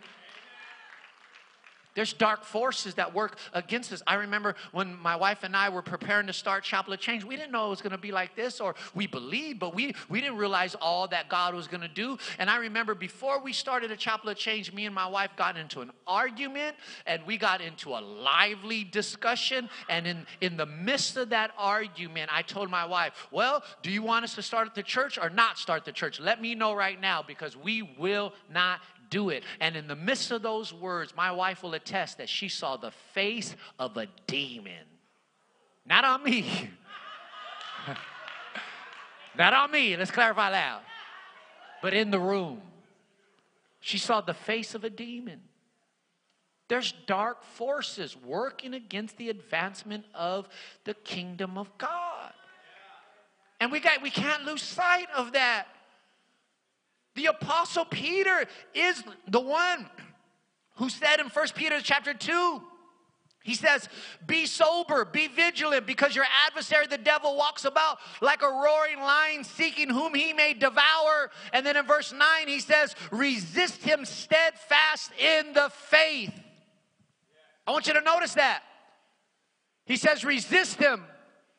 There's 1.97 2.12
dark 2.12 2.44
forces 2.44 2.94
that 2.94 3.12
work 3.12 3.38
against 3.55 3.92
us. 3.92 4.03
I 4.07 4.14
remember 4.14 4.55
when 4.70 4.97
my 5.01 5.16
wife 5.16 5.42
and 5.42 5.57
I 5.57 5.70
were 5.70 5.82
preparing 5.82 6.26
to 6.28 6.32
start 6.32 6.62
Chapel 6.62 6.92
of 6.92 7.01
Change, 7.01 7.24
we 7.24 7.36
didn't 7.36 7.51
know 7.51 7.66
it 7.66 7.70
was 7.70 7.82
going 7.82 7.92
to 7.92 7.99
be 7.99 8.12
like 8.12 8.36
this, 8.36 8.61
or 8.61 8.74
we 8.94 9.07
believed, 9.07 9.59
but 9.59 9.74
we, 9.74 9.94
we 10.11 10.20
didn't 10.20 10.36
realize 10.36 10.74
all 10.74 11.09
that 11.09 11.28
God 11.30 11.55
was 11.55 11.66
going 11.66 11.80
to 11.80 11.88
do. 11.88 12.18
And 12.38 12.51
I 12.51 12.59
remember 12.59 12.94
before 12.94 13.40
we 13.40 13.53
started 13.53 13.90
a 13.90 13.97
Chapel 13.97 14.28
of 14.28 14.36
Change, 14.36 14.72
me 14.74 14.84
and 14.84 14.94
my 14.94 15.07
wife 15.07 15.30
got 15.36 15.57
into 15.57 15.80
an 15.80 15.90
argument, 16.07 16.76
and 17.07 17.22
we 17.26 17.38
got 17.38 17.62
into 17.62 17.90
a 17.90 18.01
lively 18.01 18.84
discussion. 18.84 19.70
And 19.88 20.07
in, 20.07 20.26
in 20.42 20.59
the 20.59 20.66
midst 20.66 21.16
of 21.16 21.30
that 21.30 21.53
argument, 21.57 22.30
I 22.32 22.42
told 22.42 22.70
my 22.70 22.84
wife, 22.84 23.26
Well, 23.30 23.62
do 23.82 23.90
you 23.90 24.03
want 24.03 24.24
us 24.24 24.34
to 24.34 24.42
start 24.42 24.74
the 24.74 24.82
church 24.82 25.18
or 25.18 25.30
not 25.30 25.59
start 25.59 25.86
the 25.86 25.92
church? 25.92 26.20
Let 26.20 26.42
me 26.42 26.55
know 26.55 26.74
right 26.74 27.01
now 27.01 27.24
because 27.26 27.57
we 27.57 27.82
will 27.99 28.34
not 28.53 28.80
do 29.11 29.30
it. 29.30 29.42
And 29.61 29.76
in 29.76 29.88
the 29.88 29.96
midst 29.96 30.30
of 30.30 30.42
those 30.42 30.72
words, 30.72 31.14
my 31.16 31.30
wife 31.32 31.62
will 31.62 31.74
attest 31.74 32.18
that 32.18 32.28
she 32.28 32.48
saw 32.48 32.76
the 32.76 32.90
face 32.90 33.54
of 33.78 33.96
a 33.96 34.07
demon. 34.26 34.84
Not 35.84 36.04
on 36.04 36.22
me. 36.22 36.70
Not 39.36 39.52
on 39.52 39.70
me. 39.70 39.96
Let's 39.96 40.11
clarify 40.11 40.50
that. 40.50 40.82
But 41.82 41.94
in 41.94 42.11
the 42.11 42.18
room, 42.18 42.62
she 43.80 43.98
saw 43.98 44.20
the 44.20 44.34
face 44.34 44.74
of 44.74 44.84
a 44.84 44.90
demon. 44.90 45.40
There's 46.68 46.92
dark 47.07 47.44
forces 47.44 48.16
working 48.16 48.74
against 48.74 49.16
the 49.18 49.30
advancement 49.30 50.04
of 50.14 50.48
the 50.84 50.94
kingdom 50.94 51.57
of 51.57 51.76
God. 51.78 52.32
And 53.61 53.70
we 53.70 53.80
got 53.80 54.02
we 54.02 54.11
can't 54.11 54.44
lose 54.44 54.62
sight 54.62 55.07
of 55.16 55.32
that. 55.32 55.68
The 57.16 57.26
apostle 57.26 57.86
Peter 57.86 58.44
is 58.74 59.02
the 59.26 59.40
one 59.40 59.88
who 60.76 60.88
said 60.88 61.18
in 61.18 61.30
First 61.30 61.54
Peter 61.54 61.80
chapter 61.82 62.12
2, 62.12 62.62
he 63.42 63.54
says, 63.54 63.88
Be 64.26 64.44
sober, 64.44 65.04
be 65.04 65.28
vigilant, 65.28 65.86
because 65.86 66.14
your 66.14 66.26
adversary, 66.46 66.88
the 66.88 66.98
devil, 66.98 67.36
walks 67.36 67.64
about 67.64 67.98
like 68.20 68.42
a 68.42 68.48
roaring 68.48 68.98
lion 68.98 69.44
seeking 69.44 69.88
whom 69.88 70.14
he 70.14 70.32
may 70.32 70.52
devour. 70.52 71.30
And 71.52 71.64
then 71.64 71.76
in 71.76 71.86
verse 71.86 72.12
9, 72.12 72.20
he 72.48 72.58
says, 72.58 72.94
Resist 73.10 73.82
him 73.82 74.04
steadfast 74.04 75.12
in 75.18 75.52
the 75.52 75.70
faith. 75.70 76.32
I 77.66 77.70
want 77.70 77.86
you 77.86 77.94
to 77.94 78.00
notice 78.00 78.34
that. 78.34 78.62
He 79.86 79.96
says, 79.96 80.24
Resist 80.24 80.78
him 80.78 81.04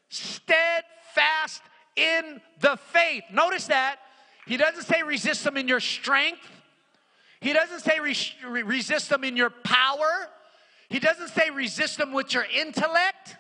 steadfast 0.10 1.62
in 1.96 2.42
the 2.60 2.78
faith. 2.78 3.24
Notice 3.32 3.68
that. 3.68 4.00
He 4.48 4.56
doesn't 4.56 4.84
say 4.84 5.04
resist 5.04 5.44
them 5.44 5.58
in 5.58 5.68
your 5.68 5.82
strength. 5.82 6.50
He 7.42 7.54
doesn't 7.54 7.82
say 7.82 8.00
re- 8.00 8.64
resist 8.64 9.10
them 9.10 9.24
in 9.24 9.36
your 9.36 9.50
power. 9.50 10.30
He 10.90 11.00
doesn't 11.00 11.30
say 11.30 11.50
resist 11.50 11.98
them 11.98 12.14
with 12.14 12.34
your 12.34 12.46
intellect. 12.56 13.36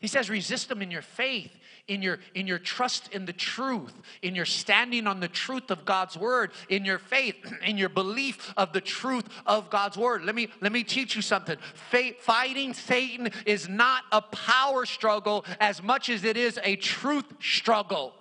He 0.00 0.08
says 0.08 0.28
resist 0.28 0.68
them 0.68 0.82
in 0.82 0.90
your 0.90 1.02
faith, 1.02 1.52
in 1.86 2.02
your 2.02 2.18
in 2.34 2.48
your 2.48 2.58
trust 2.58 3.12
in 3.12 3.26
the 3.26 3.32
truth, 3.32 3.94
in 4.22 4.34
your 4.34 4.44
standing 4.44 5.06
on 5.06 5.20
the 5.20 5.28
truth 5.28 5.70
of 5.70 5.84
God's 5.84 6.16
word, 6.16 6.50
in 6.68 6.84
your 6.84 6.98
faith, 6.98 7.36
in 7.64 7.78
your 7.78 7.88
belief 7.88 8.52
of 8.56 8.72
the 8.72 8.80
truth 8.80 9.28
of 9.46 9.70
God's 9.70 9.96
word. 9.96 10.24
Let 10.24 10.34
me 10.34 10.48
let 10.60 10.72
me 10.72 10.82
teach 10.82 11.14
you 11.14 11.22
something. 11.22 11.58
Faith, 11.90 12.20
fighting 12.20 12.74
Satan 12.74 13.30
is 13.46 13.68
not 13.68 14.02
a 14.10 14.20
power 14.20 14.84
struggle 14.84 15.44
as 15.60 15.80
much 15.80 16.08
as 16.08 16.24
it 16.24 16.36
is 16.36 16.58
a 16.64 16.74
truth 16.74 17.26
struggle. 17.40 18.14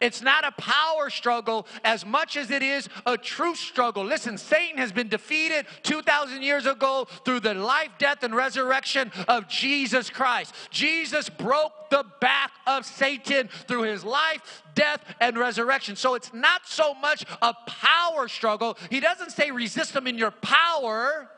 It's 0.00 0.22
not 0.22 0.44
a 0.44 0.52
power 0.52 1.10
struggle 1.10 1.66
as 1.82 2.06
much 2.06 2.36
as 2.36 2.52
it 2.52 2.62
is 2.62 2.88
a 3.04 3.16
truth 3.16 3.58
struggle. 3.58 4.04
Listen, 4.04 4.38
Satan 4.38 4.78
has 4.78 4.92
been 4.92 5.08
defeated 5.08 5.66
2,000 5.82 6.42
years 6.42 6.66
ago 6.66 7.08
through 7.24 7.40
the 7.40 7.54
life, 7.54 7.90
death, 7.98 8.22
and 8.22 8.34
resurrection 8.34 9.10
of 9.26 9.48
Jesus 9.48 10.08
Christ. 10.08 10.54
Jesus 10.70 11.28
broke 11.28 11.72
the 11.90 12.04
back 12.20 12.52
of 12.66 12.86
Satan 12.86 13.48
through 13.66 13.82
his 13.82 14.04
life, 14.04 14.62
death, 14.76 15.02
and 15.20 15.36
resurrection. 15.36 15.96
So 15.96 16.14
it's 16.14 16.32
not 16.32 16.66
so 16.66 16.94
much 16.94 17.24
a 17.42 17.54
power 17.66 18.28
struggle. 18.28 18.78
He 18.90 19.00
doesn't 19.00 19.32
say 19.32 19.50
resist 19.50 19.96
him 19.96 20.06
in 20.06 20.16
your 20.16 20.30
power, 20.30 21.28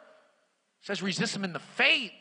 he 0.81 0.87
says 0.87 1.03
resist 1.03 1.35
him 1.35 1.45
in 1.45 1.55
the 1.55 1.61
faith 1.61 2.13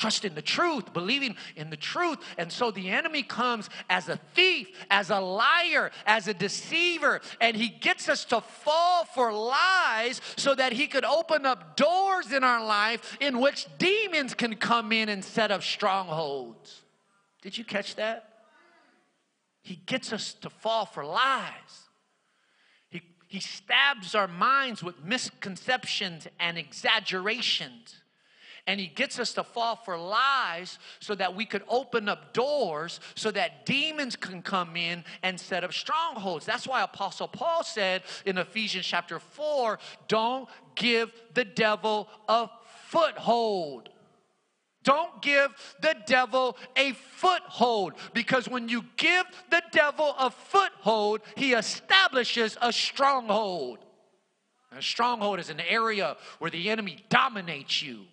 trust 0.00 0.24
in 0.24 0.34
the 0.34 0.42
truth, 0.42 0.92
believing 0.94 1.36
in 1.56 1.68
the 1.68 1.76
truth. 1.76 2.18
And 2.38 2.50
so 2.50 2.70
the 2.70 2.88
enemy 2.88 3.22
comes 3.22 3.68
as 3.90 4.08
a 4.08 4.16
thief, 4.34 4.68
as 4.90 5.10
a 5.10 5.20
liar, 5.20 5.90
as 6.06 6.26
a 6.26 6.32
deceiver, 6.34 7.20
and 7.40 7.54
he 7.54 7.68
gets 7.68 8.08
us 8.08 8.24
to 8.26 8.40
fall 8.40 9.04
for 9.04 9.30
lies 9.32 10.20
so 10.36 10.54
that 10.54 10.72
he 10.72 10.86
could 10.86 11.04
open 11.04 11.44
up 11.44 11.76
doors 11.76 12.32
in 12.32 12.42
our 12.42 12.64
life 12.64 13.18
in 13.20 13.40
which 13.40 13.66
demons 13.78 14.32
can 14.32 14.56
come 14.56 14.90
in 14.90 15.10
and 15.10 15.22
set 15.22 15.50
up 15.50 15.62
strongholds. 15.62 16.80
Did 17.42 17.58
you 17.58 17.64
catch 17.64 17.96
that? 17.96 18.26
He 19.62 19.76
gets 19.76 20.14
us 20.14 20.32
to 20.40 20.48
fall 20.48 20.86
for 20.86 21.04
lies. 21.04 21.88
He, 22.88 23.02
he 23.28 23.40
stabs 23.40 24.14
our 24.14 24.28
minds 24.28 24.82
with 24.82 25.04
misconceptions 25.04 26.26
and 26.38 26.56
exaggerations 26.56 27.99
and 28.70 28.78
he 28.78 28.86
gets 28.86 29.18
us 29.18 29.32
to 29.32 29.42
fall 29.42 29.74
for 29.74 29.98
lies 29.98 30.78
so 31.00 31.16
that 31.16 31.34
we 31.34 31.44
could 31.44 31.64
open 31.68 32.08
up 32.08 32.32
doors 32.32 33.00
so 33.16 33.28
that 33.32 33.66
demons 33.66 34.14
can 34.14 34.42
come 34.42 34.76
in 34.76 35.02
and 35.24 35.40
set 35.40 35.64
up 35.64 35.72
strongholds. 35.72 36.46
That's 36.46 36.68
why 36.68 36.82
Apostle 36.82 37.26
Paul 37.26 37.64
said 37.64 38.02
in 38.24 38.38
Ephesians 38.38 38.86
chapter 38.86 39.18
4 39.18 39.80
don't 40.06 40.48
give 40.76 41.12
the 41.34 41.44
devil 41.44 42.08
a 42.28 42.48
foothold. 42.86 43.88
Don't 44.84 45.20
give 45.20 45.50
the 45.82 45.96
devil 46.06 46.56
a 46.76 46.92
foothold 46.92 47.94
because 48.14 48.48
when 48.48 48.68
you 48.68 48.84
give 48.96 49.26
the 49.50 49.64
devil 49.72 50.14
a 50.16 50.30
foothold, 50.30 51.22
he 51.36 51.54
establishes 51.54 52.56
a 52.62 52.72
stronghold. 52.72 53.80
A 54.70 54.80
stronghold 54.80 55.40
is 55.40 55.50
an 55.50 55.58
area 55.58 56.16
where 56.38 56.52
the 56.52 56.70
enemy 56.70 57.04
dominates 57.08 57.82
you. 57.82 58.04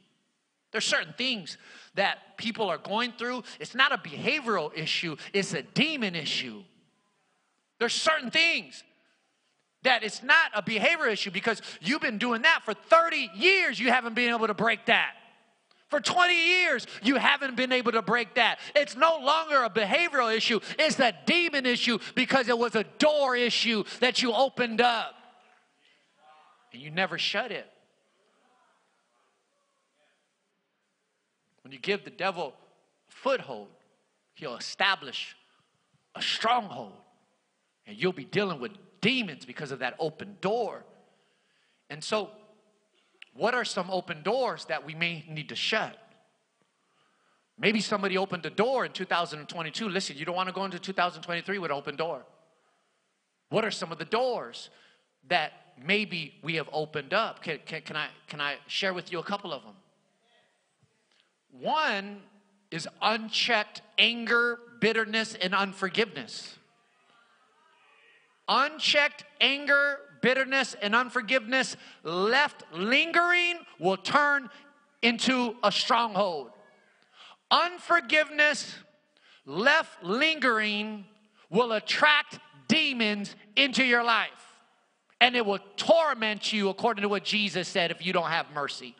There's 0.71 0.85
certain 0.85 1.13
things 1.17 1.57
that 1.95 2.37
people 2.37 2.69
are 2.69 2.77
going 2.77 3.13
through. 3.17 3.43
It's 3.59 3.73
not 3.73 3.91
a 3.91 3.97
behavioral 3.97 4.71
issue, 4.77 5.15
it's 5.33 5.53
a 5.53 5.61
demon 5.61 6.15
issue. 6.15 6.63
There's 7.79 7.93
certain 7.93 8.31
things 8.31 8.83
that 9.83 10.03
it's 10.03 10.23
not 10.23 10.51
a 10.53 10.61
behavior 10.61 11.07
issue 11.07 11.31
because 11.31 11.61
you've 11.79 12.01
been 12.01 12.17
doing 12.17 12.41
that 12.41 12.61
for 12.65 12.73
30 12.73 13.29
years, 13.35 13.79
you 13.79 13.89
haven't 13.89 14.15
been 14.15 14.33
able 14.33 14.47
to 14.47 14.53
break 14.53 14.87
that. 14.87 15.13
For 15.89 16.01
20 16.01 16.35
years, 16.35 16.85
you 17.01 17.15
haven't 17.15 17.55
been 17.55 17.71
able 17.71 17.93
to 17.93 18.01
break 18.01 18.35
that. 18.35 18.59
It's 18.75 18.97
no 18.97 19.19
longer 19.19 19.63
a 19.63 19.69
behavioral 19.69 20.35
issue, 20.35 20.59
it's 20.77 20.99
a 20.99 21.13
demon 21.25 21.65
issue 21.65 21.99
because 22.15 22.49
it 22.49 22.57
was 22.57 22.75
a 22.75 22.83
door 22.99 23.35
issue 23.35 23.83
that 24.01 24.21
you 24.21 24.33
opened 24.33 24.81
up 24.81 25.15
and 26.73 26.81
you 26.81 26.91
never 26.91 27.17
shut 27.17 27.51
it. 27.51 27.71
When 31.67 31.73
you 31.73 31.79
give 31.79 32.05
the 32.05 32.11
devil 32.11 32.53
a 33.09 33.11
foothold, 33.11 33.67
he'll 34.35 34.55
establish 34.55 35.35
a 36.15 36.21
stronghold. 36.21 36.93
And 37.85 38.01
you'll 38.01 38.13
be 38.13 38.23
dealing 38.23 38.61
with 38.61 38.71
demons 39.01 39.43
because 39.43 39.73
of 39.73 39.79
that 39.79 39.95
open 39.99 40.37
door. 40.39 40.85
And 41.89 42.01
so, 42.01 42.29
what 43.33 43.53
are 43.53 43.65
some 43.65 43.91
open 43.91 44.23
doors 44.23 44.63
that 44.69 44.85
we 44.85 44.95
may 44.95 45.25
need 45.27 45.49
to 45.49 45.57
shut? 45.57 45.97
Maybe 47.59 47.81
somebody 47.81 48.17
opened 48.17 48.45
a 48.45 48.49
door 48.49 48.85
in 48.85 48.93
2022. 48.93 49.89
Listen, 49.89 50.15
you 50.15 50.23
don't 50.23 50.37
want 50.37 50.47
to 50.47 50.55
go 50.55 50.63
into 50.63 50.79
2023 50.79 51.59
with 51.59 51.69
an 51.69 51.75
open 51.75 51.97
door. 51.97 52.23
What 53.49 53.65
are 53.65 53.71
some 53.71 53.91
of 53.91 53.97
the 53.97 54.05
doors 54.05 54.69
that 55.27 55.51
maybe 55.85 56.35
we 56.41 56.55
have 56.55 56.69
opened 56.71 57.13
up? 57.13 57.43
Can, 57.43 57.59
can, 57.65 57.81
can, 57.81 57.97
I, 57.97 58.07
can 58.29 58.39
I 58.39 58.55
share 58.67 58.93
with 58.93 59.11
you 59.11 59.19
a 59.19 59.23
couple 59.23 59.51
of 59.51 59.63
them? 59.63 59.73
One 61.51 62.21
is 62.71 62.87
unchecked 63.01 63.81
anger, 63.97 64.59
bitterness, 64.79 65.35
and 65.35 65.55
unforgiveness. 65.55 66.57
Unchecked 68.47 69.25
anger, 69.41 69.99
bitterness, 70.21 70.75
and 70.81 70.95
unforgiveness 70.95 71.75
left 72.03 72.63
lingering 72.73 73.59
will 73.79 73.97
turn 73.97 74.49
into 75.01 75.55
a 75.63 75.71
stronghold. 75.71 76.51
Unforgiveness 77.51 78.75
left 79.45 80.03
lingering 80.03 81.05
will 81.49 81.71
attract 81.73 82.39
demons 82.67 83.35
into 83.55 83.83
your 83.83 84.03
life. 84.03 84.29
And 85.19 85.35
it 85.35 85.45
will 85.45 85.59
torment 85.77 86.53
you, 86.53 86.69
according 86.69 87.01
to 87.01 87.09
what 87.09 87.23
Jesus 87.23 87.67
said, 87.67 87.89
if 87.89 88.05
you 88.05 88.13
don't 88.13 88.29
have 88.29 88.51
mercy. 88.53 88.95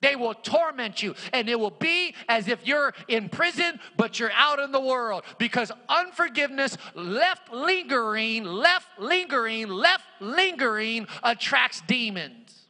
They 0.00 0.16
will 0.16 0.32
torment 0.32 1.02
you, 1.02 1.14
and 1.32 1.48
it 1.48 1.58
will 1.58 1.70
be 1.70 2.14
as 2.28 2.48
if 2.48 2.66
you're 2.66 2.94
in 3.06 3.28
prison, 3.28 3.78
but 3.96 4.18
you're 4.18 4.32
out 4.32 4.58
in 4.58 4.72
the 4.72 4.80
world 4.80 5.24
because 5.38 5.70
unforgiveness, 5.88 6.78
left 6.94 7.52
lingering, 7.52 8.44
left 8.44 8.98
lingering, 8.98 9.68
left 9.68 10.04
lingering 10.20 11.06
attracts 11.22 11.82
demons. 11.86 12.68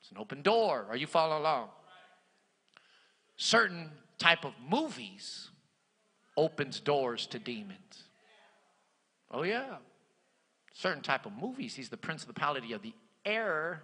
It's 0.00 0.10
an 0.12 0.18
open 0.18 0.42
door. 0.42 0.86
Are 0.88 0.96
you 0.96 1.08
following 1.08 1.40
along? 1.40 1.70
Certain 3.36 3.90
type 4.18 4.44
of 4.44 4.52
movies 4.68 5.50
opens 6.36 6.78
doors 6.78 7.26
to 7.28 7.40
demons. 7.40 8.04
Oh 9.30 9.42
yeah. 9.42 9.76
Certain 10.72 11.02
type 11.02 11.26
of 11.26 11.32
movies, 11.32 11.74
he's 11.74 11.88
the 11.88 11.96
principality 11.96 12.72
of 12.72 12.82
the 12.82 12.92
air 13.24 13.82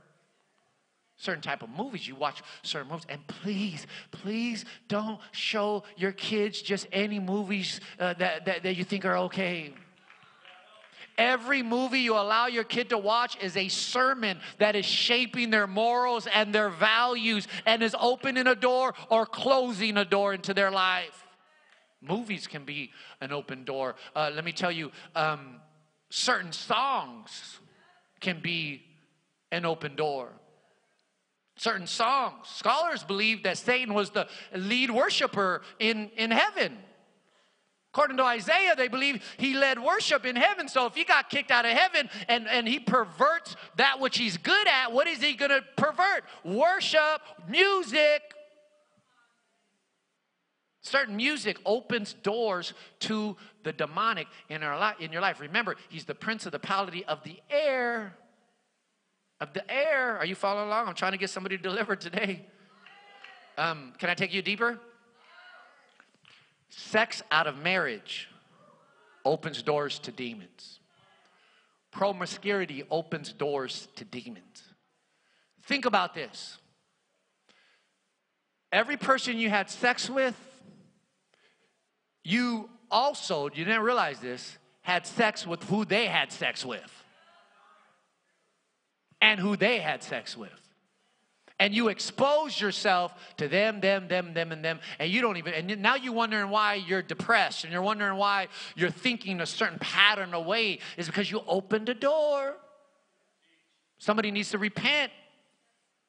certain 1.21 1.43
type 1.43 1.63
of 1.63 1.69
movies 1.69 2.09
you 2.09 2.15
watch 2.15 2.43
certain 2.63 2.89
movies 2.89 3.07
and 3.09 3.25
please 3.27 3.87
please 4.11 4.65
don't 4.89 5.21
show 5.33 5.83
your 5.97 6.13
kids 6.13 6.63
just 6.63 6.87
any 6.93 7.19
movies 7.19 7.81
uh, 7.99 8.15
that, 8.15 8.47
that, 8.47 8.63
that 8.63 8.75
you 8.75 8.85
think 8.85 9.05
are 9.05 9.19
okay 9.19 9.73
Every 11.19 11.63
movie 11.63 12.01
you 12.01 12.15
allow 12.15 12.47
your 12.47 12.65
kid 12.65 12.89
to 12.91 12.99
watch 12.99 13.37
is 13.43 13.55
a 13.55 13.69
sermon 13.69 14.41
that 14.57 14.75
is 14.75 14.87
shaping 14.87 15.51
their 15.51 15.67
morals 15.67 16.27
and 16.27 16.51
their 16.51 16.71
values 16.71 17.47
and 17.67 17.83
is 17.83 17.95
opening 18.01 18.47
a 18.47 18.55
door 18.55 18.95
or 19.11 19.27
closing 19.27 19.99
a 19.99 20.05
door 20.07 20.33
into 20.33 20.55
their 20.55 20.71
life. 20.71 21.27
Movies 22.01 22.47
can 22.47 22.65
be 22.65 22.91
an 23.21 23.33
open 23.33 23.65
door. 23.65 23.97
Uh, 24.17 24.31
let 24.35 24.47
me 24.47 24.53
tell 24.53 24.73
you, 24.73 24.91
um, 25.15 25.57
certain 26.09 26.53
songs 26.53 27.61
can 28.21 28.41
be 28.41 28.83
an 29.53 29.67
open 29.67 29.97
door 29.97 30.31
certain 31.61 31.87
songs. 31.87 32.49
Scholars 32.49 33.05
believe 33.05 33.43
that 33.43 33.59
Satan 33.59 33.93
was 33.93 34.09
the 34.11 34.27
lead 34.55 34.91
worshiper 34.91 35.61
in, 35.79 36.11
in 36.17 36.31
heaven. 36.31 36.79
According 37.93 38.17
to 38.17 38.23
Isaiah, 38.23 38.75
they 38.75 38.89
believe 38.89 39.23
he 39.37 39.53
led 39.53 39.79
worship 39.79 40.25
in 40.25 40.37
heaven. 40.37 40.69
So 40.69 40.87
if 40.87 40.95
he 40.95 41.05
got 41.05 41.29
kicked 41.29 41.51
out 41.51 41.67
of 41.67 41.73
heaven 41.73 42.09
and, 42.29 42.49
and 42.49 42.67
he 42.67 42.79
perverts 42.79 43.57
that 43.77 44.01
which 44.01 44.17
he's 44.17 44.39
good 44.39 44.67
at, 44.69 44.93
what 44.93 45.07
is 45.07 45.21
he 45.21 45.35
going 45.35 45.51
to 45.51 45.63
pervert? 45.77 46.25
Worship, 46.45 47.21
music. 47.47 48.23
Certain 50.81 51.17
music 51.17 51.59
opens 51.67 52.15
doors 52.15 52.73
to 53.01 53.37
the 53.65 53.73
demonic 53.73 54.29
in, 54.49 54.63
our 54.63 54.81
li- 54.81 55.05
in 55.05 55.13
your 55.13 55.21
life. 55.21 55.41
Remember, 55.41 55.77
he's 55.91 56.07
the 56.07 56.15
principality 56.15 57.05
of 57.05 57.23
the 57.23 57.39
air 57.51 58.15
of 59.41 59.53
the 59.53 59.69
air. 59.71 60.19
Are 60.19 60.27
you 60.27 60.35
following 60.35 60.69
along? 60.69 60.89
I'm 60.89 60.95
trying 60.95 61.13
to 61.13 61.19
get 61.19 61.31
somebody 61.31 61.57
delivered 61.57 62.01
today. 62.01 62.47
Um, 63.57 63.93
can 63.99 64.11
I 64.11 64.15
take 64.15 64.33
you 64.33 64.43
deeper? 64.43 64.79
Sex 66.69 67.23
out 67.31 67.47
of 67.47 67.57
marriage 67.59 68.29
opens 69.25 69.63
doors 69.63 69.99
to 70.01 70.13
demons. 70.13 70.81
Promiscuity 71.91 72.85
opens 72.91 73.33
doors 73.33 73.89
to 73.97 74.05
demons. 74.05 74.63
Think 75.65 75.85
about 75.85 76.15
this. 76.15 76.59
Every 78.73 78.97
person 78.97 79.37
you 79.37 79.51
had 79.51 79.69
sex 79.69 80.09
with, 80.09 80.37
you 82.23 82.71
also, 82.91 83.45
you 83.47 83.65
didn't 83.65 83.83
realize 83.83 84.21
this, 84.21 84.59
had 84.83 85.07
sex 85.07 85.47
with 85.47 85.63
who 85.65 85.85
they 85.85 86.07
had 86.07 86.31
sex 86.31 86.65
with 86.65 87.00
and 89.21 89.41
who 89.41 89.57
they 89.57 89.79
had 89.79 90.03
sex 90.03 90.37
with. 90.37 90.51
And 91.59 91.75
you 91.75 91.89
expose 91.89 92.59
yourself 92.59 93.13
to 93.37 93.47
them, 93.47 93.81
them, 93.81 94.09
them, 94.09 94.33
them, 94.33 94.51
and 94.51 94.65
them, 94.65 94.81
and 94.99 95.11
you 95.11 95.21
don't 95.21 95.37
even, 95.37 95.53
and 95.53 95.83
now 95.83 95.95
you're 95.95 96.15
wondering 96.15 96.49
why 96.49 96.75
you're 96.75 97.03
depressed 97.03 97.65
and 97.65 97.73
you're 97.73 97.83
wondering 97.83 98.17
why 98.17 98.49
you're 98.77 98.91
thinking 98.91 99.43
a 99.43 99.47
certain 99.47 99.79
pattern 99.79 100.33
away 100.33 100.79
is 100.97 101.07
because 101.07 101.31
you 101.31 101.43
opened 101.47 101.91
a 101.91 101.95
door. 101.95 102.57
Somebody 103.99 104.31
needs 104.31 104.51
to 104.53 104.59
repent. 104.59 105.13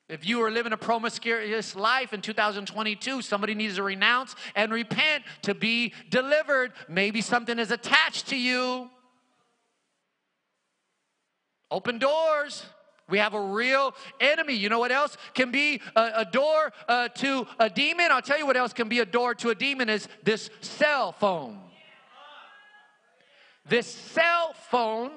If 0.07 0.25
you 0.25 0.41
are 0.41 0.51
living 0.51 0.71
a 0.71 0.77
promiscuous 0.77 1.75
life 1.75 2.13
in 2.13 2.21
2022, 2.21 3.21
somebody 3.21 3.53
needs 3.53 3.75
to 3.75 3.83
renounce 3.83 4.35
and 4.55 4.71
repent 4.71 5.23
to 5.41 5.53
be 5.53 5.93
delivered. 6.09 6.71
Maybe 6.87 7.19
something 7.19 7.59
is 7.59 7.71
attached 7.71 8.27
to 8.27 8.37
you. 8.37 8.89
Open 11.69 11.97
doors. 11.97 12.65
We 13.11 13.17
have 13.17 13.33
a 13.33 13.41
real 13.41 13.93
enemy. 14.19 14.53
You 14.53 14.69
know 14.69 14.79
what 14.79 14.91
else 14.91 15.17
can 15.33 15.51
be 15.51 15.81
a, 15.95 16.11
a 16.15 16.25
door 16.25 16.71
uh, 16.87 17.09
to 17.09 17.45
a 17.59 17.69
demon? 17.69 18.07
I'll 18.09 18.21
tell 18.21 18.39
you 18.39 18.47
what 18.47 18.57
else 18.57 18.71
can 18.73 18.87
be 18.87 18.99
a 18.99 19.05
door 19.05 19.35
to 19.35 19.49
a 19.49 19.55
demon 19.55 19.89
is 19.89 20.07
this 20.23 20.49
cell 20.61 21.11
phone. 21.11 21.59
This 23.67 23.85
cell 23.85 24.53
phone 24.69 25.11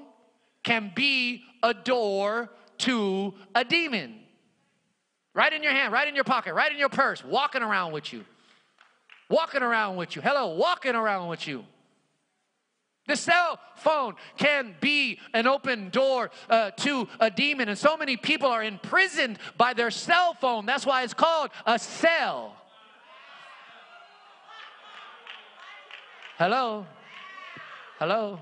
can 0.64 0.92
be 0.94 1.44
a 1.62 1.72
door 1.72 2.50
to 2.78 3.34
a 3.54 3.64
demon. 3.64 4.16
Right 5.32 5.52
in 5.52 5.62
your 5.62 5.72
hand, 5.72 5.92
right 5.92 6.06
in 6.06 6.14
your 6.14 6.24
pocket, 6.24 6.54
right 6.54 6.70
in 6.70 6.78
your 6.78 6.88
purse, 6.88 7.24
walking 7.24 7.62
around 7.62 7.92
with 7.92 8.12
you. 8.12 8.24
Walking 9.30 9.62
around 9.62 9.96
with 9.96 10.16
you. 10.16 10.22
Hello, 10.22 10.54
walking 10.54 10.94
around 10.94 11.28
with 11.28 11.46
you. 11.46 11.64
The 13.06 13.16
cell 13.16 13.58
phone 13.76 14.14
can 14.38 14.74
be 14.80 15.20
an 15.34 15.46
open 15.46 15.90
door 15.90 16.30
uh, 16.48 16.70
to 16.70 17.06
a 17.20 17.30
demon, 17.30 17.68
and 17.68 17.76
so 17.76 17.96
many 17.96 18.16
people 18.16 18.48
are 18.48 18.62
imprisoned 18.62 19.38
by 19.58 19.74
their 19.74 19.90
cell 19.90 20.34
phone. 20.34 20.64
That's 20.64 20.86
why 20.86 21.02
it's 21.02 21.12
called 21.12 21.50
a 21.66 21.78
cell. 21.78 22.56
Hello? 26.38 26.86
Hello? 27.98 28.40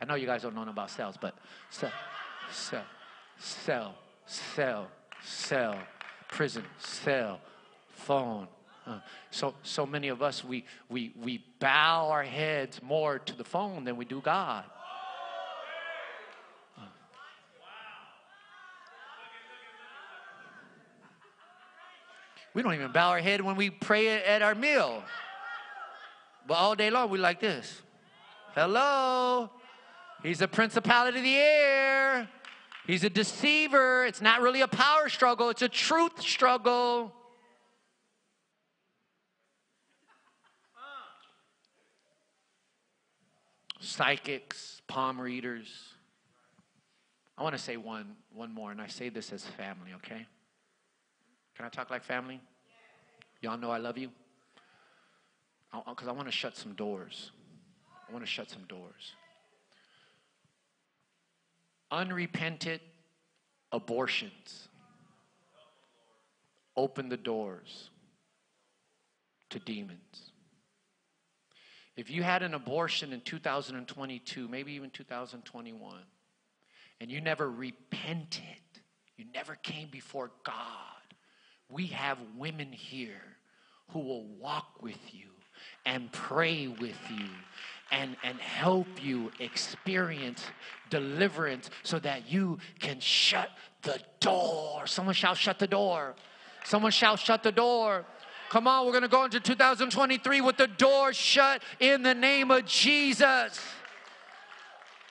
I 0.00 0.04
know 0.04 0.14
you 0.14 0.26
guys 0.26 0.42
don't 0.42 0.54
know 0.54 0.62
about 0.62 0.90
cells, 0.90 1.16
but 1.20 1.34
cell, 1.70 1.92
cell, 2.50 2.84
cell, 3.38 3.94
cell, 4.26 4.88
cell, 5.22 5.78
prison, 6.28 6.64
cell, 6.78 7.40
phone, 7.88 8.48
uh, 8.90 8.98
so, 9.30 9.54
so 9.62 9.86
many 9.86 10.08
of 10.08 10.20
us, 10.20 10.44
we, 10.44 10.64
we, 10.88 11.12
we 11.22 11.44
bow 11.60 12.08
our 12.08 12.24
heads 12.24 12.82
more 12.82 13.20
to 13.20 13.36
the 13.36 13.44
phone 13.44 13.84
than 13.84 13.96
we 13.96 14.04
do 14.04 14.20
God. 14.20 14.64
Uh. 16.76 16.82
We 22.52 22.62
don't 22.62 22.74
even 22.74 22.90
bow 22.90 23.10
our 23.10 23.20
head 23.20 23.40
when 23.40 23.54
we 23.54 23.70
pray 23.70 24.08
at 24.24 24.42
our 24.42 24.56
meal. 24.56 25.04
But 26.48 26.54
all 26.54 26.74
day 26.74 26.90
long, 26.90 27.10
we 27.10 27.18
like 27.18 27.38
this. 27.38 27.80
Hello. 28.56 29.50
He's 30.24 30.40
a 30.40 30.48
principality 30.48 31.18
of 31.18 31.24
the 31.24 31.36
air. 31.36 32.28
He's 32.88 33.04
a 33.04 33.10
deceiver. 33.10 34.04
It's 34.04 34.20
not 34.20 34.40
really 34.40 34.62
a 34.62 34.68
power 34.68 35.08
struggle, 35.08 35.48
it's 35.48 35.62
a 35.62 35.68
truth 35.68 36.20
struggle. 36.20 37.12
Psychics, 43.80 44.80
palm 44.86 45.20
readers. 45.20 45.94
I 47.36 47.42
want 47.42 47.56
to 47.56 47.60
say 47.60 47.76
one, 47.76 48.14
one 48.32 48.52
more, 48.52 48.70
and 48.70 48.80
I 48.80 48.86
say 48.86 49.08
this 49.08 49.32
as 49.32 49.44
family, 49.44 49.92
okay? 49.96 50.26
Can 51.56 51.66
I 51.66 51.68
talk 51.68 51.90
like 51.90 52.04
family? 52.04 52.40
Y'all 53.40 53.58
know 53.58 53.70
I 53.70 53.78
love 53.78 53.98
you? 53.98 54.10
Because 55.88 56.08
I 56.08 56.12
want 56.12 56.28
to 56.28 56.32
shut 56.32 56.56
some 56.56 56.74
doors. 56.74 57.32
I 58.08 58.12
want 58.12 58.24
to 58.24 58.30
shut 58.30 58.50
some 58.50 58.64
doors. 58.68 59.14
Unrepented 61.90 62.80
abortions 63.72 64.68
open 66.76 67.08
the 67.08 67.16
doors 67.16 67.90
to 69.50 69.58
demons. 69.58 70.29
If 71.96 72.10
you 72.10 72.22
had 72.22 72.42
an 72.42 72.54
abortion 72.54 73.12
in 73.12 73.20
2022, 73.20 74.48
maybe 74.48 74.72
even 74.72 74.90
2021, 74.90 75.94
and 77.00 77.10
you 77.10 77.20
never 77.20 77.50
repented, 77.50 78.42
you 79.16 79.24
never 79.34 79.54
came 79.56 79.88
before 79.90 80.30
God, 80.44 80.54
we 81.70 81.86
have 81.88 82.18
women 82.36 82.72
here 82.72 83.36
who 83.88 84.00
will 84.00 84.24
walk 84.40 84.82
with 84.82 84.98
you 85.12 85.28
and 85.84 86.10
pray 86.12 86.68
with 86.68 86.98
you 87.10 87.28
and, 87.90 88.16
and 88.22 88.38
help 88.38 88.86
you 89.02 89.30
experience 89.40 90.44
deliverance 90.90 91.70
so 91.82 91.98
that 91.98 92.30
you 92.30 92.58
can 92.78 93.00
shut 93.00 93.50
the 93.82 93.98
door. 94.20 94.86
Someone 94.86 95.14
shall 95.14 95.34
shut 95.34 95.58
the 95.58 95.66
door. 95.66 96.14
Someone 96.64 96.92
shall 96.92 97.16
shut 97.16 97.42
the 97.42 97.52
door. 97.52 98.04
Come 98.50 98.66
on, 98.66 98.84
we're 98.84 98.90
going 98.90 99.02
to 99.02 99.08
go 99.08 99.24
into 99.24 99.38
2023 99.38 100.40
with 100.40 100.56
the 100.56 100.66
door 100.66 101.12
shut 101.12 101.62
in 101.78 102.02
the 102.02 102.14
name 102.14 102.50
of 102.50 102.66
Jesus. 102.66 103.60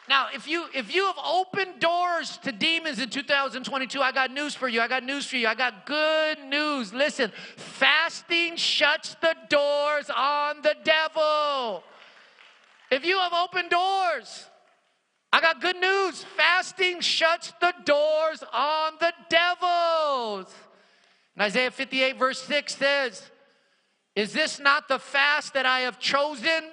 Now, 0.10 0.28
if 0.34 0.46
you 0.46 0.66
if 0.76 0.94
you 0.94 1.06
have 1.06 1.16
opened 1.24 1.80
doors 1.80 2.38
to 2.40 2.52
demons 2.52 3.00
in 3.00 3.10
2022, 3.10 4.02
I 4.02 4.12
got 4.12 4.32
news 4.32 4.56
for 4.56 4.68
you. 4.68 4.82
I 4.82 4.90
got 4.90 5.06
news 5.06 5.26
for 5.26 5.38
you. 5.38 5.48
I 5.48 5.56
got 5.56 5.86
good 5.86 6.40
news. 6.50 6.94
Listen, 6.94 7.32
fasting 7.56 8.58
shuts 8.58 9.16
the 9.22 9.34
doors 9.48 10.10
on 10.14 10.62
the 10.62 10.76
devil. 10.84 11.84
If 12.92 13.06
you 13.06 13.20
have 13.20 13.32
opened 13.32 13.70
doors, 13.70 14.48
I 15.32 15.40
got 15.40 15.62
good 15.62 15.78
news. 15.78 16.26
Fasting 16.36 17.00
shuts 17.00 17.54
the 17.62 17.74
doors 17.86 18.44
on 18.52 18.94
the 19.00 19.14
devils. 19.30 20.54
And 21.40 21.46
Isaiah 21.46 21.72
58, 21.72 22.20
verse 22.20 22.42
6 22.44 22.76
says, 22.76 23.24
Is 24.14 24.34
this 24.34 24.60
not 24.60 24.90
the 24.90 25.00
fast 25.00 25.54
that 25.54 25.66
I 25.66 25.82
have 25.82 25.98
chosen? 25.98 26.72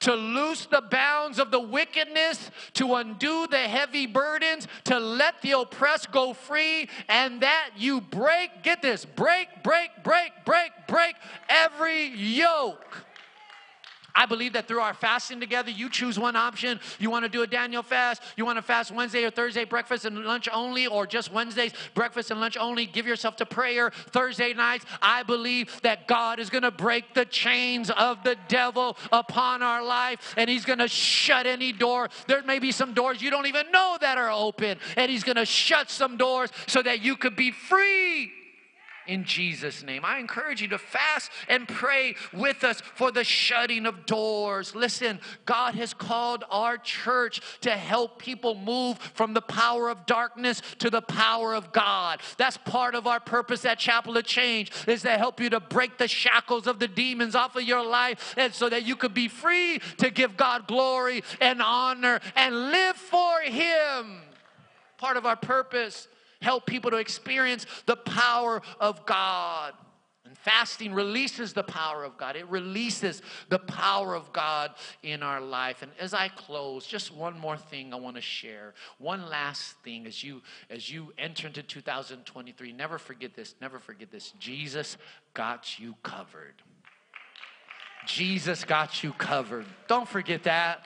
To 0.00 0.14
loose 0.14 0.66
the 0.66 0.82
bounds 0.82 1.38
of 1.40 1.50
the 1.50 1.58
wickedness, 1.58 2.50
to 2.74 2.94
undo 2.94 3.48
the 3.50 3.56
heavy 3.56 4.06
burdens, 4.06 4.68
to 4.84 5.00
let 5.00 5.40
the 5.42 5.58
oppressed 5.58 6.12
go 6.12 6.34
free, 6.34 6.88
and 7.08 7.40
that 7.40 7.70
you 7.76 8.00
break, 8.00 8.62
get 8.62 8.80
this, 8.80 9.04
break, 9.04 9.48
break, 9.64 9.90
break, 10.04 10.32
break, 10.44 10.70
break 10.86 11.16
every 11.48 12.08
yoke. 12.08 13.05
I 14.16 14.24
believe 14.24 14.54
that 14.54 14.66
through 14.66 14.80
our 14.80 14.94
fasting 14.94 15.38
together, 15.38 15.70
you 15.70 15.90
choose 15.90 16.18
one 16.18 16.34
option. 16.34 16.80
You 16.98 17.10
want 17.10 17.26
to 17.26 17.28
do 17.28 17.42
a 17.42 17.46
Daniel 17.46 17.82
fast, 17.82 18.22
you 18.36 18.46
want 18.46 18.56
to 18.56 18.62
fast 18.62 18.90
Wednesday 18.90 19.24
or 19.24 19.30
Thursday, 19.30 19.64
breakfast 19.64 20.06
and 20.06 20.24
lunch 20.24 20.48
only, 20.52 20.86
or 20.86 21.06
just 21.06 21.30
Wednesdays, 21.30 21.72
breakfast 21.94 22.30
and 22.30 22.40
lunch 22.40 22.56
only. 22.56 22.86
Give 22.86 23.06
yourself 23.06 23.36
to 23.36 23.46
prayer 23.46 23.90
Thursday 23.90 24.54
nights. 24.54 24.86
I 25.02 25.22
believe 25.22 25.80
that 25.82 26.08
God 26.08 26.40
is 26.40 26.48
going 26.48 26.62
to 26.62 26.70
break 26.70 27.12
the 27.12 27.26
chains 27.26 27.90
of 27.90 28.24
the 28.24 28.36
devil 28.48 28.96
upon 29.12 29.62
our 29.62 29.84
life, 29.84 30.34
and 30.38 30.48
He's 30.48 30.64
going 30.64 30.78
to 30.78 30.88
shut 30.88 31.46
any 31.46 31.72
door. 31.72 32.08
There 32.26 32.42
may 32.42 32.58
be 32.58 32.72
some 32.72 32.94
doors 32.94 33.20
you 33.20 33.30
don't 33.30 33.46
even 33.46 33.70
know 33.70 33.98
that 34.00 34.16
are 34.16 34.30
open, 34.30 34.78
and 34.96 35.10
He's 35.10 35.24
going 35.24 35.36
to 35.36 35.46
shut 35.46 35.90
some 35.90 36.16
doors 36.16 36.50
so 36.66 36.82
that 36.82 37.02
you 37.02 37.16
could 37.16 37.36
be 37.36 37.50
free 37.50 38.32
in 39.06 39.24
Jesus' 39.24 39.82
name. 39.82 40.04
I 40.04 40.18
encourage 40.18 40.60
you 40.60 40.68
to 40.68 40.78
fast 40.78 41.30
and 41.48 41.66
pray 41.68 42.14
with 42.32 42.64
us 42.64 42.80
for 42.80 43.10
the 43.10 43.24
shutting 43.24 43.86
of 43.86 44.06
doors. 44.06 44.74
Listen, 44.74 45.20
God 45.44 45.74
has 45.74 45.94
called 45.94 46.44
our 46.50 46.78
church 46.78 47.40
to 47.62 47.70
help 47.70 48.18
people 48.18 48.54
move 48.54 48.98
from 48.98 49.34
the 49.34 49.42
power 49.42 49.88
of 49.88 50.06
darkness 50.06 50.62
to 50.78 50.90
the 50.90 51.02
power 51.02 51.54
of 51.54 51.72
God. 51.72 52.20
That's 52.36 52.56
part 52.58 52.94
of 52.94 53.06
our 53.06 53.20
purpose 53.20 53.64
at 53.64 53.78
Chapel 53.78 54.16
of 54.16 54.24
Change 54.24 54.72
is 54.86 55.02
to 55.02 55.10
help 55.10 55.40
you 55.40 55.50
to 55.50 55.60
break 55.60 55.98
the 55.98 56.08
shackles 56.08 56.66
of 56.66 56.78
the 56.78 56.88
demons 56.88 57.34
off 57.34 57.56
of 57.56 57.62
your 57.62 57.84
life 57.84 58.34
and 58.36 58.52
so 58.52 58.68
that 58.68 58.84
you 58.84 58.96
could 58.96 59.14
be 59.14 59.28
free 59.28 59.80
to 59.98 60.10
give 60.10 60.36
God 60.36 60.66
glory 60.66 61.22
and 61.40 61.62
honor 61.62 62.20
and 62.34 62.54
live 62.70 62.96
for 62.96 63.40
him. 63.40 64.20
Part 64.98 65.16
of 65.16 65.26
our 65.26 65.36
purpose 65.36 66.08
help 66.46 66.64
people 66.64 66.92
to 66.92 66.96
experience 66.98 67.66
the 67.86 67.96
power 67.96 68.62
of 68.78 69.04
God. 69.04 69.72
And 70.24 70.38
fasting 70.38 70.94
releases 70.94 71.52
the 71.52 71.64
power 71.64 72.04
of 72.04 72.16
God. 72.16 72.36
It 72.36 72.48
releases 72.48 73.20
the 73.48 73.58
power 73.58 74.14
of 74.14 74.32
God 74.32 74.70
in 75.02 75.24
our 75.24 75.40
life. 75.40 75.82
And 75.82 75.90
as 75.98 76.14
I 76.14 76.28
close, 76.28 76.86
just 76.86 77.12
one 77.12 77.36
more 77.36 77.56
thing 77.56 77.92
I 77.92 77.96
want 77.96 78.14
to 78.14 78.22
share. 78.22 78.74
One 78.98 79.28
last 79.28 79.76
thing 79.82 80.06
as 80.06 80.22
you 80.22 80.40
as 80.70 80.88
you 80.88 81.12
enter 81.18 81.48
into 81.48 81.64
2023, 81.64 82.72
never 82.72 82.98
forget 82.98 83.34
this, 83.34 83.56
never 83.60 83.80
forget 83.80 84.12
this. 84.12 84.32
Jesus 84.38 84.96
got 85.34 85.80
you 85.80 85.96
covered. 86.04 86.62
Jesus 88.06 88.62
got 88.62 89.02
you 89.02 89.12
covered. 89.14 89.66
Don't 89.88 90.08
forget 90.08 90.44
that. 90.44 90.84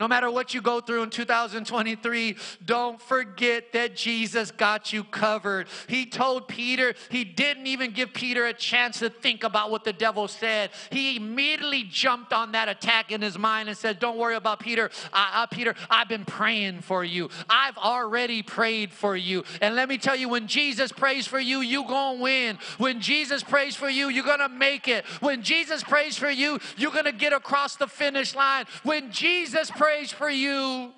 No 0.00 0.08
matter 0.08 0.30
what 0.30 0.54
you 0.54 0.62
go 0.62 0.80
through 0.80 1.02
in 1.02 1.10
2023, 1.10 2.36
don't 2.64 2.98
forget 3.02 3.72
that 3.74 3.94
Jesus 3.94 4.50
got 4.50 4.94
you 4.94 5.04
covered. 5.04 5.68
He 5.88 6.06
told 6.06 6.48
Peter, 6.48 6.94
he 7.10 7.22
didn't 7.22 7.66
even 7.66 7.90
give 7.90 8.14
Peter 8.14 8.46
a 8.46 8.54
chance 8.54 9.00
to 9.00 9.10
think 9.10 9.44
about 9.44 9.70
what 9.70 9.84
the 9.84 9.92
devil 9.92 10.26
said. 10.26 10.70
He 10.90 11.16
immediately 11.16 11.82
jumped 11.82 12.32
on 12.32 12.52
that 12.52 12.70
attack 12.70 13.12
in 13.12 13.20
his 13.20 13.38
mind 13.38 13.68
and 13.68 13.76
said, 13.76 13.98
Don't 13.98 14.16
worry 14.16 14.36
about 14.36 14.60
Peter. 14.60 14.90
I, 15.12 15.46
Peter, 15.50 15.74
I've 15.90 16.08
been 16.08 16.24
praying 16.24 16.80
for 16.80 17.04
you. 17.04 17.28
I've 17.50 17.76
already 17.76 18.42
prayed 18.42 18.92
for 18.92 19.14
you. 19.14 19.44
And 19.60 19.76
let 19.76 19.86
me 19.86 19.98
tell 19.98 20.16
you, 20.16 20.30
when 20.30 20.46
Jesus 20.46 20.92
prays 20.92 21.26
for 21.26 21.38
you, 21.38 21.60
you're 21.60 21.84
gonna 21.84 22.22
win. 22.22 22.58
When 22.78 23.02
Jesus 23.02 23.42
prays 23.42 23.76
for 23.76 23.90
you, 23.90 24.08
you're 24.08 24.24
gonna 24.24 24.48
make 24.48 24.88
it. 24.88 25.04
When 25.20 25.42
Jesus 25.42 25.84
prays 25.84 26.16
for 26.16 26.30
you, 26.30 26.58
you're 26.78 26.90
gonna 26.90 27.12
get 27.12 27.34
across 27.34 27.76
the 27.76 27.86
finish 27.86 28.34
line. 28.34 28.64
When 28.82 29.12
Jesus 29.12 29.70
prays, 29.70 29.89
prays 29.90 30.12
for 30.12 30.30
you. 30.30 30.92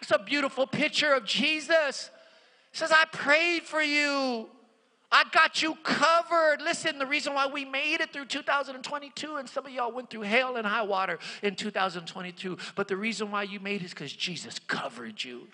It's 0.00 0.10
a 0.10 0.18
beautiful 0.18 0.66
picture 0.66 1.12
of 1.12 1.26
Jesus. 1.26 2.10
He 2.72 2.78
says, 2.78 2.90
I 2.90 3.04
prayed 3.12 3.62
for 3.62 3.82
you. 3.82 4.48
I 5.10 5.24
got 5.30 5.60
you 5.60 5.76
covered. 5.82 6.62
Listen, 6.62 6.98
the 6.98 7.04
reason 7.04 7.34
why 7.34 7.46
we 7.46 7.66
made 7.66 8.00
it 8.00 8.10
through 8.10 8.24
2022, 8.24 9.36
and 9.36 9.46
some 9.46 9.66
of 9.66 9.72
y'all 9.72 9.92
went 9.92 10.08
through 10.08 10.22
hell 10.22 10.56
and 10.56 10.66
high 10.66 10.82
water 10.82 11.18
in 11.42 11.54
2022, 11.54 12.56
but 12.74 12.88
the 12.88 12.96
reason 12.96 13.30
why 13.30 13.42
you 13.42 13.60
made 13.60 13.82
it 13.82 13.84
is 13.84 13.90
because 13.90 14.14
Jesus 14.14 14.58
covered 14.58 15.22
you. 15.22 15.46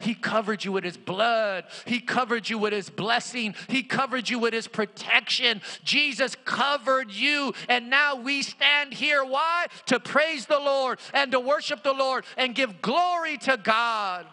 He 0.00 0.14
covered 0.14 0.64
you 0.64 0.72
with 0.72 0.84
His 0.84 0.96
blood. 0.96 1.64
He 1.84 2.00
covered 2.00 2.48
you 2.48 2.58
with 2.58 2.72
His 2.72 2.90
blessing. 2.90 3.54
He 3.68 3.82
covered 3.82 4.28
you 4.28 4.38
with 4.38 4.54
His 4.54 4.66
protection. 4.66 5.60
Jesus 5.84 6.36
covered 6.44 7.12
you. 7.12 7.52
And 7.68 7.90
now 7.90 8.16
we 8.16 8.42
stand 8.42 8.94
here. 8.94 9.24
Why? 9.24 9.66
To 9.86 10.00
praise 10.00 10.46
the 10.46 10.58
Lord 10.58 10.98
and 11.14 11.30
to 11.32 11.40
worship 11.40 11.82
the 11.82 11.92
Lord 11.92 12.24
and 12.36 12.54
give 12.54 12.82
glory 12.82 13.38
to 13.38 13.56
God. 13.56 14.26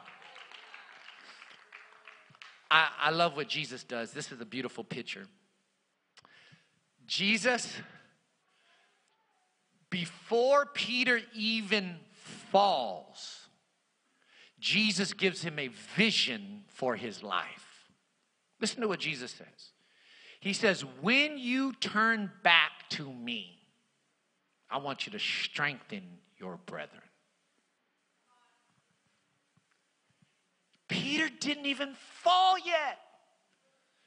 I, 2.70 2.88
I 3.00 3.10
love 3.12 3.36
what 3.36 3.48
Jesus 3.48 3.84
does. 3.84 4.12
This 4.12 4.32
is 4.32 4.42
a 4.42 4.46
beautiful 4.46 4.84
picture. 4.84 5.26
Jesus, 7.06 7.74
before 9.90 10.66
Peter 10.66 11.22
even 11.34 11.96
falls, 12.52 13.47
Jesus 14.60 15.14
gives 15.14 15.44
him 15.44 15.60
a 15.60 15.70
vision 15.96 16.64
for 16.68 16.96
his 16.96 17.22
life. 17.22 17.92
Listen 18.60 18.82
to 18.82 18.88
what 18.88 19.00
Jesus 19.00 19.32
says. 19.32 19.72
He 20.40 20.54
says, 20.54 20.84
When 21.02 21.38
you 21.38 21.74
turn 21.74 22.32
back 22.44 22.90
to 22.92 23.12
me, 23.12 23.60
I 24.70 24.78
want 24.78 25.06
you 25.06 25.12
to 25.14 25.20
strengthen 25.20 26.04
your 26.38 26.58
brethren. 26.66 27.02
Peter 30.88 31.30
didn't 31.40 31.66
even 31.66 31.94
fall 32.24 32.58
yet. 32.60 33.00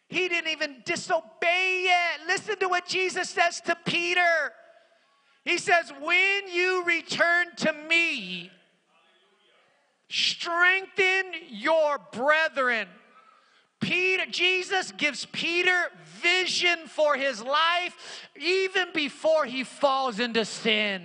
He 0.09 0.29
didn't 0.29 0.51
even 0.51 0.83
disobey 0.85 1.85
yet. 1.85 2.27
Listen 2.27 2.59
to 2.59 2.69
what 2.69 2.87
Jesus 2.87 3.31
says 3.31 3.61
to 3.63 3.77
Peter. 3.85 4.53
He 5.45 5.57
says, 5.59 5.93
When 6.01 6.49
you 6.51 6.85
return 6.85 7.47
to 7.59 7.73
me, 7.73 8.51
Strengthen 10.11 11.33
your 11.49 11.99
brethren. 12.13 12.89
Peter, 13.81 14.27
Jesus 14.29 14.93
gives 14.93 15.25
Peter 15.27 15.91
vision 16.21 16.81
for 16.87 17.15
his 17.15 17.41
life 17.41 18.29
even 18.39 18.89
before 18.93 19.45
he 19.45 19.63
falls 19.63 20.19
into 20.19 20.45
sin. 20.45 21.03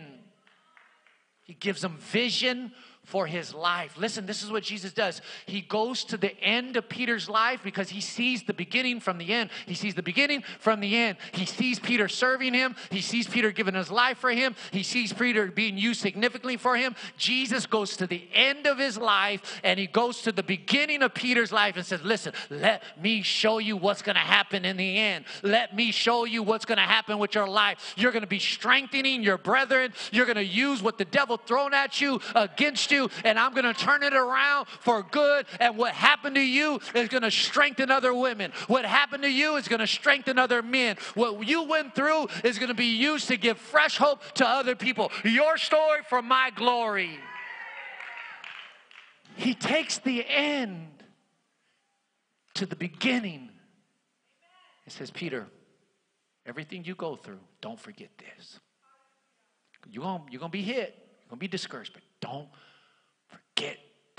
He 1.43 1.53
gives 1.53 1.83
him 1.83 1.97
vision 1.97 2.71
for 3.05 3.27
his 3.27 3.53
life. 3.53 3.95
Listen, 3.97 4.25
this 4.25 4.43
is 4.43 4.51
what 4.51 4.63
Jesus 4.63 4.91
does. 4.91 5.21
He 5.45 5.61
goes 5.61 6.03
to 6.05 6.17
the 6.17 6.37
end 6.41 6.75
of 6.75 6.89
Peter's 6.89 7.29
life 7.29 7.61
because 7.63 7.89
he 7.89 8.01
sees 8.01 8.43
the 8.43 8.53
beginning 8.53 8.99
from 8.99 9.19
the 9.19 9.31
end. 9.31 9.51
He 9.67 9.75
sees 9.75 9.93
the 9.93 10.03
beginning 10.03 10.43
from 10.59 10.79
the 10.79 10.95
end. 10.95 11.17
He 11.31 11.45
sees 11.45 11.79
Peter 11.79 12.07
serving 12.07 12.53
him. 12.53 12.75
He 12.89 13.01
sees 13.01 13.27
Peter 13.27 13.51
giving 13.51 13.75
his 13.75 13.91
life 13.91 14.17
for 14.17 14.31
him. 14.31 14.55
He 14.71 14.83
sees 14.83 15.13
Peter 15.13 15.47
being 15.47 15.77
used 15.77 16.01
significantly 16.01 16.57
for 16.57 16.75
him. 16.75 16.95
Jesus 17.15 17.65
goes 17.65 17.95
to 17.97 18.07
the 18.07 18.27
end 18.33 18.65
of 18.65 18.79
his 18.79 18.97
life 18.97 19.61
and 19.63 19.79
he 19.79 19.85
goes 19.85 20.23
to 20.23 20.31
the 20.31 20.43
beginning 20.43 21.03
of 21.03 21.13
Peter's 21.13 21.51
life 21.51 21.77
and 21.77 21.85
says, 21.85 22.01
Listen, 22.01 22.33
let 22.49 22.81
me 23.01 23.21
show 23.21 23.59
you 23.59 23.77
what's 23.77 24.01
going 24.01 24.15
to 24.15 24.19
happen 24.19 24.65
in 24.65 24.77
the 24.77 24.97
end. 24.97 25.25
Let 25.43 25.75
me 25.75 25.91
show 25.91 26.25
you 26.25 26.41
what's 26.41 26.65
going 26.65 26.77
to 26.77 26.83
happen 26.83 27.19
with 27.19 27.35
your 27.35 27.47
life. 27.47 27.93
You're 27.97 28.11
going 28.11 28.21
to 28.21 28.27
be 28.27 28.39
strengthening 28.39 29.21
your 29.21 29.37
brethren. 29.37 29.93
You're 30.11 30.25
going 30.25 30.35
to 30.35 30.43
use 30.43 30.81
what 30.81 30.97
the 30.97 31.05
devil 31.05 31.37
thrown 31.37 31.73
at 31.73 32.01
you 32.01 32.19
against 32.33 32.91
you 32.91 32.94
you, 32.95 33.09
and 33.23 33.37
I'm 33.37 33.53
going 33.53 33.65
to 33.65 33.73
turn 33.73 34.03
it 34.03 34.13
around 34.13 34.67
for 34.79 35.03
good. 35.03 35.45
And 35.59 35.77
what 35.77 35.93
happened 35.93 36.35
to 36.35 36.41
you 36.41 36.79
is 36.93 37.09
going 37.09 37.23
to 37.23 37.31
strengthen 37.31 37.91
other 37.91 38.13
women. 38.13 38.51
What 38.67 38.85
happened 38.85 39.23
to 39.23 39.31
you 39.31 39.57
is 39.57 39.67
going 39.67 39.79
to 39.79 39.87
strengthen 39.87 40.39
other 40.39 40.61
men. 40.61 40.97
What 41.13 41.47
you 41.47 41.63
went 41.63 41.95
through 41.95 42.27
is 42.43 42.57
going 42.57 42.69
to 42.69 42.73
be 42.73 42.85
used 42.85 43.27
to 43.27 43.37
give 43.37 43.57
fresh 43.57 43.97
hope 43.97 44.21
to 44.35 44.47
other 44.47 44.75
people. 44.75 45.11
Your 45.23 45.57
story 45.57 46.01
for 46.09 46.21
my 46.21 46.51
glory. 46.55 47.19
He 49.35 49.53
takes 49.53 49.97
the 49.99 50.25
end 50.27 50.87
to 52.55 52.65
the 52.65 52.75
beginning. 52.75 53.49
He 54.85 54.91
says, 54.91 55.11
Peter, 55.11 55.45
everything 56.45 56.85
you 56.85 56.95
go 56.95 57.15
through, 57.15 57.39
don't 57.61 57.79
forget 57.79 58.09
this. 58.17 58.59
You're 59.89 60.03
going 60.03 60.21
you're 60.31 60.39
gonna 60.39 60.49
be 60.49 60.61
hit, 60.61 60.95
you're 60.97 61.29
going 61.29 61.37
to 61.37 61.43
be 61.43 61.47
discouraged, 61.47 61.93
but 61.93 62.01
don't 62.21 62.47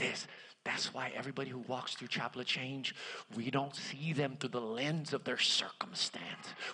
this. 0.09 0.27
That's 0.67 0.93
why 0.93 1.13
everybody 1.15 1.49
who 1.49 1.61
walks 1.61 1.95
through 1.95 2.09
Chapel 2.09 2.41
of 2.41 2.47
Change, 2.49 2.93
we 3.37 3.53
don't 3.53 3.75
see 3.75 4.13
them 4.13 4.37
through 4.39 4.49
the 4.49 4.61
lens 4.61 5.13
of 5.13 5.23
their 5.23 5.39
circumstance. 5.39 6.25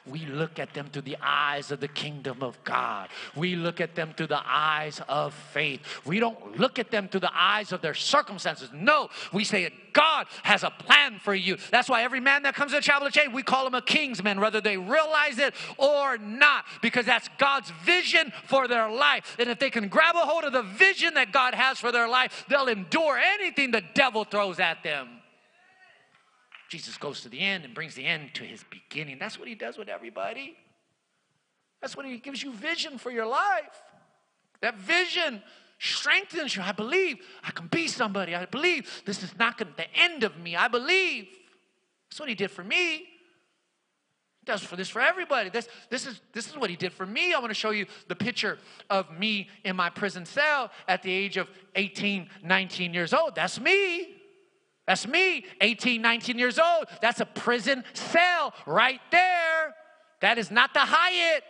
We 0.07 0.24
look 0.24 0.59
at 0.59 0.72
them 0.72 0.88
through 0.90 1.03
the 1.03 1.18
eyes 1.20 1.70
of 1.70 1.80
the 1.80 1.88
kingdom 1.88 2.38
of 2.43 2.59
God. 2.64 3.11
We 3.36 3.55
look 3.55 3.82
at 3.82 3.95
them 3.95 4.14
through 4.16 4.28
the 4.28 4.40
eyes 4.43 5.03
of 5.11 5.34
faith. 5.34 5.82
We 6.07 6.20
don't 6.20 6.59
look 6.59 6.78
at 6.78 6.90
them 6.90 7.07
through 7.07 7.20
the 7.20 7.36
eyes 7.36 7.70
of 7.70 7.82
their 7.82 7.93
circumstances. 7.93 8.70
No, 8.72 9.11
we 9.30 9.45
say 9.45 9.70
God 9.93 10.26
has 10.43 10.62
a 10.62 10.70
plan 10.70 11.18
for 11.18 11.34
you. 11.34 11.59
That's 11.70 11.90
why 11.90 12.03
every 12.03 12.20
man 12.20 12.45
that 12.45 12.55
comes 12.55 12.72
to 12.72 12.80
Chapel 12.80 13.07
of 13.07 13.12
Change, 13.12 13.34
we 13.34 13.43
call 13.43 13.66
him 13.66 13.74
a 13.74 13.82
kingsman, 13.82 14.40
whether 14.40 14.62
they 14.62 14.78
realize 14.78 15.38
it 15.38 15.53
or 15.76 16.16
not, 16.16 16.64
because 16.80 17.05
that's 17.05 17.28
God's 17.36 17.70
vision 17.84 18.32
for 18.47 18.66
their 18.68 18.90
life. 18.90 19.36
And 19.38 19.51
if 19.51 19.59
they 19.59 19.68
can 19.68 19.88
grab 19.88 20.14
a 20.14 20.20
hold 20.20 20.45
of 20.45 20.55
the 20.55 20.62
vision 20.62 21.12
that 21.14 21.30
God 21.30 21.53
has 21.53 21.78
for 21.78 21.93
their 21.93 22.09
life, 22.09 22.47
they'll 22.49 22.68
endure 22.68 23.18
anything 23.18 23.72
that 23.72 23.82
devil 23.95 24.24
throws 24.24 24.61
at 24.61 24.83
them. 24.83 25.09
Jesus 26.68 26.97
goes 26.97 27.20
to 27.22 27.28
the 27.28 27.39
end 27.39 27.64
and 27.64 27.74
brings 27.74 27.95
the 27.95 28.05
end 28.05 28.30
to 28.35 28.45
his 28.45 28.64
beginning. 28.70 29.18
That's 29.18 29.39
what 29.39 29.47
he 29.47 29.55
does 29.55 29.76
with 29.76 29.89
everybody. 29.89 30.57
That's 31.80 31.97
when 31.97 32.07
he 32.07 32.16
gives 32.18 32.43
you 32.43 32.53
vision 32.53 32.97
for 32.97 33.11
your 33.11 33.26
life. 33.26 33.83
That 34.62 34.78
vision 34.78 35.43
strengthens 35.78 36.55
you. 36.55 36.62
I 36.62 36.72
believe 36.72 37.18
I 37.43 37.51
can 37.51 37.66
be 37.66 37.89
somebody. 37.89 38.35
I 38.35 38.47
believe 38.47 39.03
this 39.05 39.22
is 39.22 39.37
not 39.37 39.59
the 39.59 39.87
end 39.95 40.22
of 40.22 40.39
me. 40.39 40.57
I 40.57 40.68
believe. 40.68 41.28
That's 42.09 42.20
what 42.20 42.28
he 42.28 42.35
did 42.35 42.51
for 42.51 42.62
me. 42.62 43.07
Does 44.45 44.62
for 44.62 44.74
this 44.74 44.88
for 44.88 45.01
everybody. 45.01 45.51
This, 45.51 45.68
this, 45.88 46.07
is, 46.07 46.20
this 46.32 46.49
is 46.49 46.57
what 46.57 46.68
he 46.68 46.74
did 46.74 46.93
for 46.93 47.07
me. 47.07 47.32
I 47.32 47.38
want 47.38 47.51
to 47.51 47.55
show 47.55 47.70
you 47.70 47.86
the 48.09 48.16
picture 48.16 48.59
of 48.90 49.16
me 49.16 49.49
in 49.64 49.76
my 49.76 49.88
prison 49.88 50.26
cell 50.26 50.70
at 50.88 51.03
the 51.03 51.12
age 51.12 51.36
of 51.36 51.49
18, 51.76 52.28
19 52.43 52.93
years 52.93 53.14
old. 53.14 53.36
That's 53.36 53.61
me. 53.61 54.16
That's 54.86 55.07
me, 55.07 55.45
18, 55.61 56.03
19 56.03 56.38
years 56.38 56.59
old. 56.59 56.86
That's 57.01 57.20
a 57.20 57.26
prison 57.26 57.84
cell 57.95 58.53
right 58.66 59.01
there. 59.12 59.74
That 60.20 60.38
is 60.38 60.51
not 60.51 60.74
the 60.74 60.80
Hyatt. 60.80 61.45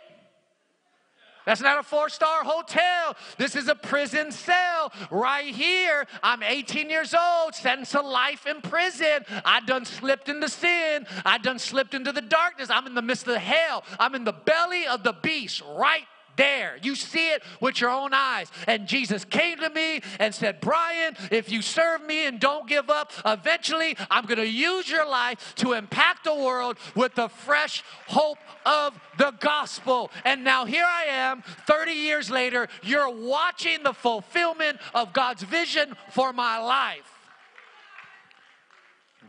That's 1.45 1.61
not 1.61 1.79
a 1.79 1.83
four 1.83 2.09
star 2.09 2.43
hotel. 2.43 3.15
This 3.37 3.55
is 3.55 3.67
a 3.67 3.75
prison 3.75 4.31
cell 4.31 4.91
right 5.11 5.53
here. 5.53 6.05
I'm 6.21 6.43
18 6.43 6.89
years 6.89 7.13
old, 7.13 7.55
sentenced 7.55 7.91
to 7.91 8.01
life 8.01 8.45
in 8.47 8.61
prison. 8.61 9.25
I 9.45 9.59
done 9.61 9.85
slipped 9.85 10.29
into 10.29 10.49
sin. 10.49 11.05
I 11.25 11.37
done 11.37 11.59
slipped 11.59 11.93
into 11.93 12.11
the 12.11 12.21
darkness. 12.21 12.69
I'm 12.69 12.87
in 12.87 12.95
the 12.95 13.01
midst 13.01 13.27
of 13.27 13.35
hell. 13.37 13.83
I'm 13.99 14.15
in 14.15 14.23
the 14.23 14.33
belly 14.33 14.87
of 14.87 15.03
the 15.03 15.13
beast 15.13 15.61
right 15.75 16.05
there. 16.35 16.77
You 16.81 16.95
see 16.95 17.29
it 17.31 17.43
with 17.59 17.81
your 17.81 17.89
own 17.89 18.13
eyes. 18.13 18.51
And 18.67 18.87
Jesus 18.87 19.25
came 19.25 19.59
to 19.59 19.69
me 19.69 20.01
and 20.19 20.33
said, 20.33 20.61
Brian, 20.61 21.15
if 21.31 21.51
you 21.51 21.61
serve 21.61 22.03
me 22.05 22.25
and 22.25 22.39
don't 22.39 22.67
give 22.67 22.89
up, 22.89 23.11
eventually 23.25 23.97
I'm 24.09 24.25
going 24.25 24.39
to 24.39 24.47
use 24.47 24.89
your 24.89 25.07
life 25.07 25.55
to 25.55 25.73
impact 25.73 26.23
the 26.23 26.35
world 26.35 26.77
with 26.95 27.15
the 27.15 27.29
fresh 27.29 27.83
hope 28.07 28.39
of 28.65 28.99
the 29.17 29.31
gospel. 29.39 30.11
And 30.23 30.43
now 30.43 30.65
here 30.65 30.85
I 30.87 31.05
am, 31.05 31.43
30 31.67 31.91
years 31.91 32.29
later, 32.29 32.67
you're 32.81 33.09
watching 33.09 33.83
the 33.83 33.93
fulfillment 33.93 34.79
of 34.93 35.13
God's 35.13 35.43
vision 35.43 35.95
for 36.11 36.33
my 36.33 36.59
life. 36.59 37.09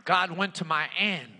God 0.05 0.31
went 0.31 0.55
to 0.55 0.65
my 0.65 0.87
end. 0.97 1.31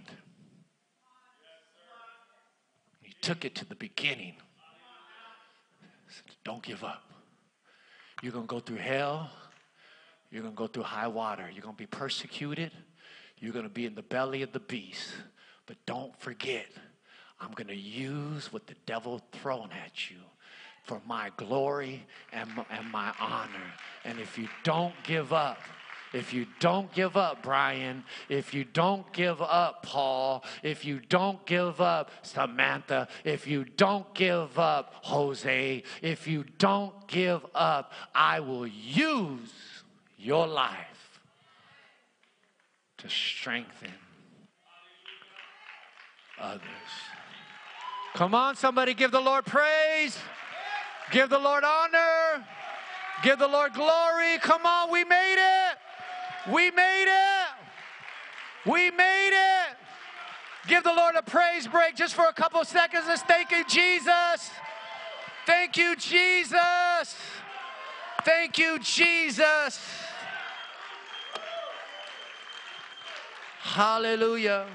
He 3.02 3.14
took 3.22 3.46
it 3.46 3.56
to 3.56 3.66
the 3.66 3.76
beginning. 3.76 4.36
Don't 6.44 6.62
give 6.62 6.84
up. 6.84 7.04
You're 8.22 8.32
going 8.32 8.46
to 8.46 8.52
go 8.52 8.60
through 8.60 8.78
hell. 8.78 9.30
You're 10.32 10.42
going 10.42 10.54
to 10.54 10.58
go 10.58 10.68
through 10.68 10.84
high 10.84 11.08
water. 11.08 11.50
You're 11.52 11.64
going 11.64 11.76
to 11.76 11.82
be 11.82 11.88
persecuted. 11.88 12.72
You're 13.40 13.54
going 13.54 13.66
to 13.66 13.70
be 13.70 13.86
in 13.86 13.96
the 13.96 14.02
belly 14.02 14.42
of 14.42 14.52
the 14.52 14.60
beast. 14.60 15.10
But 15.66 15.78
don't 15.86 16.18
forget, 16.20 16.68
I'm 17.40 17.52
going 17.52 17.68
to 17.68 17.76
use 17.76 18.52
what 18.52 18.68
the 18.68 18.76
devil 18.86 19.22
thrown 19.32 19.70
at 19.86 20.10
you 20.10 20.18
for 20.84 21.02
my 21.08 21.32
glory 21.38 22.06
and, 22.32 22.50
and 22.70 22.92
my 22.92 23.14
honor. 23.20 23.74
And 24.04 24.20
if 24.20 24.38
you 24.38 24.48
don't 24.64 24.94
give 25.04 25.34
up, 25.34 25.58
if 26.16 26.34
you 26.34 26.48
don't 26.60 26.92
give 26.94 27.18
up, 27.18 27.44
Brian, 27.44 28.04
if 28.30 28.54
you 28.54 28.64
don't 28.64 29.12
give 29.12 29.42
up, 29.42 29.84
Paul, 29.84 30.44
if 30.64 30.86
you 30.86 31.00
don't 31.00 31.46
give 31.46 31.82
up, 31.82 32.12
Samantha, 32.22 33.08
if 33.24 33.48
you 33.48 33.66
don't 33.66 34.12
give 34.14 34.58
up, 34.58 34.94
Jose, 35.02 35.84
if 36.02 36.28
you 36.28 36.46
don't 36.58 37.08
give 37.08 37.46
up, 37.54 37.92
I 38.14 38.40
will 38.40 38.68
use 38.68 39.52
your 40.18 40.48
life 40.48 41.20
to 43.00 43.10
strengthen 43.10 43.92
others. 46.40 46.62
Come 48.14 48.34
on, 48.34 48.56
somebody 48.56 48.94
give 48.94 49.12
the 49.12 49.20
Lord 49.20 49.46
praise. 49.46 50.18
Give 51.12 51.30
the 51.30 51.38
Lord 51.38 51.64
honor. 51.64 52.46
Give 53.24 53.38
the 53.38 53.48
Lord 53.48 53.74
glory. 53.74 54.38
Come 54.40 54.66
on, 54.66 54.92
we 54.92 55.04
made 55.04 55.36
it. 55.38 55.65
We 56.52 56.72
made 56.72 57.06
it. 57.08 58.70
We 58.70 58.92
made 58.92 59.32
it. 59.34 59.78
Give 60.68 60.84
the 60.84 60.94
Lord 60.94 61.16
a 61.16 61.22
praise 61.22 61.68
break 61.68 61.96
just 61.96 62.16
for 62.16 62.26
a 62.26 62.34
couple 62.34 62.64
seconds. 62.66 63.06
Let's 63.08 63.22
thank 63.24 63.52
you, 63.52 63.64
Jesus. 63.66 64.52
Thank 65.46 65.78
you, 65.78 65.96
Jesus. 65.96 67.16
Thank 68.24 68.58
you, 68.58 68.80
Jesus. 68.80 69.80
Hallelujah. 73.60 74.66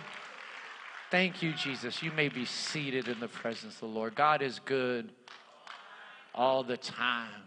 Thank 1.10 1.42
you, 1.42 1.52
Jesus. 1.54 2.02
You 2.02 2.12
may 2.12 2.28
be 2.28 2.44
seated 2.44 3.08
in 3.08 3.18
the 3.18 3.26
presence 3.26 3.74
of 3.74 3.80
the 3.80 3.86
Lord. 3.86 4.14
God 4.14 4.42
is 4.42 4.60
good 4.64 5.10
all 6.34 6.62
the 6.62 6.76
time. 6.76 7.42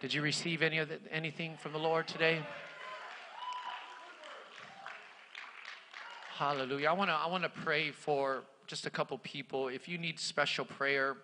Did 0.00 0.14
you 0.14 0.22
receive 0.22 0.62
any 0.62 0.78
of 0.78 0.88
the, 0.88 0.98
anything 1.10 1.56
from 1.60 1.72
the 1.72 1.78
Lord 1.78 2.06
today? 2.06 2.40
Hallelujah. 6.38 6.90
I 6.90 6.92
want 6.92 7.08
to 7.08 7.14
I 7.14 7.28
want 7.28 7.44
to 7.44 7.48
pray 7.48 7.90
for 7.90 8.42
just 8.66 8.84
a 8.84 8.90
couple 8.90 9.16
people. 9.16 9.68
If 9.68 9.88
you 9.88 9.96
need 9.96 10.20
special 10.20 10.66
prayer, 10.66 11.16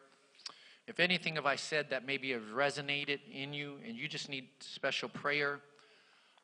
if 0.86 1.00
anything 1.00 1.34
have 1.34 1.44
I 1.44 1.56
said 1.56 1.90
that 1.90 2.06
maybe 2.06 2.30
have 2.30 2.54
resonated 2.54 3.18
in 3.30 3.52
you 3.52 3.74
and 3.86 3.94
you 3.94 4.08
just 4.08 4.30
need 4.30 4.48
special 4.60 5.10
prayer, 5.10 5.60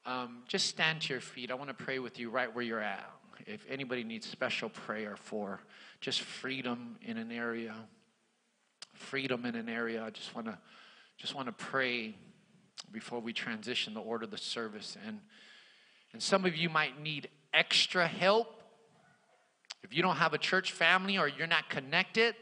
um, 0.04 0.42
just 0.48 0.66
stand 0.66 1.00
to 1.02 1.14
your 1.14 1.22
feet. 1.22 1.50
I 1.50 1.54
want 1.54 1.68
to 1.70 1.82
pray 1.82 1.98
with 1.98 2.18
you 2.18 2.28
right 2.28 2.54
where 2.54 2.62
you're 2.62 2.82
at. 2.82 3.10
If 3.46 3.64
anybody 3.70 4.04
needs 4.04 4.28
special 4.28 4.68
prayer 4.68 5.16
for 5.16 5.60
just 6.02 6.20
freedom 6.20 6.96
in 7.06 7.16
an 7.16 7.32
area, 7.32 7.74
freedom 8.92 9.46
in 9.46 9.54
an 9.54 9.70
area, 9.70 10.04
I 10.04 10.10
just 10.10 10.34
want 10.34 10.46
to 10.46 10.58
just 11.16 11.34
want 11.34 11.46
to 11.46 11.52
pray 11.52 12.14
before 12.92 13.20
we 13.20 13.32
transition 13.32 13.94
the 13.94 14.00
order 14.00 14.24
of 14.24 14.30
the 14.30 14.36
service. 14.36 14.98
And 15.06 15.20
and 16.12 16.22
some 16.22 16.44
of 16.44 16.54
you 16.54 16.68
might 16.68 17.00
need 17.00 17.30
extra 17.54 18.06
help 18.06 18.56
if 19.82 19.94
you 19.94 20.02
don't 20.02 20.16
have 20.16 20.34
a 20.34 20.38
church 20.38 20.72
family 20.72 21.18
or 21.18 21.28
you're 21.28 21.46
not 21.46 21.68
connected, 21.68 22.34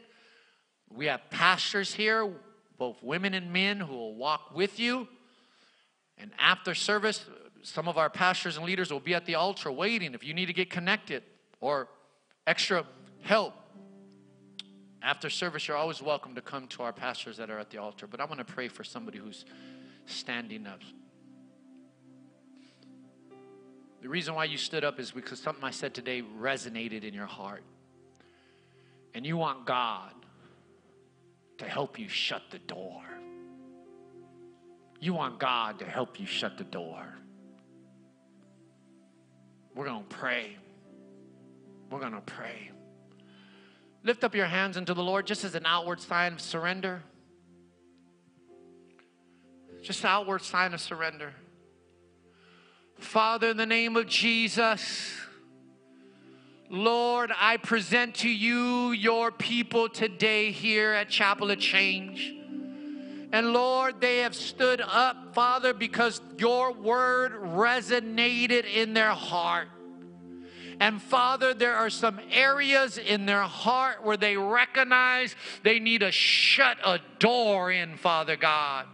we 0.89 1.05
have 1.05 1.21
pastors 1.29 1.93
here, 1.93 2.31
both 2.77 3.01
women 3.03 3.33
and 3.33 3.51
men, 3.51 3.79
who 3.79 3.93
will 3.93 4.15
walk 4.15 4.55
with 4.55 4.79
you. 4.79 5.07
And 6.17 6.31
after 6.39 6.73
service, 6.73 7.25
some 7.61 7.87
of 7.87 7.97
our 7.97 8.09
pastors 8.09 8.57
and 8.57 8.65
leaders 8.65 8.91
will 8.91 8.99
be 8.99 9.13
at 9.13 9.25
the 9.25 9.35
altar 9.35 9.71
waiting 9.71 10.13
if 10.13 10.23
you 10.23 10.33
need 10.33 10.47
to 10.47 10.53
get 10.53 10.69
connected 10.69 11.23
or 11.59 11.87
extra 12.45 12.85
help. 13.21 13.53
After 15.01 15.29
service, 15.29 15.67
you're 15.67 15.77
always 15.77 16.01
welcome 16.01 16.33
to 16.35 16.41
come 16.41 16.67
to 16.69 16.83
our 16.83 16.93
pastors 16.93 17.37
that 17.37 17.49
are 17.49 17.59
at 17.59 17.69
the 17.69 17.77
altar. 17.77 18.07
But 18.07 18.19
I 18.19 18.25
want 18.25 18.39
to 18.39 18.45
pray 18.45 18.67
for 18.67 18.83
somebody 18.83 19.19
who's 19.19 19.45
standing 20.05 20.65
up. 20.65 20.79
The 24.07 24.11
reason 24.11 24.35
why 24.35 24.45
you 24.45 24.55
stood 24.55 24.85
up 24.85 25.01
is 25.01 25.11
because 25.11 25.37
something 25.37 25.65
I 25.65 25.71
said 25.71 25.93
today 25.93 26.23
resonated 26.39 27.03
in 27.03 27.13
your 27.13 27.25
heart. 27.25 27.61
And 29.13 29.25
you 29.25 29.35
want 29.35 29.65
God 29.65 30.13
to 31.57 31.65
help 31.65 31.99
you 31.99 32.07
shut 32.07 32.41
the 32.49 32.59
door. 32.59 33.03
You 35.01 35.13
want 35.13 35.39
God 35.39 35.79
to 35.79 35.85
help 35.85 36.21
you 36.21 36.25
shut 36.25 36.57
the 36.57 36.63
door. 36.63 37.05
We're 39.75 39.87
going 39.87 40.05
to 40.05 40.15
pray. 40.15 40.55
We're 41.91 41.99
going 41.99 42.13
to 42.13 42.21
pray. 42.21 42.71
Lift 44.05 44.23
up 44.23 44.33
your 44.33 44.45
hands 44.45 44.77
unto 44.77 44.93
the 44.93 45.03
Lord 45.03 45.27
just 45.27 45.43
as 45.43 45.53
an 45.53 45.65
outward 45.65 45.99
sign 45.99 46.31
of 46.31 46.39
surrender. 46.39 47.03
Just 49.81 49.99
an 50.05 50.11
outward 50.11 50.43
sign 50.43 50.73
of 50.73 50.79
surrender. 50.79 51.33
Father, 52.99 53.49
in 53.49 53.57
the 53.57 53.65
name 53.65 53.95
of 53.95 54.07
Jesus, 54.07 55.15
Lord, 56.69 57.31
I 57.39 57.57
present 57.57 58.15
to 58.15 58.29
you 58.29 58.91
your 58.91 59.31
people 59.31 59.87
today 59.87 60.51
here 60.51 60.93
at 60.93 61.07
Chapel 61.07 61.51
of 61.51 61.59
Change. 61.59 62.33
And 63.31 63.53
Lord, 63.53 64.01
they 64.01 64.19
have 64.19 64.35
stood 64.35 64.81
up, 64.81 65.33
Father, 65.33 65.73
because 65.73 66.21
your 66.37 66.73
word 66.73 67.33
resonated 67.33 68.65
in 68.65 68.93
their 68.93 69.11
heart. 69.11 69.67
And 70.79 71.01
Father, 71.01 71.53
there 71.53 71.75
are 71.75 71.89
some 71.89 72.19
areas 72.31 72.97
in 72.97 73.25
their 73.25 73.41
heart 73.41 74.03
where 74.03 74.17
they 74.17 74.37
recognize 74.37 75.35
they 75.63 75.79
need 75.79 75.99
to 75.99 76.11
shut 76.11 76.77
a 76.83 76.99
door 77.19 77.71
in, 77.71 77.97
Father 77.97 78.35
God. 78.35 78.85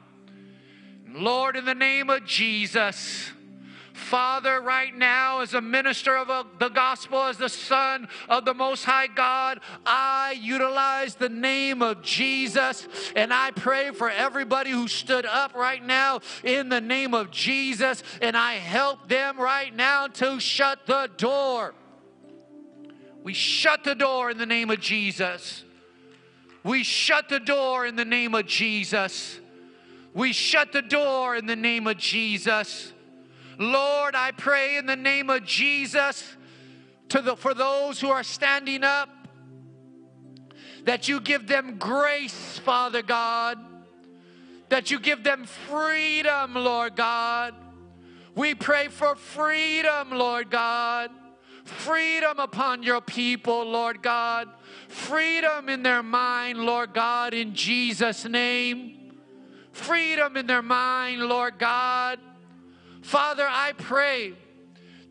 Lord, 1.09 1.55
in 1.55 1.65
the 1.65 1.75
name 1.75 2.09
of 2.09 2.25
Jesus, 2.25 3.31
Father, 3.93 4.59
right 4.59 4.95
now, 4.95 5.41
as 5.41 5.53
a 5.53 5.61
minister 5.61 6.17
of 6.17 6.47
the 6.57 6.69
gospel, 6.69 7.23
as 7.23 7.37
the 7.37 7.47
Son 7.47 8.07
of 8.27 8.43
the 8.43 8.53
Most 8.53 8.85
High 8.85 9.05
God, 9.05 9.59
I 9.85 10.35
utilize 10.41 11.13
the 11.13 11.29
name 11.29 11.83
of 11.83 12.01
Jesus 12.01 12.87
and 13.15 13.31
I 13.31 13.51
pray 13.51 13.91
for 13.91 14.09
everybody 14.09 14.71
who 14.71 14.87
stood 14.87 15.27
up 15.27 15.53
right 15.53 15.83
now 15.83 16.21
in 16.43 16.69
the 16.69 16.81
name 16.81 17.13
of 17.13 17.29
Jesus 17.29 18.01
and 18.19 18.35
I 18.35 18.53
help 18.53 19.07
them 19.07 19.39
right 19.39 19.73
now 19.73 20.07
to 20.07 20.39
shut 20.39 20.87
the 20.87 21.09
door. 21.17 21.75
We 23.23 23.33
shut 23.33 23.83
the 23.83 23.95
door 23.95 24.31
in 24.31 24.39
the 24.39 24.45
name 24.47 24.71
of 24.71 24.79
Jesus. 24.79 25.63
We 26.63 26.83
shut 26.83 27.29
the 27.29 27.39
door 27.39 27.85
in 27.85 27.95
the 27.95 28.05
name 28.05 28.33
of 28.33 28.47
Jesus. 28.47 29.39
We 30.15 30.33
shut 30.33 30.71
the 30.71 30.81
door 30.81 31.35
in 31.35 31.45
the 31.45 31.55
name 31.55 31.85
of 31.85 31.97
Jesus. 31.97 32.91
Lord, 33.57 34.15
I 34.15 34.31
pray 34.31 34.77
in 34.77 34.85
the 34.85 34.95
name 34.95 35.29
of 35.29 35.45
Jesus 35.45 36.35
to 37.09 37.21
the, 37.21 37.35
for 37.35 37.53
those 37.53 37.99
who 37.99 38.09
are 38.09 38.23
standing 38.23 38.83
up 38.83 39.09
that 40.85 41.07
you 41.07 41.19
give 41.19 41.47
them 41.47 41.77
grace, 41.77 42.59
Father 42.59 43.01
God, 43.01 43.57
that 44.69 44.91
you 44.91 44.99
give 44.99 45.23
them 45.23 45.45
freedom, 45.45 46.55
Lord 46.55 46.95
God. 46.95 47.53
We 48.35 48.55
pray 48.55 48.87
for 48.87 49.15
freedom, 49.15 50.09
Lord 50.11 50.49
God. 50.49 51.11
Freedom 51.63 52.39
upon 52.39 52.83
your 52.83 52.99
people, 52.99 53.63
Lord 53.63 54.01
God. 54.01 54.49
Freedom 54.87 55.69
in 55.69 55.83
their 55.83 56.03
mind, 56.03 56.59
Lord 56.59 56.93
God, 56.93 57.33
in 57.33 57.53
Jesus' 57.53 58.25
name. 58.25 59.13
Freedom 59.71 60.35
in 60.35 60.47
their 60.47 60.61
mind, 60.61 61.21
Lord 61.21 61.57
God. 61.57 62.19
Father, 63.03 63.45
I 63.47 63.73
pray 63.73 64.33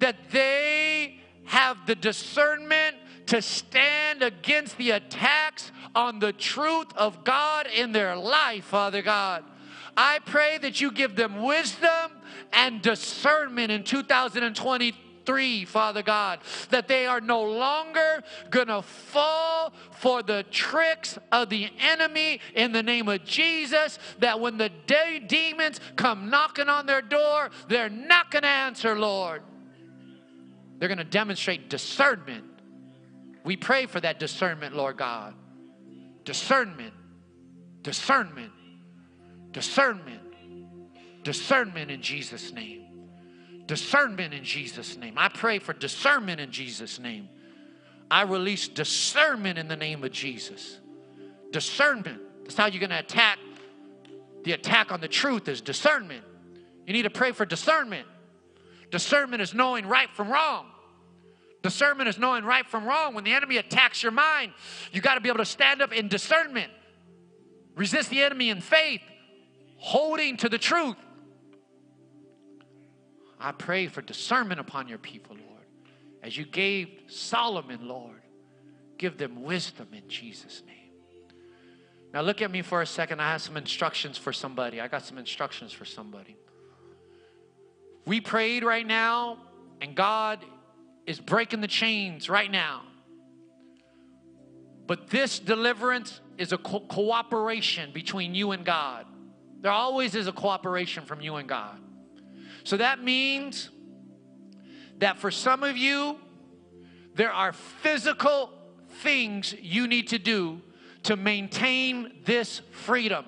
that 0.00 0.16
they 0.30 1.20
have 1.44 1.86
the 1.86 1.94
discernment 1.94 2.96
to 3.26 3.40
stand 3.40 4.22
against 4.22 4.76
the 4.78 4.92
attacks 4.92 5.70
on 5.94 6.18
the 6.18 6.32
truth 6.32 6.88
of 6.96 7.22
God 7.22 7.66
in 7.66 7.92
their 7.92 8.16
life, 8.16 8.64
Father 8.64 9.02
God. 9.02 9.44
I 9.96 10.18
pray 10.24 10.58
that 10.58 10.80
you 10.80 10.90
give 10.90 11.16
them 11.16 11.42
wisdom 11.42 12.12
and 12.52 12.80
discernment 12.80 13.70
in 13.70 13.84
2023 13.84 15.11
three, 15.24 15.64
Father 15.64 16.02
God, 16.02 16.40
that 16.70 16.88
they 16.88 17.06
are 17.06 17.20
no 17.20 17.42
longer 17.42 18.22
going 18.50 18.68
to 18.68 18.82
fall 18.82 19.72
for 19.92 20.22
the 20.22 20.44
tricks 20.50 21.18
of 21.30 21.48
the 21.48 21.70
enemy 21.80 22.40
in 22.54 22.72
the 22.72 22.82
name 22.82 23.08
of 23.08 23.24
Jesus, 23.24 23.98
that 24.18 24.40
when 24.40 24.58
the 24.58 24.70
de- 24.86 25.20
demons 25.20 25.80
come 25.96 26.30
knocking 26.30 26.68
on 26.68 26.86
their 26.86 27.02
door, 27.02 27.50
they're 27.68 27.90
not 27.90 28.30
going 28.30 28.42
to 28.42 28.48
answer, 28.48 28.98
Lord. 28.98 29.42
They're 30.78 30.88
going 30.88 30.98
to 30.98 31.04
demonstrate 31.04 31.70
discernment. 31.70 32.44
We 33.44 33.56
pray 33.56 33.86
for 33.86 34.00
that 34.00 34.18
discernment, 34.18 34.74
Lord 34.74 34.96
God. 34.96 35.34
Discernment, 36.24 36.92
discernment, 37.82 38.52
discernment, 39.52 40.22
discernment 41.22 41.90
in 41.90 42.02
Jesus' 42.02 42.52
name. 42.52 42.81
Discernment 43.66 44.34
in 44.34 44.44
Jesus' 44.44 44.96
name. 44.96 45.14
I 45.16 45.28
pray 45.28 45.58
for 45.58 45.72
discernment 45.72 46.40
in 46.40 46.50
Jesus' 46.50 46.98
name. 46.98 47.28
I 48.10 48.22
release 48.22 48.68
discernment 48.68 49.58
in 49.58 49.68
the 49.68 49.76
name 49.76 50.04
of 50.04 50.12
Jesus. 50.12 50.78
Discernment. 51.50 52.20
That's 52.42 52.56
how 52.56 52.66
you're 52.66 52.80
going 52.80 52.90
to 52.90 52.98
attack. 52.98 53.38
The 54.44 54.52
attack 54.52 54.90
on 54.90 55.00
the 55.00 55.08
truth 55.08 55.48
is 55.48 55.60
discernment. 55.60 56.24
You 56.86 56.92
need 56.92 57.02
to 57.02 57.10
pray 57.10 57.32
for 57.32 57.46
discernment. 57.46 58.06
Discernment 58.90 59.40
is 59.40 59.54
knowing 59.54 59.86
right 59.86 60.10
from 60.10 60.28
wrong. 60.28 60.66
Discernment 61.62 62.08
is 62.08 62.18
knowing 62.18 62.44
right 62.44 62.66
from 62.66 62.84
wrong. 62.84 63.14
When 63.14 63.24
the 63.24 63.32
enemy 63.32 63.56
attacks 63.56 64.02
your 64.02 64.12
mind, 64.12 64.52
you 64.92 65.00
got 65.00 65.14
to 65.14 65.20
be 65.20 65.28
able 65.28 65.38
to 65.38 65.44
stand 65.44 65.80
up 65.80 65.92
in 65.92 66.08
discernment. 66.08 66.70
Resist 67.76 68.10
the 68.10 68.20
enemy 68.20 68.50
in 68.50 68.60
faith, 68.60 69.00
holding 69.76 70.36
to 70.38 70.48
the 70.48 70.58
truth. 70.58 70.96
I 73.42 73.52
pray 73.52 73.88
for 73.88 74.00
discernment 74.00 74.60
upon 74.60 74.86
your 74.86 74.98
people, 74.98 75.36
Lord. 75.36 75.66
As 76.22 76.36
you 76.36 76.44
gave 76.44 76.88
Solomon, 77.08 77.88
Lord, 77.88 78.22
give 78.98 79.18
them 79.18 79.42
wisdom 79.42 79.88
in 79.92 80.08
Jesus' 80.08 80.62
name. 80.64 80.76
Now, 82.14 82.20
look 82.20 82.40
at 82.40 82.50
me 82.50 82.62
for 82.62 82.82
a 82.82 82.86
second. 82.86 83.20
I 83.20 83.32
have 83.32 83.42
some 83.42 83.56
instructions 83.56 84.16
for 84.16 84.32
somebody. 84.32 84.80
I 84.80 84.86
got 84.86 85.04
some 85.04 85.18
instructions 85.18 85.72
for 85.72 85.84
somebody. 85.84 86.36
We 88.06 88.20
prayed 88.20 88.62
right 88.62 88.86
now, 88.86 89.38
and 89.80 89.96
God 89.96 90.44
is 91.06 91.18
breaking 91.18 91.62
the 91.62 91.68
chains 91.68 92.28
right 92.28 92.50
now. 92.50 92.82
But 94.86 95.08
this 95.08 95.38
deliverance 95.38 96.20
is 96.38 96.52
a 96.52 96.58
co- 96.58 96.80
cooperation 96.80 97.92
between 97.92 98.34
you 98.34 98.52
and 98.52 98.64
God. 98.64 99.06
There 99.60 99.72
always 99.72 100.14
is 100.14 100.26
a 100.26 100.32
cooperation 100.32 101.04
from 101.06 101.20
you 101.20 101.36
and 101.36 101.48
God. 101.48 101.80
So 102.64 102.76
that 102.76 103.02
means 103.02 103.70
that 104.98 105.18
for 105.18 105.30
some 105.30 105.62
of 105.62 105.76
you, 105.76 106.16
there 107.14 107.32
are 107.32 107.52
physical 107.52 108.50
things 109.00 109.54
you 109.60 109.86
need 109.86 110.08
to 110.08 110.18
do 110.18 110.60
to 111.04 111.16
maintain 111.16 112.20
this 112.24 112.60
freedom. 112.70 113.24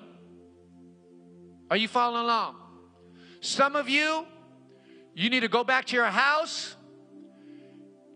Are 1.69 1.77
you 1.77 1.87
following 1.87 2.23
along? 2.23 2.55
Some 3.41 3.75
of 3.75 3.89
you, 3.89 4.25
you 5.13 5.29
need 5.29 5.41
to 5.41 5.47
go 5.47 5.63
back 5.63 5.85
to 5.85 5.95
your 5.95 6.05
house 6.05 6.75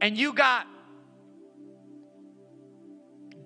and 0.01 0.17
you 0.17 0.33
got 0.33 0.65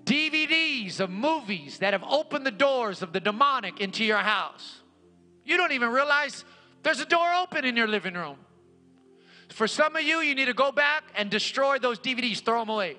DVDs 0.04 1.00
of 1.00 1.10
movies 1.10 1.80
that 1.80 1.94
have 1.94 2.04
opened 2.04 2.46
the 2.46 2.52
doors 2.52 3.02
of 3.02 3.14
the 3.14 3.20
demonic 3.20 3.80
into 3.80 4.04
your 4.04 4.18
house. 4.18 4.82
You 5.46 5.58
don't 5.58 5.72
even 5.72 5.90
realize 5.90 6.46
there's 6.84 7.00
a 7.00 7.06
door 7.06 7.34
open 7.42 7.66
in 7.66 7.76
your 7.76 7.88
living 7.88 8.14
room. 8.14 8.38
For 9.50 9.68
some 9.68 9.96
of 9.96 10.04
you, 10.04 10.20
you 10.20 10.36
need 10.36 10.46
to 10.46 10.54
go 10.54 10.72
back 10.72 11.04
and 11.16 11.30
destroy 11.30 11.80
those 11.80 12.00
DVDs, 12.00 12.44
throw 12.44 12.60
them 12.60 12.70
away. 12.70 12.98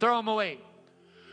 Throw 0.00 0.16
them 0.16 0.28
away. 0.28 0.58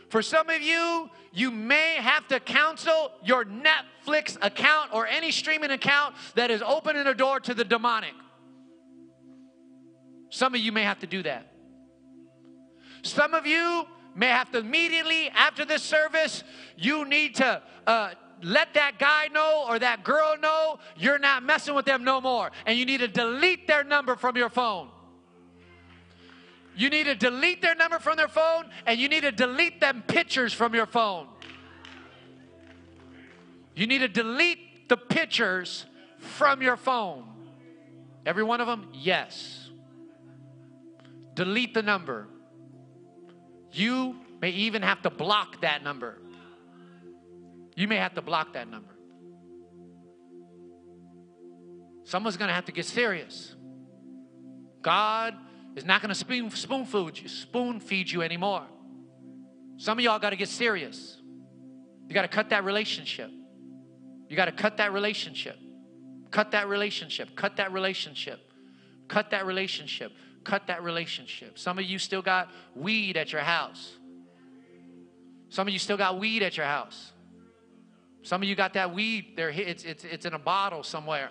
For 0.08 0.22
some 0.22 0.48
of 0.48 0.62
you, 0.62 1.10
you 1.32 1.50
may 1.50 1.96
have 1.96 2.26
to 2.28 2.40
cancel 2.40 3.12
your 3.24 3.44
Netflix 3.44 4.38
account 4.40 4.94
or 4.94 5.06
any 5.06 5.30
streaming 5.30 5.70
account 5.70 6.14
that 6.36 6.50
is 6.50 6.62
opening 6.62 7.06
a 7.06 7.14
door 7.14 7.40
to 7.40 7.54
the 7.54 7.64
demonic. 7.64 8.14
Some 10.30 10.54
of 10.54 10.60
you 10.60 10.72
may 10.72 10.82
have 10.82 11.00
to 11.00 11.06
do 11.06 11.22
that. 11.24 11.52
Some 13.02 13.34
of 13.34 13.46
you 13.46 13.86
may 14.14 14.28
have 14.28 14.50
to 14.52 14.58
immediately 14.58 15.28
after 15.30 15.64
this 15.64 15.82
service, 15.82 16.42
you 16.76 17.04
need 17.04 17.36
to 17.36 17.62
uh, 17.86 18.10
let 18.42 18.74
that 18.74 18.98
guy 18.98 19.28
know 19.28 19.64
or 19.68 19.78
that 19.78 20.04
girl 20.04 20.36
know 20.40 20.78
you're 20.96 21.18
not 21.18 21.42
messing 21.42 21.74
with 21.74 21.86
them 21.86 22.04
no 22.04 22.20
more. 22.20 22.50
And 22.66 22.78
you 22.78 22.84
need 22.84 23.00
to 23.00 23.08
delete 23.08 23.66
their 23.66 23.84
number 23.84 24.16
from 24.16 24.36
your 24.36 24.48
phone. 24.48 24.88
You 26.76 26.90
need 26.90 27.04
to 27.04 27.14
delete 27.14 27.62
their 27.62 27.74
number 27.74 27.98
from 27.98 28.16
their 28.16 28.28
phone 28.28 28.66
and 28.84 29.00
you 29.00 29.08
need 29.08 29.22
to 29.22 29.32
delete 29.32 29.80
them 29.80 30.04
pictures 30.06 30.52
from 30.52 30.74
your 30.74 30.86
phone. 30.86 31.26
You 33.74 33.86
need 33.86 33.98
to 33.98 34.08
delete 34.08 34.88
the 34.88 34.96
pictures 34.96 35.86
from 36.18 36.62
your 36.62 36.76
phone. 36.76 37.24
Every 38.24 38.42
one 38.42 38.60
of 38.60 38.66
them? 38.66 38.88
Yes. 38.92 39.70
Delete 41.34 41.74
the 41.74 41.82
number. 41.82 42.26
You 43.72 44.16
may 44.40 44.50
even 44.50 44.82
have 44.82 45.02
to 45.02 45.10
block 45.10 45.60
that 45.62 45.82
number. 45.82 46.18
You 47.76 47.86
may 47.86 47.96
have 47.96 48.14
to 48.14 48.22
block 48.22 48.54
that 48.54 48.68
number. 48.68 48.96
Someone's 52.04 52.36
going 52.36 52.48
to 52.48 52.54
have 52.54 52.64
to 52.64 52.72
get 52.72 52.86
serious. 52.86 53.54
God 54.80 55.34
is 55.76 55.84
not 55.84 56.00
going 56.00 56.08
to 56.08 56.14
spoon, 56.14 56.50
spoon 56.50 56.86
feed 56.86 57.18
you, 57.18 57.28
spoon 57.28 57.80
feed 57.80 58.10
you 58.10 58.22
anymore. 58.22 58.62
Some 59.76 59.98
of 59.98 60.04
y'all 60.04 60.18
got 60.18 60.30
to 60.30 60.36
get 60.36 60.48
serious. 60.48 61.18
You 62.08 62.14
got 62.14 62.22
to 62.22 62.28
cut 62.28 62.50
that 62.50 62.64
relationship. 62.64 63.30
You 64.28 64.36
got 64.36 64.46
to 64.46 64.52
cut 64.52 64.78
that 64.78 64.92
relationship. 64.92 65.58
Cut 66.30 66.52
that 66.52 66.68
relationship. 66.68 67.36
Cut 67.36 67.56
that 67.56 67.72
relationship. 67.72 68.40
Cut 69.08 69.30
that 69.30 69.44
relationship. 69.44 70.12
Cut 70.44 70.68
that 70.68 70.82
relationship. 70.82 71.58
Some 71.58 71.78
of 71.78 71.84
you 71.84 71.98
still 71.98 72.22
got 72.22 72.48
weed 72.74 73.16
at 73.16 73.32
your 73.32 73.42
house. 73.42 73.92
Some 75.48 75.68
of 75.68 75.72
you 75.72 75.78
still 75.78 75.96
got 75.96 76.18
weed 76.18 76.42
at 76.42 76.56
your 76.56 76.66
house. 76.66 77.12
Some 78.26 78.42
of 78.42 78.48
you 78.48 78.56
got 78.56 78.74
that 78.74 78.92
weed 78.92 79.36
there. 79.36 79.50
It's, 79.50 79.84
it's, 79.84 80.02
it's 80.02 80.26
in 80.26 80.34
a 80.34 80.38
bottle 80.38 80.82
somewhere. 80.82 81.30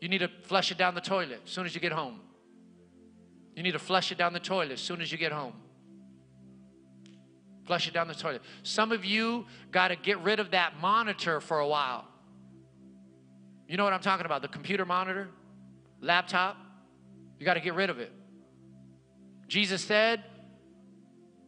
You 0.00 0.08
need 0.08 0.20
to 0.20 0.28
flush 0.44 0.70
it 0.70 0.78
down 0.78 0.94
the 0.94 1.02
toilet 1.02 1.42
as 1.44 1.50
soon 1.50 1.66
as 1.66 1.74
you 1.74 1.82
get 1.82 1.92
home. 1.92 2.18
You 3.54 3.62
need 3.62 3.72
to 3.72 3.78
flush 3.78 4.10
it 4.10 4.16
down 4.16 4.32
the 4.32 4.40
toilet 4.40 4.70
as 4.70 4.80
soon 4.80 5.02
as 5.02 5.12
you 5.12 5.18
get 5.18 5.32
home. 5.32 5.52
Flush 7.66 7.88
it 7.88 7.92
down 7.92 8.08
the 8.08 8.14
toilet. 8.14 8.40
Some 8.62 8.90
of 8.90 9.04
you 9.04 9.44
got 9.70 9.88
to 9.88 9.96
get 9.96 10.18
rid 10.20 10.40
of 10.40 10.52
that 10.52 10.80
monitor 10.80 11.42
for 11.42 11.58
a 11.58 11.68
while. 11.68 12.06
You 13.68 13.76
know 13.76 13.84
what 13.84 13.92
I'm 13.92 14.00
talking 14.00 14.24
about? 14.24 14.40
The 14.40 14.48
computer 14.48 14.86
monitor, 14.86 15.28
laptop. 16.00 16.56
You 17.38 17.44
got 17.44 17.54
to 17.54 17.60
get 17.60 17.74
rid 17.74 17.90
of 17.90 17.98
it. 17.98 18.10
Jesus 19.46 19.84
said, 19.84 20.24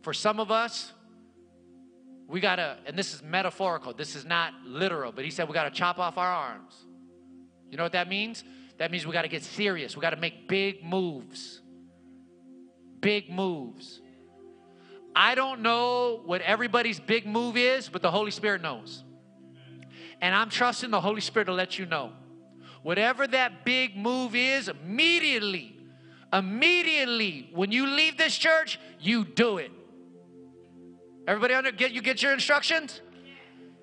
for 0.02 0.12
some 0.12 0.38
of 0.38 0.50
us, 0.50 0.92
we 2.34 2.40
got 2.40 2.56
to, 2.56 2.76
and 2.84 2.98
this 2.98 3.14
is 3.14 3.22
metaphorical, 3.22 3.92
this 3.92 4.16
is 4.16 4.24
not 4.24 4.54
literal, 4.64 5.12
but 5.12 5.24
he 5.24 5.30
said 5.30 5.46
we 5.46 5.54
got 5.54 5.66
to 5.66 5.70
chop 5.70 6.00
off 6.00 6.18
our 6.18 6.28
arms. 6.28 6.74
You 7.70 7.76
know 7.76 7.84
what 7.84 7.92
that 7.92 8.08
means? 8.08 8.42
That 8.78 8.90
means 8.90 9.06
we 9.06 9.12
got 9.12 9.22
to 9.22 9.28
get 9.28 9.44
serious. 9.44 9.94
We 9.94 10.02
got 10.02 10.10
to 10.10 10.16
make 10.16 10.48
big 10.48 10.82
moves. 10.84 11.60
Big 12.98 13.30
moves. 13.30 14.00
I 15.14 15.36
don't 15.36 15.60
know 15.60 16.22
what 16.24 16.40
everybody's 16.40 16.98
big 16.98 17.24
move 17.24 17.56
is, 17.56 17.88
but 17.88 18.02
the 18.02 18.10
Holy 18.10 18.32
Spirit 18.32 18.62
knows. 18.62 19.04
And 20.20 20.34
I'm 20.34 20.50
trusting 20.50 20.90
the 20.90 21.00
Holy 21.00 21.20
Spirit 21.20 21.44
to 21.44 21.52
let 21.52 21.78
you 21.78 21.86
know. 21.86 22.10
Whatever 22.82 23.28
that 23.28 23.64
big 23.64 23.96
move 23.96 24.34
is, 24.34 24.68
immediately, 24.68 25.76
immediately, 26.32 27.48
when 27.54 27.70
you 27.70 27.86
leave 27.86 28.18
this 28.18 28.36
church, 28.36 28.80
you 28.98 29.24
do 29.24 29.58
it. 29.58 29.70
Everybody 31.26 31.54
under 31.54 31.72
get 31.72 31.92
you 31.92 32.02
get 32.02 32.22
your 32.22 32.32
instructions? 32.32 33.00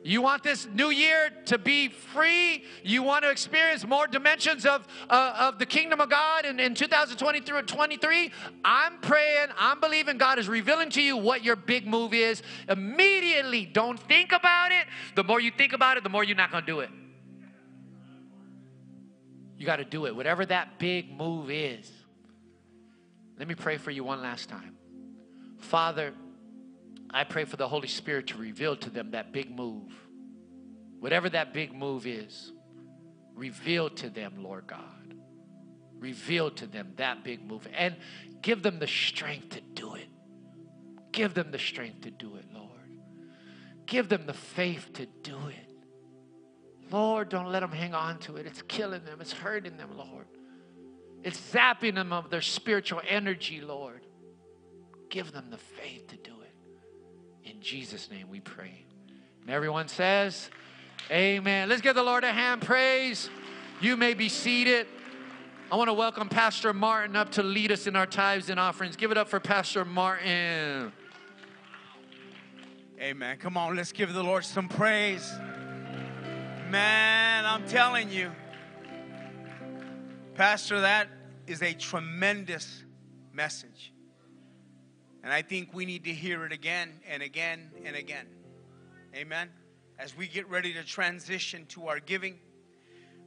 You 0.03 0.21
want 0.23 0.41
this 0.41 0.67
new 0.73 0.89
year 0.89 1.29
to 1.45 1.59
be 1.59 1.89
free? 1.89 2.63
You 2.83 3.03
want 3.03 3.23
to 3.23 3.29
experience 3.29 3.85
more 3.85 4.07
dimensions 4.07 4.65
of, 4.65 4.87
uh, 5.07 5.35
of 5.39 5.59
the 5.59 5.65
kingdom 5.65 6.01
of 6.01 6.09
God 6.09 6.45
in, 6.45 6.59
in 6.59 6.73
2023 6.73 7.61
23? 7.61 8.31
I'm 8.65 8.97
praying, 8.99 9.49
I'm 9.57 9.79
believing 9.79 10.17
God 10.17 10.39
is 10.39 10.47
revealing 10.49 10.89
to 10.91 11.01
you 11.01 11.17
what 11.17 11.43
your 11.43 11.55
big 11.55 11.85
move 11.85 12.15
is. 12.15 12.41
Immediately, 12.67 13.65
don't 13.67 13.99
think 13.99 14.31
about 14.31 14.71
it. 14.71 14.87
The 15.15 15.23
more 15.23 15.39
you 15.39 15.51
think 15.51 15.73
about 15.73 15.97
it, 15.97 16.03
the 16.03 16.09
more 16.09 16.23
you're 16.23 16.35
not 16.35 16.51
going 16.51 16.65
to 16.65 16.71
do 16.71 16.79
it. 16.79 16.89
You 19.57 19.67
got 19.67 19.75
to 19.75 19.85
do 19.85 20.07
it, 20.07 20.15
whatever 20.15 20.43
that 20.47 20.79
big 20.79 21.15
move 21.15 21.51
is. 21.51 21.91
Let 23.37 23.47
me 23.47 23.53
pray 23.53 23.77
for 23.77 23.91
you 23.91 24.03
one 24.03 24.19
last 24.19 24.49
time. 24.49 24.75
Father, 25.59 26.13
I 27.13 27.23
pray 27.23 27.45
for 27.45 27.57
the 27.57 27.67
Holy 27.67 27.87
Spirit 27.87 28.27
to 28.27 28.37
reveal 28.37 28.75
to 28.77 28.89
them 28.89 29.11
that 29.11 29.31
big 29.31 29.55
move. 29.55 29.91
Whatever 30.99 31.29
that 31.29 31.53
big 31.53 31.73
move 31.73 32.05
is, 32.05 32.51
reveal 33.35 33.89
to 33.89 34.09
them, 34.09 34.43
Lord 34.43 34.67
God. 34.67 35.15
Reveal 35.99 36.51
to 36.51 36.67
them 36.67 36.93
that 36.97 37.23
big 37.23 37.45
move 37.45 37.67
and 37.75 37.95
give 38.41 38.63
them 38.63 38.79
the 38.79 38.87
strength 38.87 39.49
to 39.49 39.61
do 39.61 39.95
it. 39.95 40.07
Give 41.11 41.33
them 41.33 41.51
the 41.51 41.59
strength 41.59 42.01
to 42.01 42.11
do 42.11 42.35
it, 42.35 42.45
Lord. 42.53 42.69
Give 43.85 44.07
them 44.07 44.25
the 44.25 44.33
faith 44.33 44.93
to 44.93 45.05
do 45.05 45.37
it. 45.49 45.71
Lord, 46.91 47.29
don't 47.29 47.51
let 47.51 47.61
them 47.61 47.71
hang 47.71 47.93
on 47.93 48.19
to 48.19 48.37
it. 48.37 48.45
It's 48.45 48.61
killing 48.63 49.03
them, 49.05 49.21
it's 49.21 49.33
hurting 49.33 49.77
them, 49.77 49.97
Lord. 49.97 50.27
It's 51.23 51.39
zapping 51.39 51.95
them 51.95 52.11
of 52.11 52.29
their 52.29 52.41
spiritual 52.41 53.01
energy, 53.07 53.61
Lord. 53.61 54.05
Give 55.09 55.31
them 55.31 55.49
the 55.49 55.57
faith 55.57 56.07
to 56.07 56.17
do 56.17 56.31
it. 56.40 56.40
In 57.45 57.61
Jesus' 57.61 58.09
name 58.09 58.29
we 58.29 58.39
pray. 58.39 58.85
And 59.41 59.49
everyone 59.49 59.87
says, 59.87 60.49
Amen. 61.09 61.67
Let's 61.67 61.81
give 61.81 61.95
the 61.95 62.03
Lord 62.03 62.23
a 62.23 62.31
hand 62.31 62.61
praise. 62.61 63.29
You 63.81 63.97
may 63.97 64.13
be 64.13 64.29
seated. 64.29 64.87
I 65.71 65.75
want 65.75 65.87
to 65.87 65.93
welcome 65.93 66.29
Pastor 66.29 66.73
Martin 66.73 67.15
up 67.15 67.31
to 67.31 67.43
lead 67.43 67.71
us 67.71 67.87
in 67.87 67.95
our 67.95 68.05
tithes 68.05 68.49
and 68.49 68.59
offerings. 68.59 68.95
Give 68.95 69.11
it 69.11 69.17
up 69.17 69.27
for 69.27 69.39
Pastor 69.39 69.83
Martin. 69.83 70.91
Amen. 72.99 73.37
Come 73.39 73.57
on, 73.57 73.75
let's 73.75 73.91
give 73.91 74.13
the 74.13 74.21
Lord 74.21 74.45
some 74.45 74.69
praise. 74.69 75.33
Man, 76.69 77.45
I'm 77.45 77.67
telling 77.67 78.11
you, 78.11 78.31
Pastor, 80.35 80.81
that 80.81 81.07
is 81.47 81.61
a 81.63 81.73
tremendous 81.73 82.83
message. 83.33 83.90
And 85.23 85.31
I 85.31 85.41
think 85.41 85.69
we 85.73 85.85
need 85.85 86.03
to 86.05 86.13
hear 86.13 86.45
it 86.45 86.51
again 86.51 86.99
and 87.07 87.21
again 87.21 87.69
and 87.85 87.95
again. 87.95 88.25
Amen. 89.15 89.49
As 89.99 90.17
we 90.17 90.27
get 90.27 90.49
ready 90.49 90.73
to 90.73 90.83
transition 90.83 91.65
to 91.67 91.87
our 91.87 91.99
giving, 91.99 92.39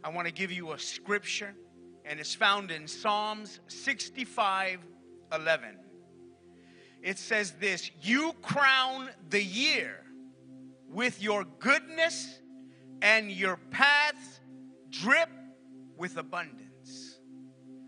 I 0.03 0.09
want 0.09 0.27
to 0.27 0.35
give 0.35 0.51
you 0.51 0.73
a 0.73 0.79
scripture, 0.79 1.55
and 2.05 2.19
it's 2.19 2.35
found 2.35 2.71
in 2.71 2.89
Psalms 2.89 3.61
65 3.69 4.81
11. 5.33 5.79
It 7.03 7.19
says 7.19 7.53
this 7.53 7.91
You 8.03 8.33
crown 8.43 9.11
the 9.31 9.43
year 9.43 10.05
with 10.89 11.23
your 11.23 11.45
goodness, 11.61 12.41
and 13.03 13.31
your 13.31 13.59
paths 13.71 14.41
drip 14.91 15.29
with 15.97 16.17
abundance. 16.17 17.19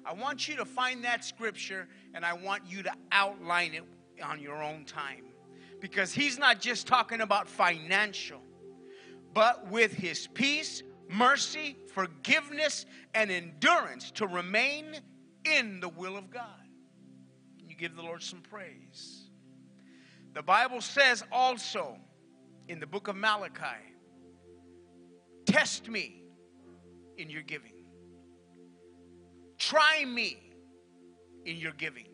I 0.04 0.12
want 0.12 0.46
you 0.46 0.56
to 0.56 0.64
find 0.64 1.02
that 1.04 1.24
scripture 1.24 1.88
and 2.14 2.24
I 2.24 2.32
want 2.34 2.62
you 2.66 2.82
to 2.84 2.92
outline 3.10 3.74
it 3.74 3.82
on 4.22 4.40
your 4.40 4.62
own 4.62 4.84
time. 4.84 5.24
Because 5.80 6.12
he's 6.12 6.38
not 6.38 6.60
just 6.60 6.86
talking 6.86 7.20
about 7.20 7.48
financial, 7.48 8.40
but 9.34 9.70
with 9.70 9.92
his 9.92 10.26
peace, 10.28 10.82
mercy, 11.08 11.76
forgiveness, 11.92 12.86
and 13.14 13.30
endurance 13.30 14.10
to 14.12 14.26
remain 14.26 14.96
in 15.44 15.80
the 15.80 15.88
will 15.88 16.16
of 16.16 16.30
God. 16.30 16.44
You 17.66 17.76
give 17.76 17.94
the 17.94 18.02
Lord 18.02 18.22
some 18.22 18.40
praise? 18.40 19.30
The 20.34 20.42
Bible 20.42 20.80
says 20.80 21.22
also 21.30 21.98
in 22.68 22.80
the 22.80 22.86
book 22.86 23.08
of 23.08 23.16
Malachi, 23.16 23.64
test 25.46 25.88
me 25.88 26.22
in 27.16 27.30
your 27.30 27.42
giving. 27.42 27.72
Try 29.58 30.04
me 30.04 30.38
in 31.44 31.56
your 31.56 31.72
giving. 31.72 32.06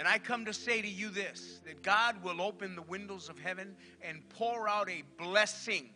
And 0.00 0.08
I 0.08 0.16
come 0.18 0.46
to 0.46 0.54
say 0.54 0.80
to 0.80 0.88
you 0.88 1.10
this 1.10 1.60
that 1.66 1.82
God 1.82 2.22
will 2.24 2.40
open 2.40 2.74
the 2.74 2.80
windows 2.80 3.28
of 3.28 3.38
heaven 3.38 3.76
and 4.00 4.26
pour 4.30 4.66
out 4.66 4.88
a 4.88 5.02
blessing. 5.18 5.90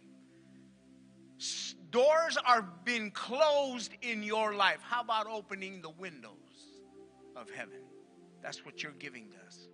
Doors 1.90 2.36
are 2.44 2.68
being 2.84 3.10
closed 3.12 3.92
in 4.02 4.22
your 4.22 4.54
life. 4.54 4.80
How 4.82 5.00
about 5.00 5.26
opening 5.26 5.80
the 5.80 5.88
windows 5.88 6.28
of 7.34 7.48
heaven? 7.50 7.80
That's 8.42 8.62
what 8.62 8.82
your 8.82 8.92
giving 8.92 9.30
does. 9.30 9.68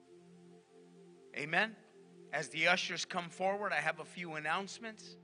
Amen. 1.37 1.75
As 2.33 2.47
the 2.51 2.69
ushers 2.69 3.05
come 3.05 3.31
forward, 3.31 3.73
I 3.73 3.81
have 3.81 3.99
a 3.99 4.05
few 4.05 4.35
announcements. 4.35 5.17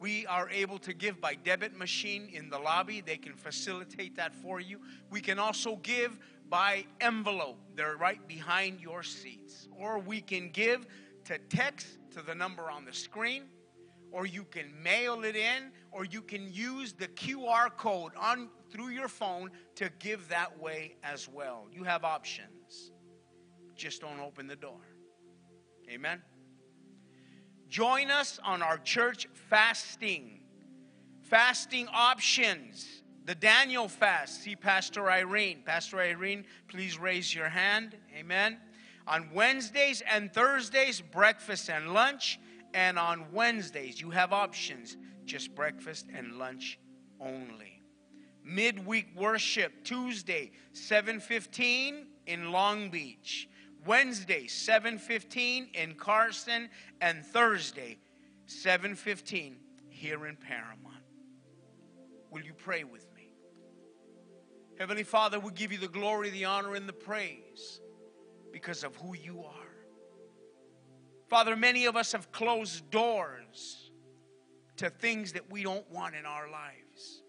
We 0.00 0.26
are 0.26 0.48
able 0.48 0.78
to 0.78 0.94
give 0.94 1.20
by 1.20 1.34
debit 1.34 1.76
machine 1.76 2.30
in 2.32 2.48
the 2.48 2.58
lobby. 2.58 3.02
They 3.02 3.18
can 3.18 3.34
facilitate 3.34 4.16
that 4.16 4.34
for 4.34 4.58
you. 4.58 4.80
We 5.10 5.20
can 5.20 5.38
also 5.38 5.76
give 5.76 6.18
by 6.52 6.84
envelope. 7.00 7.56
They're 7.74 7.96
right 7.96 8.28
behind 8.28 8.78
your 8.78 9.02
seats. 9.02 9.68
Or 9.74 9.98
we 9.98 10.20
can 10.20 10.50
give 10.50 10.86
to 11.24 11.38
text 11.48 11.86
to 12.12 12.20
the 12.20 12.34
number 12.34 12.70
on 12.70 12.84
the 12.84 12.92
screen, 12.92 13.44
or 14.10 14.26
you 14.26 14.44
can 14.44 14.70
mail 14.82 15.24
it 15.24 15.34
in, 15.34 15.72
or 15.90 16.04
you 16.04 16.20
can 16.20 16.52
use 16.52 16.92
the 16.92 17.08
QR 17.08 17.74
code 17.78 18.12
on 18.20 18.50
through 18.70 18.88
your 18.88 19.08
phone 19.08 19.50
to 19.76 19.90
give 19.98 20.28
that 20.28 20.60
way 20.60 20.96
as 21.02 21.26
well. 21.26 21.68
You 21.72 21.84
have 21.84 22.04
options. 22.04 22.92
Just 23.74 24.02
don't 24.02 24.20
open 24.20 24.46
the 24.46 24.56
door. 24.56 24.82
Amen. 25.90 26.20
Join 27.70 28.10
us 28.10 28.38
on 28.44 28.60
our 28.60 28.76
church 28.76 29.26
fasting. 29.48 30.40
Fasting 31.22 31.88
options 31.94 33.01
the 33.24 33.34
Daniel 33.34 33.88
fast. 33.88 34.42
See 34.42 34.56
Pastor 34.56 35.10
Irene. 35.10 35.62
Pastor 35.64 36.00
Irene, 36.00 36.44
please 36.68 36.98
raise 36.98 37.34
your 37.34 37.48
hand. 37.48 37.96
Amen. 38.16 38.58
On 39.06 39.28
Wednesdays 39.32 40.02
and 40.10 40.32
Thursdays, 40.32 41.00
breakfast 41.00 41.68
and 41.70 41.92
lunch. 41.94 42.38
And 42.74 42.98
on 42.98 43.26
Wednesdays, 43.32 44.00
you 44.00 44.10
have 44.10 44.32
options 44.32 44.96
just 45.24 45.54
breakfast 45.54 46.06
and 46.14 46.38
lunch 46.38 46.78
only. 47.20 47.80
Midweek 48.44 49.06
worship 49.16 49.84
Tuesday 49.84 50.52
7:15 50.72 52.06
in 52.26 52.50
Long 52.50 52.90
Beach. 52.90 53.48
Wednesday 53.84 54.46
7:15 54.46 55.70
in 55.74 55.94
Carson 55.94 56.70
and 57.00 57.24
Thursday 57.24 57.98
7:15 58.46 59.58
here 59.88 60.26
in 60.26 60.36
Paramount. 60.36 61.04
Will 62.32 62.42
you 62.42 62.54
pray 62.54 62.82
with 62.82 63.06
me? 63.14 63.34
Heavenly 64.78 65.02
Father, 65.02 65.38
we 65.38 65.52
give 65.52 65.70
you 65.70 65.76
the 65.76 65.86
glory, 65.86 66.30
the 66.30 66.46
honor, 66.46 66.74
and 66.74 66.88
the 66.88 66.92
praise 66.94 67.80
because 68.52 68.84
of 68.84 68.96
who 68.96 69.14
you 69.14 69.44
are. 69.44 69.52
Father, 71.28 71.54
many 71.56 71.84
of 71.84 71.94
us 71.94 72.12
have 72.12 72.32
closed 72.32 72.90
doors 72.90 73.90
to 74.78 74.88
things 74.88 75.32
that 75.32 75.50
we 75.50 75.62
don't 75.62 75.88
want 75.90 76.14
in 76.14 76.24
our 76.24 76.50
lives. 76.50 77.22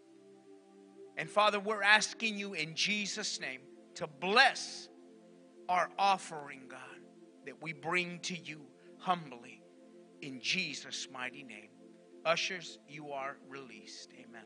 And 1.18 1.30
Father, 1.30 1.60
we're 1.60 1.84
asking 1.84 2.38
you 2.38 2.54
in 2.54 2.74
Jesus' 2.74 3.42
name 3.42 3.60
to 3.96 4.08
bless 4.08 4.88
our 5.68 5.90
offering, 6.00 6.62
God, 6.70 6.80
that 7.46 7.62
we 7.62 7.74
bring 7.74 8.20
to 8.22 8.38
you 8.38 8.62
humbly 9.00 9.62
in 10.22 10.40
Jesus' 10.42 11.10
mighty 11.12 11.44
name. 11.44 11.70
Ushers, 12.26 12.80
you 12.88 13.12
are 13.12 13.38
released. 13.50 14.10
Amen. 14.14 14.46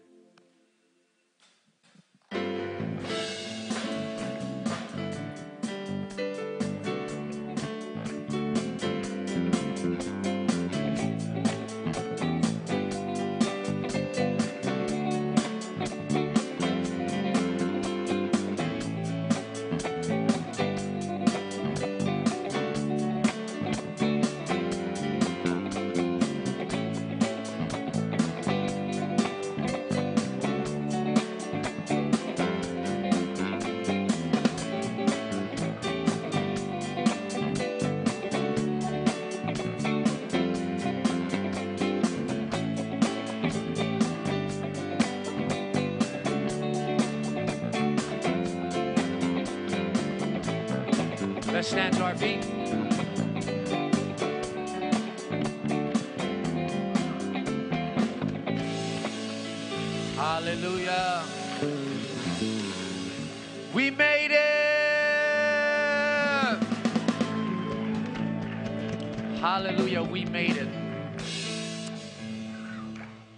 Hallelujah. 69.68 70.01
We 70.01 70.24
made 70.24 70.55
it. 70.55 70.70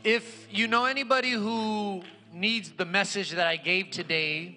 If 0.03 0.47
you 0.51 0.67
know 0.67 0.85
anybody 0.85 1.31
who 1.31 2.03
needs 2.31 2.69
the 2.69 2.85
message 2.85 3.31
that 3.31 3.47
I 3.47 3.55
gave 3.55 3.89
today, 3.89 4.55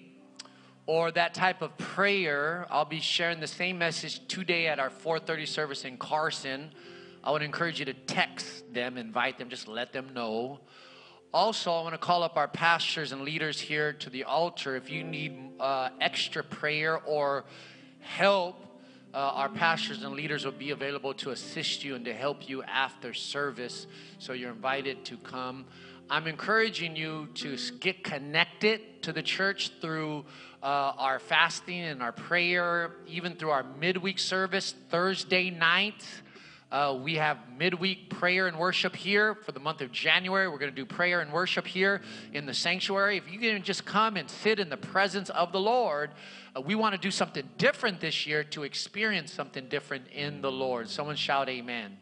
or 0.85 1.09
that 1.09 1.33
type 1.33 1.63
of 1.63 1.75
prayer, 1.79 2.67
I'll 2.69 2.85
be 2.85 2.99
sharing 2.99 3.39
the 3.39 3.47
same 3.47 3.79
message 3.79 4.27
today 4.27 4.67
at 4.67 4.77
our 4.77 4.91
4:30 4.91 5.47
service 5.47 5.83
in 5.83 5.97
Carson. 5.97 6.71
I 7.23 7.31
would 7.31 7.41
encourage 7.41 7.79
you 7.79 7.85
to 7.85 7.95
text 7.95 8.71
them, 8.71 8.95
invite 8.95 9.39
them, 9.39 9.49
just 9.49 9.67
let 9.67 9.93
them 9.93 10.13
know. 10.13 10.59
Also, 11.33 11.73
I 11.73 11.81
want 11.81 11.95
to 11.95 11.97
call 11.97 12.21
up 12.21 12.37
our 12.37 12.47
pastors 12.47 13.11
and 13.11 13.23
leaders 13.23 13.59
here 13.59 13.93
to 13.93 14.11
the 14.11 14.25
altar. 14.25 14.75
If 14.75 14.91
you 14.91 15.03
need 15.03 15.59
uh, 15.59 15.89
extra 15.99 16.43
prayer 16.43 16.99
or 16.99 17.45
help, 17.99 18.72
uh, 19.13 19.17
our 19.17 19.49
pastors 19.49 20.03
and 20.03 20.13
leaders 20.13 20.45
will 20.45 20.51
be 20.51 20.71
available 20.71 21.13
to 21.13 21.29
assist 21.29 21.83
you 21.83 21.95
and 21.95 22.05
to 22.05 22.13
help 22.13 22.49
you 22.49 22.63
after 22.63 23.13
service. 23.13 23.85
So 24.19 24.33
you're 24.33 24.51
invited 24.51 25.05
to 25.05 25.17
come. 25.17 25.65
I'm 26.09 26.27
encouraging 26.27 26.95
you 26.95 27.29
to 27.35 27.57
get 27.79 28.03
connected 28.03 29.03
to 29.03 29.13
the 29.13 29.21
church 29.21 29.71
through 29.81 30.25
uh, 30.61 30.93
our 30.97 31.19
fasting 31.19 31.81
and 31.81 32.01
our 32.01 32.11
prayer, 32.11 32.91
even 33.07 33.35
through 33.35 33.51
our 33.51 33.65
midweek 33.79 34.19
service 34.19 34.73
Thursday 34.89 35.49
night. 35.49 36.05
Uh, 36.73 36.97
we 36.99 37.13
have 37.13 37.37
midweek 37.55 38.09
prayer 38.09 38.47
and 38.47 38.57
worship 38.57 38.95
here 38.95 39.35
for 39.35 39.51
the 39.51 39.59
month 39.59 39.79
of 39.81 39.91
January. 39.91 40.47
We're 40.47 40.57
going 40.57 40.71
to 40.71 40.75
do 40.75 40.87
prayer 40.87 41.21
and 41.21 41.31
worship 41.31 41.67
here 41.67 42.01
in 42.33 42.47
the 42.47 42.53
sanctuary. 42.55 43.15
If 43.15 43.31
you 43.31 43.37
can 43.37 43.61
just 43.61 43.85
come 43.85 44.17
and 44.17 44.27
sit 44.27 44.59
in 44.59 44.69
the 44.69 44.77
presence 44.77 45.29
of 45.29 45.51
the 45.51 45.59
Lord, 45.59 46.09
uh, 46.55 46.61
we 46.61 46.73
want 46.73 46.95
to 46.95 46.99
do 46.99 47.11
something 47.11 47.47
different 47.59 48.01
this 48.01 48.25
year 48.25 48.43
to 48.45 48.63
experience 48.63 49.31
something 49.31 49.67
different 49.67 50.07
in 50.07 50.41
the 50.41 50.51
Lord. 50.51 50.89
Someone 50.89 51.15
shout, 51.15 51.47
Amen. 51.47 51.95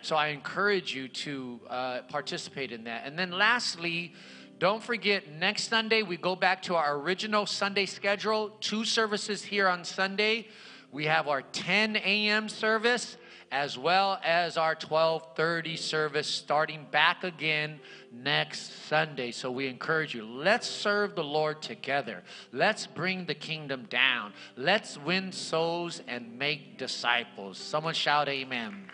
So 0.00 0.16
I 0.16 0.28
encourage 0.28 0.94
you 0.94 1.08
to 1.08 1.60
uh, 1.68 2.00
participate 2.08 2.72
in 2.72 2.84
that. 2.84 3.02
And 3.04 3.18
then 3.18 3.30
lastly, 3.30 4.14
don't 4.58 4.82
forget, 4.82 5.30
next 5.32 5.68
Sunday, 5.68 6.02
we 6.02 6.16
go 6.16 6.34
back 6.34 6.62
to 6.62 6.76
our 6.76 6.96
original 6.96 7.44
Sunday 7.44 7.84
schedule. 7.84 8.56
Two 8.62 8.86
services 8.86 9.44
here 9.44 9.68
on 9.68 9.84
Sunday. 9.84 10.48
We 10.92 11.04
have 11.04 11.28
our 11.28 11.42
10 11.42 11.96
a.m. 11.96 12.48
service 12.48 13.18
as 13.50 13.78
well 13.78 14.18
as 14.22 14.56
our 14.56 14.74
12:30 14.74 15.76
service 15.76 16.26
starting 16.26 16.86
back 16.90 17.24
again 17.24 17.80
next 18.12 18.86
Sunday. 18.86 19.30
So 19.30 19.50
we 19.50 19.66
encourage 19.66 20.14
you, 20.14 20.24
let's 20.24 20.66
serve 20.66 21.14
the 21.14 21.24
Lord 21.24 21.62
together. 21.62 22.22
Let's 22.52 22.86
bring 22.86 23.24
the 23.26 23.34
kingdom 23.34 23.86
down. 23.88 24.32
Let's 24.56 24.98
win 24.98 25.32
souls 25.32 26.02
and 26.06 26.38
make 26.38 26.78
disciples. 26.78 27.58
Someone 27.58 27.94
shout 27.94 28.28
amen. 28.28 28.90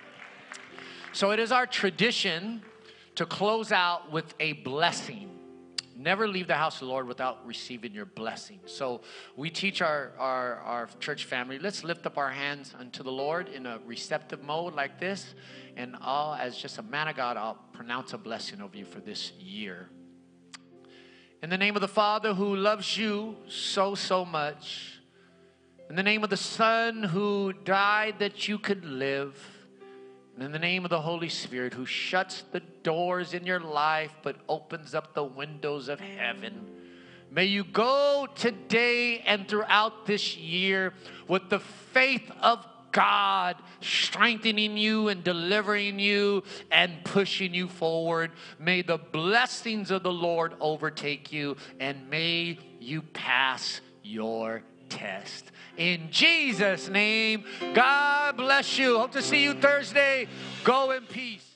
So 1.12 1.30
it 1.30 1.38
is 1.38 1.52
our 1.52 1.66
tradition 1.66 2.62
to 3.14 3.26
close 3.26 3.72
out 3.72 4.10
with 4.10 4.34
a 4.40 4.54
blessing. 4.54 5.33
Never 5.96 6.26
leave 6.26 6.48
the 6.48 6.54
house 6.54 6.74
of 6.76 6.80
the 6.80 6.86
Lord 6.86 7.06
without 7.06 7.46
receiving 7.46 7.92
your 7.92 8.06
blessing. 8.06 8.58
So 8.66 9.02
we 9.36 9.48
teach 9.48 9.80
our, 9.80 10.12
our, 10.18 10.56
our 10.56 10.88
church 10.98 11.24
family, 11.24 11.58
let's 11.58 11.84
lift 11.84 12.04
up 12.04 12.18
our 12.18 12.30
hands 12.30 12.74
unto 12.78 13.02
the 13.02 13.12
Lord 13.12 13.48
in 13.48 13.64
a 13.66 13.78
receptive 13.86 14.42
mode 14.42 14.74
like 14.74 14.98
this. 14.98 15.34
And 15.76 15.96
I'll, 16.00 16.34
as 16.34 16.56
just 16.56 16.78
a 16.78 16.82
man 16.82 17.08
of 17.08 17.16
God, 17.16 17.36
I'll 17.36 17.58
pronounce 17.72 18.12
a 18.12 18.18
blessing 18.18 18.60
over 18.60 18.76
you 18.76 18.84
for 18.84 19.00
this 19.00 19.32
year. 19.32 19.88
In 21.42 21.50
the 21.50 21.58
name 21.58 21.76
of 21.76 21.82
the 21.82 21.88
Father 21.88 22.34
who 22.34 22.56
loves 22.56 22.96
you 22.96 23.36
so, 23.48 23.94
so 23.94 24.24
much. 24.24 25.00
In 25.90 25.96
the 25.96 26.02
name 26.02 26.24
of 26.24 26.30
the 26.30 26.36
Son 26.36 27.02
who 27.02 27.52
died 27.52 28.18
that 28.18 28.48
you 28.48 28.58
could 28.58 28.84
live. 28.84 29.53
In 30.38 30.50
the 30.50 30.58
name 30.58 30.84
of 30.84 30.90
the 30.90 31.00
Holy 31.00 31.28
Spirit, 31.28 31.74
who 31.74 31.86
shuts 31.86 32.42
the 32.50 32.60
doors 32.82 33.34
in 33.34 33.46
your 33.46 33.60
life 33.60 34.10
but 34.22 34.36
opens 34.48 34.92
up 34.94 35.14
the 35.14 35.22
windows 35.22 35.88
of 35.88 36.00
heaven, 36.00 36.66
may 37.30 37.44
you 37.44 37.62
go 37.62 38.26
today 38.34 39.18
and 39.20 39.46
throughout 39.46 40.06
this 40.06 40.36
year 40.36 40.92
with 41.28 41.50
the 41.50 41.60
faith 41.60 42.28
of 42.42 42.66
God 42.90 43.56
strengthening 43.80 44.76
you 44.76 45.08
and 45.08 45.22
delivering 45.22 45.98
you 45.98 46.42
and 46.70 47.04
pushing 47.04 47.54
you 47.54 47.68
forward. 47.68 48.32
May 48.58 48.82
the 48.82 48.98
blessings 48.98 49.90
of 49.92 50.02
the 50.02 50.12
Lord 50.12 50.54
overtake 50.60 51.32
you 51.32 51.56
and 51.78 52.10
may 52.10 52.58
you 52.80 53.02
pass 53.02 53.80
your 54.02 54.62
test. 54.88 55.50
In 55.76 56.08
Jesus' 56.10 56.88
name, 56.88 57.44
God 57.74 58.36
bless 58.36 58.78
you. 58.78 58.98
Hope 58.98 59.12
to 59.12 59.22
see 59.22 59.42
you 59.42 59.54
Thursday. 59.54 60.28
Go 60.62 60.92
in 60.92 61.02
peace. 61.04 61.53